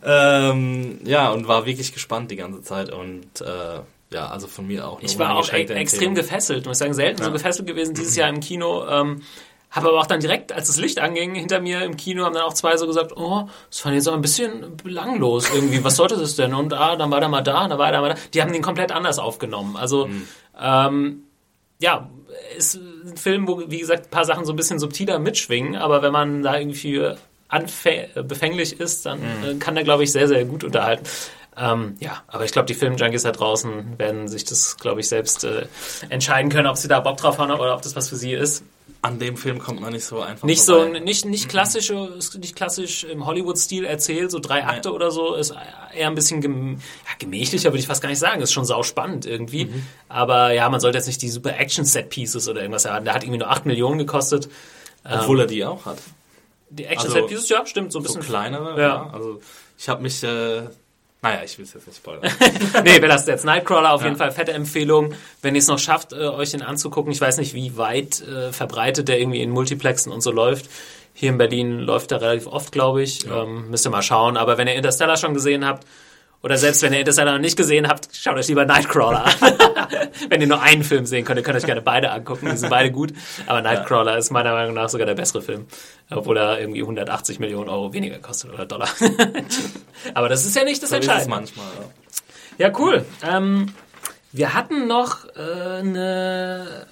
ähm, 0.04 0.98
ja, 1.04 1.30
und 1.30 1.48
war 1.48 1.66
wirklich 1.66 1.92
gespannt 1.92 2.30
die 2.30 2.36
ganze 2.36 2.62
Zeit 2.62 2.90
und 2.90 3.40
äh, 3.40 3.80
ja, 4.10 4.28
also 4.28 4.46
von 4.46 4.66
mir 4.66 4.86
auch. 4.86 5.02
Ich 5.02 5.18
war 5.18 5.34
auch 5.36 5.52
e 5.52 5.62
extrem 5.64 6.14
gefesselt, 6.14 6.66
muss 6.66 6.76
ich 6.76 6.78
sagen, 6.78 6.94
selten 6.94 7.18
so 7.18 7.24
Ja. 7.24 7.30
gefesselt 7.30 7.66
gewesen 7.66 7.94
dieses 7.94 8.14
Jahr 8.16 8.28
im 8.28 8.40
Kino. 8.40 8.86
Ähm, 8.88 9.22
habe 9.74 9.88
aber 9.88 9.98
auch 9.98 10.06
dann 10.06 10.20
direkt, 10.20 10.52
als 10.52 10.68
das 10.68 10.76
Licht 10.76 10.98
anging, 11.00 11.34
hinter 11.34 11.60
mir 11.60 11.82
im 11.82 11.96
Kino, 11.96 12.24
haben 12.24 12.34
dann 12.34 12.44
auch 12.44 12.54
zwei 12.54 12.76
so 12.76 12.86
gesagt, 12.86 13.12
oh, 13.16 13.48
das 13.68 13.80
fand 13.80 13.94
ich 13.94 13.98
jetzt 13.98 14.08
aber 14.08 14.16
ein 14.16 14.22
bisschen 14.22 14.76
belanglos 14.76 15.50
irgendwie. 15.52 15.82
Was 15.82 15.96
sollte 15.96 16.16
das 16.16 16.36
denn? 16.36 16.54
Und 16.54 16.72
ah, 16.72 16.96
dann 16.96 17.10
war 17.10 17.20
der 17.20 17.28
mal 17.28 17.42
da, 17.42 17.66
dann 17.66 17.78
war 17.78 17.90
der 17.90 18.00
mal 18.00 18.10
da. 18.10 18.16
Die 18.32 18.40
haben 18.40 18.52
den 18.52 18.62
komplett 18.62 18.92
anders 18.92 19.18
aufgenommen. 19.18 19.76
Also, 19.76 20.08
ähm, 20.60 21.24
ja, 21.80 22.08
ist 22.56 22.76
ein 22.76 23.16
Film, 23.16 23.48
wo, 23.48 23.62
wie 23.66 23.80
gesagt, 23.80 24.06
ein 24.06 24.10
paar 24.10 24.24
Sachen 24.24 24.44
so 24.44 24.52
ein 24.52 24.56
bisschen 24.56 24.78
subtiler 24.78 25.18
mitschwingen, 25.18 25.76
aber 25.76 26.02
wenn 26.02 26.12
man 26.12 26.42
da 26.42 26.56
irgendwie 26.56 27.10
anfä- 27.50 28.22
befänglich 28.22 28.78
ist, 28.78 29.06
dann 29.06 29.20
äh, 29.20 29.54
kann 29.58 29.74
der, 29.74 29.84
glaube 29.84 30.04
ich, 30.04 30.12
sehr, 30.12 30.28
sehr 30.28 30.44
gut 30.44 30.62
unterhalten. 30.64 31.04
Ähm, 31.56 31.96
ja, 32.00 32.22
aber 32.26 32.44
ich 32.44 32.52
glaube, 32.52 32.66
die 32.66 32.74
Filmjunkies 32.74 33.22
da 33.22 33.30
draußen 33.30 33.98
werden 33.98 34.26
sich 34.28 34.44
das, 34.44 34.76
glaube 34.76 35.00
ich, 35.00 35.08
selbst 35.08 35.44
äh, 35.44 35.66
entscheiden 36.08 36.50
können, 36.50 36.66
ob 36.66 36.76
sie 36.76 36.88
da 36.88 36.98
Bock 37.00 37.16
drauf 37.16 37.38
haben 37.38 37.52
oder 37.52 37.74
ob 37.74 37.82
das 37.82 37.94
was 37.94 38.08
für 38.08 38.16
sie 38.16 38.32
ist. 38.32 38.64
An 39.04 39.18
dem 39.18 39.36
Film 39.36 39.58
kommt 39.58 39.80
man 39.82 39.92
nicht 39.92 40.04
so 40.06 40.20
einfach 40.22 40.44
Nicht 40.46 40.62
so, 40.62 40.80
vorbei. 40.84 40.98
nicht, 41.00 41.26
nicht 41.26 41.48
klassische, 41.50 41.94
ist 42.16 42.38
nicht 42.38 42.56
klassisch 42.56 43.04
im 43.04 43.26
Hollywood-Stil 43.26 43.84
erzählt, 43.84 44.30
so 44.30 44.38
drei 44.38 44.64
Akte 44.64 44.92
oder 44.94 45.10
so, 45.10 45.34
ist 45.34 45.54
eher 45.94 46.08
ein 46.08 46.14
bisschen 46.14 46.40
gem 46.40 46.78
ja, 46.78 47.10
gemächlicher, 47.18 47.68
würde 47.70 47.80
ich 47.80 47.86
fast 47.86 48.00
gar 48.00 48.08
nicht 48.08 48.18
sagen, 48.18 48.40
ist 48.40 48.52
schon 48.52 48.64
sau 48.64 48.82
spannend 48.82 49.26
irgendwie. 49.26 49.70
Aber 50.08 50.52
ja, 50.52 50.68
man 50.70 50.80
sollte 50.80 50.96
jetzt 50.96 51.06
nicht 51.06 51.20
die 51.20 51.28
super 51.28 51.58
Action-Set-Pieces 51.58 52.48
oder 52.48 52.60
irgendwas 52.62 52.86
haben. 52.86 53.04
Der 53.04 53.12
hat 53.14 53.24
irgendwie 53.24 53.40
nur 53.40 53.50
8 53.50 53.66
Millionen 53.66 53.98
gekostet. 53.98 54.48
Obwohl 55.04 55.40
er 55.40 55.46
die 55.46 55.64
auch 55.66 55.84
hat. 55.84 55.98
Die 56.70 56.86
Action-Set-Pieces, 56.86 57.50
ja, 57.50 57.66
stimmt, 57.66 57.92
so 57.92 57.98
ein 57.98 58.04
So 58.04 58.06
bisschen. 58.14 58.22
kleinere, 58.22 58.70
Ja. 58.80 58.88
ja. 58.88 59.10
Also 59.12 59.40
ich 59.76 59.88
habe 59.90 60.02
mich, 60.02 60.22
äh, 60.22 60.62
naja, 61.24 61.42
ich 61.42 61.56
will 61.58 61.64
es 61.64 61.72
jetzt 61.72 61.86
nicht 61.86 61.96
spoilern. 61.96 62.22
nee, 62.84 63.00
wir 63.00 63.08
lassen 63.08 63.30
jetzt 63.30 63.44
Nightcrawler 63.44 63.92
auf 63.92 64.04
jeden 64.04 64.16
Fall 64.16 64.30
fette 64.30 64.52
Empfehlung, 64.52 65.14
wenn 65.42 65.54
ihr 65.54 65.60
es 65.60 65.68
noch 65.68 65.78
schafft, 65.78 66.12
äh, 66.12 66.16
euch 66.16 66.50
den 66.50 66.62
anzugucken. 66.62 67.10
Ich 67.10 67.20
weiß 67.20 67.38
nicht, 67.38 67.54
wie 67.54 67.76
weit 67.76 68.20
äh, 68.20 68.52
verbreitet 68.52 69.08
der 69.08 69.18
irgendwie 69.18 69.40
in 69.40 69.50
Multiplexen 69.50 70.12
und 70.12 70.20
so 70.20 70.30
läuft. 70.30 70.68
Hier 71.14 71.30
in 71.30 71.38
Berlin 71.38 71.78
läuft 71.78 72.12
er 72.12 72.20
relativ 72.20 72.46
oft, 72.46 72.72
glaube 72.72 73.02
ich. 73.02 73.26
Ähm, 73.26 73.70
müsst 73.70 73.86
ihr 73.86 73.90
mal 73.90 74.02
schauen. 74.02 74.36
Aber 74.36 74.58
wenn 74.58 74.68
ihr 74.68 74.74
Interstellar 74.74 75.16
schon 75.16 75.32
gesehen 75.32 75.64
habt, 75.64 75.86
oder 76.44 76.58
selbst 76.58 76.82
wenn 76.82 76.92
ihr 76.92 76.98
Interstellar 76.98 77.32
noch 77.32 77.40
nicht 77.40 77.56
gesehen 77.56 77.88
habt, 77.88 78.10
schaut 78.14 78.36
euch 78.36 78.48
lieber 78.48 78.66
Nightcrawler 78.66 79.24
an. 79.24 79.32
wenn 80.28 80.42
ihr 80.42 80.46
nur 80.46 80.60
einen 80.60 80.84
Film 80.84 81.06
sehen 81.06 81.24
könnt, 81.24 81.38
ihr 81.38 81.42
könnt 81.42 81.56
euch 81.56 81.64
gerne 81.64 81.80
beide 81.80 82.10
angucken. 82.10 82.50
Die 82.50 82.56
sind 82.58 82.68
beide 82.68 82.90
gut. 82.90 83.14
Aber 83.46 83.62
Nightcrawler 83.62 84.18
ist 84.18 84.30
meiner 84.30 84.52
Meinung 84.52 84.74
nach 84.74 84.90
sogar 84.90 85.06
der 85.06 85.14
bessere 85.14 85.40
Film. 85.40 85.64
Obwohl 86.10 86.36
er 86.36 86.60
irgendwie 86.60 86.82
180 86.82 87.38
Millionen 87.38 87.70
Euro 87.70 87.94
weniger 87.94 88.18
kostet 88.18 88.52
oder 88.52 88.66
Dollar. 88.66 88.90
Aber 90.14 90.28
das 90.28 90.44
ist 90.44 90.54
ja 90.54 90.64
nicht 90.64 90.82
das 90.82 90.90
So 90.90 90.96
Entscheidende. 90.96 91.30
manchmal. 91.30 91.66
Ja. 92.58 92.68
Ja, 92.68 92.78
cool. 92.78 93.06
Ähm, 93.26 93.72
wir 94.32 94.52
hatten 94.52 94.86
noch 94.86 95.24
äh, 95.36 95.78
eine, 95.78 96.86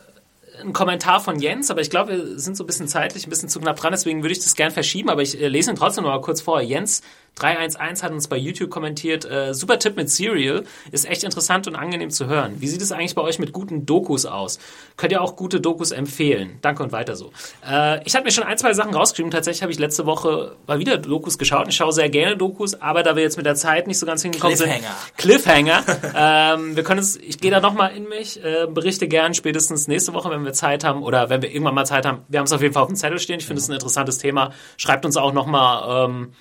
einen 0.62 0.72
Kommentar 0.72 1.20
von 1.20 1.38
Jens, 1.38 1.70
aber 1.70 1.82
ich 1.82 1.90
glaube, 1.90 2.12
wir 2.12 2.38
sind 2.38 2.56
so 2.56 2.64
ein 2.64 2.66
bisschen 2.66 2.88
zeitlich 2.88 3.26
ein 3.26 3.30
bisschen 3.30 3.48
zu 3.48 3.60
knapp 3.60 3.76
dran, 3.76 3.92
deswegen 3.92 4.22
würde 4.22 4.32
ich 4.32 4.42
das 4.42 4.56
gern 4.56 4.70
verschieben, 4.70 5.10
aber 5.10 5.22
ich 5.22 5.40
äh, 5.40 5.48
lese 5.48 5.70
ihn 5.70 5.76
trotzdem 5.76 6.04
noch 6.04 6.10
mal 6.10 6.20
kurz 6.20 6.40
vor. 6.40 6.60
Jens 6.60 7.02
311 7.36 8.02
hat 8.02 8.12
uns 8.12 8.28
bei 8.28 8.36
YouTube 8.36 8.70
kommentiert, 8.70 9.24
äh, 9.24 9.54
super 9.54 9.78
Tipp 9.78 9.96
mit 9.96 10.10
Serial, 10.10 10.64
ist 10.90 11.08
echt 11.08 11.24
interessant 11.24 11.66
und 11.66 11.76
angenehm 11.76 12.10
zu 12.10 12.26
hören. 12.26 12.56
Wie 12.60 12.68
sieht 12.68 12.82
es 12.82 12.92
eigentlich 12.92 13.14
bei 13.14 13.22
euch 13.22 13.38
mit 13.38 13.52
guten 13.52 13.86
Dokus 13.86 14.26
aus? 14.26 14.58
Könnt 14.96 15.12
ihr 15.12 15.22
auch 15.22 15.34
gute 15.34 15.60
Dokus 15.60 15.92
empfehlen? 15.92 16.58
Danke 16.60 16.82
und 16.82 16.92
weiter 16.92 17.16
so. 17.16 17.32
Äh, 17.68 18.04
ich 18.04 18.14
habe 18.14 18.24
mir 18.24 18.32
schon 18.32 18.44
ein, 18.44 18.58
zwei 18.58 18.74
Sachen 18.74 18.94
rausgeschrieben. 18.94 19.30
Tatsächlich 19.30 19.62
habe 19.62 19.72
ich 19.72 19.78
letzte 19.78 20.04
Woche 20.04 20.56
mal 20.66 20.78
wieder 20.78 20.98
Dokus 20.98 21.38
geschaut. 21.38 21.68
Ich 21.68 21.76
schaue 21.76 21.92
sehr 21.92 22.10
gerne 22.10 22.36
Dokus, 22.36 22.80
aber 22.80 23.02
da 23.02 23.16
wir 23.16 23.22
jetzt 23.22 23.38
mit 23.38 23.46
der 23.46 23.54
Zeit 23.54 23.86
nicht 23.86 23.98
so 23.98 24.06
ganz 24.06 24.22
hingekommen 24.22 24.56
sind. 24.56 24.70
Cliffhanger. 25.16 25.82
Cliffhanger. 25.84 26.54
ähm, 26.58 26.76
wir 26.76 26.84
können 26.84 27.00
es, 27.00 27.16
ich 27.16 27.38
gehe 27.38 27.50
da 27.50 27.60
nochmal 27.60 27.96
in 27.96 28.08
mich, 28.08 28.44
äh, 28.44 28.66
berichte 28.68 29.08
gern 29.08 29.32
spätestens 29.32 29.88
nächste 29.88 30.12
Woche, 30.12 30.30
wenn 30.30 30.44
wir 30.44 30.52
Zeit 30.52 30.84
haben 30.84 31.02
oder 31.02 31.30
wenn 31.30 31.40
wir 31.40 31.50
irgendwann 31.50 31.74
mal 31.74 31.86
Zeit 31.86 32.04
haben. 32.04 32.22
Wir 32.28 32.40
haben 32.40 32.46
es 32.46 32.52
auf 32.52 32.60
jeden 32.60 32.74
Fall 32.74 32.82
auf 32.82 32.88
dem 32.88 32.96
Zettel 32.96 33.18
stehen. 33.18 33.38
Ich 33.38 33.46
finde 33.46 33.60
es 33.60 33.68
ein 33.68 33.74
interessantes 33.74 34.18
Thema. 34.18 34.52
Schreibt 34.76 35.06
uns 35.06 35.16
auch 35.16 35.32
nochmal, 35.32 36.06
ähm, 36.10 36.32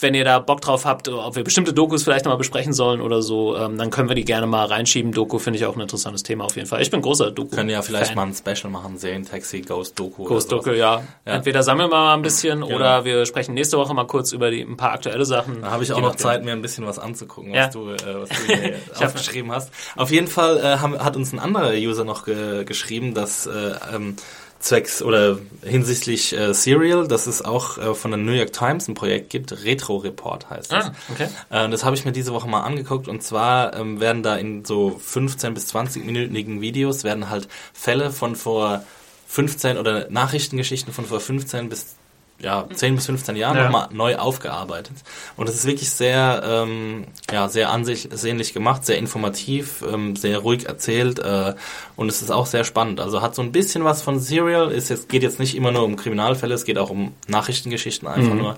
wenn 0.00 0.14
ihr 0.14 0.24
da 0.24 0.38
Bock 0.38 0.60
drauf 0.60 0.84
habt, 0.84 1.08
ob 1.08 1.36
wir 1.36 1.44
bestimmte 1.44 1.72
Dokus 1.72 2.02
vielleicht 2.02 2.24
nochmal 2.24 2.38
besprechen 2.38 2.72
sollen 2.72 3.00
oder 3.00 3.22
so, 3.22 3.56
ähm, 3.56 3.76
dann 3.78 3.90
können 3.90 4.08
wir 4.08 4.14
die 4.16 4.24
gerne 4.24 4.46
mal 4.46 4.66
reinschieben. 4.66 5.12
Doku 5.12 5.38
finde 5.38 5.58
ich 5.58 5.66
auch 5.66 5.74
ein 5.76 5.80
interessantes 5.80 6.22
Thema 6.22 6.44
auf 6.44 6.56
jeden 6.56 6.68
Fall. 6.68 6.80
Ich 6.82 6.90
bin 6.90 7.02
großer 7.02 7.30
Doku. 7.30 7.54
Können 7.56 7.70
ja 7.70 7.82
vielleicht 7.82 8.08
Fan. 8.08 8.16
mal 8.16 8.26
ein 8.26 8.34
Special 8.34 8.70
machen, 8.70 8.98
sehen, 8.98 9.24
Taxi, 9.24 9.60
Ghost 9.60 9.98
Doku. 9.98 10.24
Ghost. 10.24 10.50
Doku, 10.50 10.70
ja. 10.70 11.02
Ja. 11.26 11.34
Entweder 11.34 11.62
sammeln 11.62 11.90
wir 11.90 11.96
mal 11.96 12.14
ein 12.14 12.22
bisschen 12.22 12.62
oder 12.62 13.04
wir 13.04 13.26
sprechen 13.26 13.54
nächste 13.54 13.76
Woche 13.78 13.94
mal 13.94 14.06
kurz 14.06 14.32
über 14.32 14.50
die, 14.50 14.62
ein 14.62 14.76
paar 14.76 14.92
aktuelle 14.92 15.24
Sachen. 15.24 15.62
Da 15.62 15.70
habe 15.70 15.82
ich 15.84 15.92
auch 15.92 16.00
noch. 16.00 16.16
Zeit, 16.16 16.44
mir 16.44 16.52
ein 16.52 16.62
bisschen 16.62 16.84
was 16.86 16.98
anzugucken, 16.98 17.52
was 17.52 17.56
Ja. 17.56 17.66
du, 17.68 17.90
äh, 17.90 17.96
was 18.22 18.28
du 18.28 18.54
hier 18.54 18.74
aufgeschrieben 19.06 19.52
hast. 19.52 19.70
Auf 19.96 20.10
jeden 20.10 20.26
Fall 20.26 20.58
äh, 20.58 20.78
haben, 20.78 20.98
hat 20.98 21.16
uns 21.16 21.32
ein 21.32 21.38
anderer 21.38 21.72
User 21.72 22.04
noch 22.04 22.24
ge 22.24 22.64
geschrieben, 22.64 23.14
dass 23.14 23.46
äh, 23.46 23.72
ähm, 23.94 24.16
zwecks 24.60 25.02
oder 25.02 25.38
hinsichtlich 25.62 26.36
äh, 26.36 26.54
Serial, 26.54 27.08
dass 27.08 27.26
es 27.26 27.42
auch 27.42 27.78
äh, 27.78 27.94
von 27.94 28.10
der 28.10 28.18
New 28.18 28.32
York 28.32 28.52
Times 28.52 28.86
ein 28.88 28.94
Projekt 28.94 29.30
gibt, 29.30 29.64
Retro 29.64 29.96
Report 29.96 30.48
heißt 30.48 30.72
es. 30.72 30.84
Ah, 30.86 30.92
okay. 31.10 31.28
Äh, 31.48 31.68
das 31.70 31.84
habe 31.84 31.96
ich 31.96 32.04
mir 32.04 32.12
diese 32.12 32.32
Woche 32.32 32.48
mal 32.48 32.62
angeguckt 32.62 33.08
und 33.08 33.22
zwar 33.22 33.74
ähm, 33.74 34.00
werden 34.00 34.22
da 34.22 34.36
in 34.36 34.64
so 34.64 35.00
15 35.02 35.54
bis 35.54 35.66
20 35.68 36.04
minütigen 36.04 36.60
Videos 36.60 37.04
werden 37.04 37.30
halt 37.30 37.48
Fälle 37.72 38.10
von 38.12 38.36
vor 38.36 38.84
15 39.28 39.78
oder 39.78 40.10
Nachrichtengeschichten 40.10 40.92
von 40.92 41.06
vor 41.06 41.20
15 41.20 41.68
bis 41.68 41.96
ja, 42.42 42.66
10 42.72 42.96
bis 42.96 43.06
15 43.06 43.36
Jahren 43.36 43.56
Ja. 43.56 43.64
nochmal 43.64 43.88
neu 43.92 44.16
aufgearbeitet. 44.16 44.96
Und 45.36 45.48
es 45.48 45.54
ist 45.56 45.66
wirklich 45.66 45.90
sehr, 45.90 46.42
ähm, 46.44 47.04
ja, 47.30 47.48
sehr 47.48 47.70
ansehnlich 47.70 48.52
gemacht, 48.54 48.84
sehr 48.86 48.98
informativ, 48.98 49.82
ähm, 49.90 50.16
sehr 50.16 50.38
ruhig 50.38 50.66
erzählt 50.66 51.18
äh, 51.18 51.54
und 51.96 52.08
es 52.08 52.22
ist 52.22 52.30
auch 52.30 52.46
sehr 52.46 52.64
spannend. 52.64 53.00
Also 53.00 53.20
hat 53.22 53.34
so 53.34 53.42
ein 53.42 53.52
bisschen 53.52 53.84
was 53.84 54.02
von 54.02 54.18
Serial, 54.20 54.70
ist 54.70 54.88
jetzt, 54.88 55.08
geht 55.08 55.22
jetzt 55.22 55.38
nicht 55.38 55.54
immer 55.56 55.70
nur 55.70 55.84
um 55.84 55.96
Kriminalfälle, 55.96 56.54
es 56.54 56.64
geht 56.64 56.78
auch 56.78 56.90
um 56.90 57.14
Nachrichtengeschichten 57.28 58.08
einfach 58.08 58.34
nur. 58.34 58.56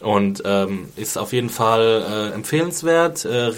Und 0.00 0.42
ähm, 0.44 0.88
ist 0.96 1.18
auf 1.18 1.32
jeden 1.32 1.50
Fall 1.50 2.30
äh, 2.32 2.34
empfehlenswert. 2.34 3.24
Äh, 3.24 3.50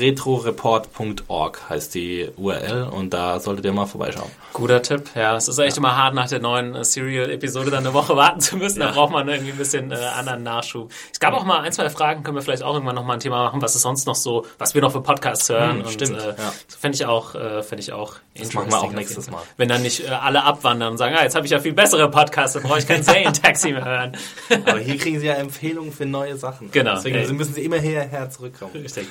retroreport.org 0.61 1.61
heißt 1.68 1.95
die 1.95 2.29
URL 2.37 2.85
und 2.85 3.11
da 3.12 3.41
solltet 3.41 3.64
ihr 3.66 3.73
mal 3.73 3.87
vorbeischauen. 3.87 4.31
Guter 4.53 4.83
Tipp. 4.83 5.11
Ja, 5.14 5.37
es 5.37 5.49
ist 5.49 5.59
echt 5.59 5.77
immer 5.77 5.97
hart, 5.97 6.14
nach 6.14 6.29
der 6.29 6.41
neuen 6.41 6.75
äh, 6.75 6.85
Serial-Episode 6.85 7.71
dann 7.71 7.85
eine 7.85 7.95
Woche 7.95 8.16
warten 8.16 8.41
zu 8.41 8.57
müssen. 8.57 8.81
Da 8.81 8.91
braucht 8.91 9.12
man 9.12 9.29
irgendwie 9.29 9.53
bisschen 9.61 9.93
äh, 9.93 9.95
anderen 9.95 10.43
Nachschub. 10.43 10.91
Es 11.13 11.21
gab 11.21 11.35
auch 11.35 11.45
mal 11.45 11.61
ein, 11.61 11.73
zwei 11.73 11.89
Fragen, 11.91 12.23
können 12.25 12.37
wir 12.37 12.43
vielleicht 12.43 12.63
auch 12.65 12.75
irgendwann 12.75 12.97
nochmal 12.97 13.17
ein 13.17 13.21
Thema 13.21 13.45
machen, 13.45 13.63
was 13.63 13.75
ist 13.77 13.83
sonst 13.83 14.07
noch 14.07 14.15
so, 14.17 14.45
was 14.59 14.75
wir 14.75 14.83
noch 14.83 14.93
für 14.93 15.01
Podcasts 15.03 15.49
hören. 15.49 15.79
Hm, 15.79 15.81
und, 15.87 15.91
stimmt, 15.93 16.19
Äh, 16.19 16.29
ja. 16.37 16.53
Fände 16.81 16.97
ich 16.97 17.05
auch, 17.07 17.35
äh, 17.35 17.63
fände 17.63 17.83
ich 17.83 17.93
auch 17.93 18.15
Das 18.37 18.53
machen 18.55 18.71
wir 18.71 18.79
auch 18.81 18.93
nächstes. 18.93 19.31
Mal. 19.31 19.43
Wenn 19.57 19.69
dann 19.69 19.83
nicht 19.83 20.05
äh, 20.05 20.09
alle 20.11 20.43
abwandern 20.45 20.93
und 20.93 20.99
sagen, 20.99 21.15
ah, 21.17 21.23
jetzt 21.23 21.35
habe 21.37 21.47
ich 21.47 21.53
ja 21.53 21.61
viel 21.61 21.73
bessere 21.73 22.11
Podcasts, 22.11 22.55
dann 22.55 22.63
brauche 22.65 22.79
ich 22.79 22.87
kein 22.87 23.03
Serien-Taxi 23.03 23.73
mehr 23.73 23.85
hören. 23.85 24.17
Aber 24.67 24.79
hier 24.79 24.97
kriegen 24.99 25.21
sie 25.21 25.27
ja 25.27 25.35
Empfehlungen 25.35 25.93
für 25.93 26.07
neue 26.07 26.37
Sachen. 26.37 26.71
Genau. 26.71 26.95
Deswegen 26.97 27.19
Ja. 27.21 27.33
müssen 27.33 27.55
sie 27.55 27.65
immer 27.65 27.79
hierher 27.79 28.31
zurückkommen. 28.31 28.73
Richtig. 28.75 29.07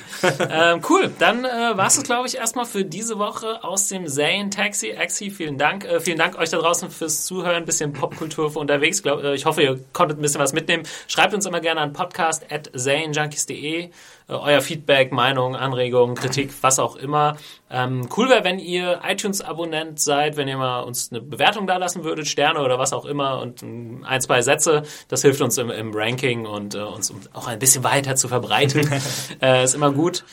ähm, 0.50 0.80
cool, 0.88 1.10
dann 1.18 1.44
äh, 1.44 1.48
war 1.76 1.86
es, 1.86 2.02
glaube 2.02 2.26
ich, 2.28 2.36
erstmal 2.36 2.64
für 2.66 2.84
diese 2.84 3.18
Woche 3.18 3.62
aus 3.62 3.88
dem 3.88 4.06
Serien 4.08 4.50
Taxi. 4.50 4.94
Axi, 4.98 5.30
vielen 5.30 5.58
Dank. 5.58 5.84
Äh, 5.84 6.00
vielen 6.00 6.18
Dank 6.18 6.36
euch 6.38 6.50
da 6.50 6.58
draußen 6.58 6.90
fürs 6.90 7.24
Zuhören, 7.24 7.56
ein 7.56 7.64
bisschen 7.64 7.92
Popkultur 7.92 8.50
für 8.50 8.58
unterwegs. 8.58 9.02
Glaub, 9.02 9.22
äh, 9.22 9.34
ich 9.34 9.44
hoffe, 9.46 9.62
ihr 9.62 9.78
konntet 9.92 10.18
ein 10.18 10.22
bisschen 10.22 10.39
was 10.40 10.52
mitnehmen. 10.52 10.84
Schreibt 11.06 11.34
uns 11.34 11.46
immer 11.46 11.60
gerne 11.60 11.80
an 11.80 11.92
podcast.serienjunkies.de. 11.92 13.84
Äh, 13.84 13.90
euer 14.28 14.60
Feedback, 14.60 15.12
Meinung, 15.12 15.56
Anregungen, 15.56 16.14
Kritik, 16.14 16.50
was 16.62 16.78
auch 16.78 16.96
immer. 16.96 17.36
Ähm, 17.70 18.08
cool 18.16 18.28
wäre, 18.28 18.44
wenn 18.44 18.58
ihr 18.58 19.00
iTunes-Abonnent 19.06 20.00
seid, 20.00 20.36
wenn 20.36 20.48
ihr 20.48 20.56
mal 20.56 20.80
uns 20.80 21.10
eine 21.10 21.20
Bewertung 21.20 21.66
da 21.66 21.76
lassen 21.76 22.04
würdet, 22.04 22.28
Sterne 22.28 22.60
oder 22.60 22.78
was 22.78 22.92
auch 22.92 23.04
immer 23.04 23.40
und 23.40 23.62
ähm, 23.62 24.04
ein, 24.06 24.20
zwei 24.20 24.42
Sätze. 24.42 24.82
Das 25.08 25.22
hilft 25.22 25.40
uns 25.40 25.58
im, 25.58 25.70
im 25.70 25.92
Ranking 25.94 26.46
und 26.46 26.74
äh, 26.74 26.78
uns 26.78 27.10
um 27.10 27.20
auch 27.32 27.48
ein 27.48 27.58
bisschen 27.58 27.84
weiter 27.84 28.16
zu 28.16 28.28
verbreiten. 28.28 28.88
äh, 29.42 29.64
ist 29.64 29.74
immer 29.74 29.92
gut. 29.92 30.24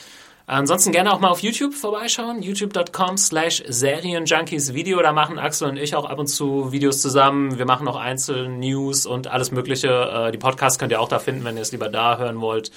Ansonsten 0.49 0.93
gerne 0.93 1.11
auch 1.11 1.19
mal 1.19 1.27
auf 1.27 1.41
YouTube 1.41 1.73
vorbeischauen. 1.73 2.41
youtube.com 2.41 3.17
slash 3.17 3.61
Serienjunkies 3.67 4.73
Video. 4.73 5.01
Da 5.01 5.11
machen 5.11 5.37
Axel 5.37 5.67
und 5.67 5.75
ich 5.75 5.93
auch 5.93 6.05
ab 6.05 6.19
und 6.19 6.27
zu 6.27 6.71
Videos 6.71 7.01
zusammen. 7.01 7.57
Wir 7.57 7.65
machen 7.65 7.85
auch 7.85 7.97
einzelne 7.97 8.47
News 8.57 9.05
und 9.05 9.27
alles 9.27 9.51
mögliche. 9.51 9.89
Äh, 9.89 10.31
die 10.31 10.37
Podcasts 10.37 10.79
könnt 10.79 10.93
ihr 10.93 11.01
auch 11.01 11.09
da 11.09 11.19
finden, 11.19 11.43
wenn 11.43 11.57
ihr 11.57 11.63
es 11.63 11.73
lieber 11.73 11.89
da 11.89 12.17
hören 12.17 12.39
wollt. 12.39 12.71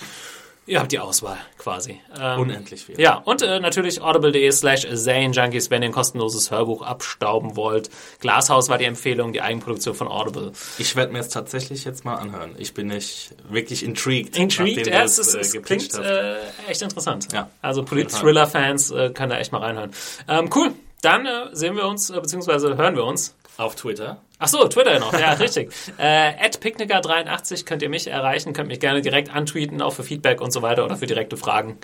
Ihr 0.70 0.78
habt 0.78 0.92
die 0.92 1.00
Auswahl 1.00 1.36
quasi. 1.58 2.00
Ähm, 2.16 2.42
Unendlich 2.42 2.84
viel. 2.84 3.00
ja, 3.00 3.16
und 3.16 3.42
äh, 3.42 3.58
natürlich 3.58 4.00
audible.de 4.00 4.52
slash 4.52 4.84
Junkies, 4.84 5.68
wenn 5.68 5.82
ihr 5.82 5.88
ein 5.88 5.92
kostenloses 5.92 6.52
Hörbuch 6.52 6.82
abstauben 6.82 7.56
wollt. 7.56 7.90
Glashaus 8.20 8.68
war 8.68 8.78
die 8.78 8.84
Empfehlung, 8.84 9.32
die 9.32 9.42
Eigenproduktion 9.42 9.96
von 9.96 10.06
Audible. 10.06 10.52
Ich 10.78 10.94
werde 10.94 11.12
mir 11.12 11.18
jetzt 11.18 11.32
tatsächlich 11.32 11.84
jetzt 11.84 12.04
mal 12.04 12.14
anhören. 12.14 12.54
Ich 12.56 12.72
bin 12.72 12.86
nicht 12.86 13.34
wirklich 13.48 13.84
intrigued. 13.84 14.36
Intrigued, 14.36 14.86
ja, 14.86 15.02
es, 15.02 15.18
ist, 15.18 15.34
es 15.34 15.52
gepitcht 15.52 15.90
klingt 15.90 16.06
äh, 16.06 16.36
echt 16.68 16.82
interessant. 16.82 17.26
Ja, 17.32 17.50
Also. 17.62 17.82
Polit-Thriller-Fans 17.82 18.92
äh, 18.92 19.10
können 19.10 19.30
da 19.30 19.38
echt 19.38 19.50
mal 19.50 19.58
reinhören. 19.58 19.90
Ähm, 20.28 20.50
cool, 20.54 20.72
dann 21.01 21.26
äh, 21.26 21.46
sehen 21.53 21.76
wir 21.76 21.86
uns, 21.86 22.11
äh, 22.11 22.20
beziehungsweise 22.20 22.76
hören 22.76 22.96
wir 22.96 23.05
uns. 23.05 23.36
Auf 23.57 23.76
Twitter. 23.76 24.22
Ach 24.38 24.48
so, 24.48 24.66
Twitter 24.68 24.98
noch, 24.98 25.12
ja, 25.12 25.32
richtig. 25.34 25.70
Äh, 25.98 26.32
picknicker83 26.48 27.66
könnt 27.66 27.82
ihr 27.82 27.90
mich 27.90 28.07
erreichen, 28.07 28.53
könnt 28.55 28.68
mich 28.68 28.80
gerne 28.80 29.03
direkt 29.03 29.34
antweeten, 29.34 29.82
auch 29.82 29.92
für 29.92 30.03
Feedback 30.03 30.40
und 30.40 30.51
so 30.51 30.62
weiter 30.62 30.84
oder 30.84 30.96
für 30.96 31.07
direkte 31.07 31.36
Fragen. 31.36 31.78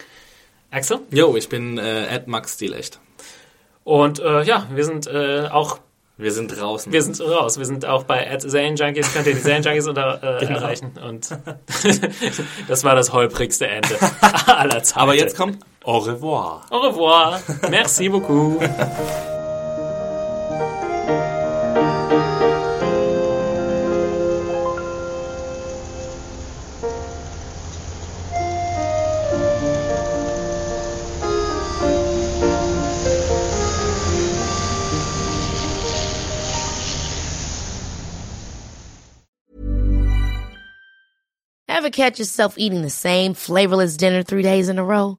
Axel? 0.70 1.00
Jo, 1.10 1.36
ich 1.36 1.48
bin 1.48 1.78
äh, 1.78 2.06
at 2.10 2.28
Max 2.28 2.54
Stilecht. 2.54 2.98
Und 3.84 4.18
äh, 4.18 4.42
ja, 4.42 4.66
wir 4.72 4.84
sind 4.84 5.06
äh, 5.06 5.48
auch 5.50 5.78
Wir 6.16 6.32
sind 6.32 6.48
draußen. 6.48 6.92
Wir 6.92 7.02
sind 7.02 7.20
raus. 7.20 7.58
Wir 7.58 7.66
sind 7.66 7.84
auch 7.84 8.04
bei 8.04 8.24
Junkies. 8.26 9.12
Könnt 9.12 9.26
ihr 9.26 9.34
die 9.34 9.48
Junkies 9.48 9.86
unter, 9.86 10.22
äh, 10.40 10.44
Genau. 10.46 10.58
erreichen. 10.58 10.92
Und 11.06 11.28
das 12.68 12.84
war 12.84 12.94
das 12.94 13.12
holprigste 13.12 13.68
Ende 13.68 13.96
aller 14.46 14.82
Zeiten. 14.82 14.98
Aber 15.00 15.14
jetzt 15.14 15.36
kommt 15.36 15.58
Au 15.86 16.00
revoir. 16.00 16.66
Au 16.70 16.80
revoir. 16.80 17.40
Merci 17.70 18.08
beaucoup. 18.08 18.58
Ever 41.68 41.90
catch 41.90 42.18
yourself 42.18 42.54
eating 42.58 42.82
the 42.82 42.90
same 42.90 43.32
flavorless 43.32 43.96
dinner 43.96 44.24
three 44.24 44.42
days 44.42 44.68
in 44.68 44.78
a 44.80 44.84
row? 44.84 45.18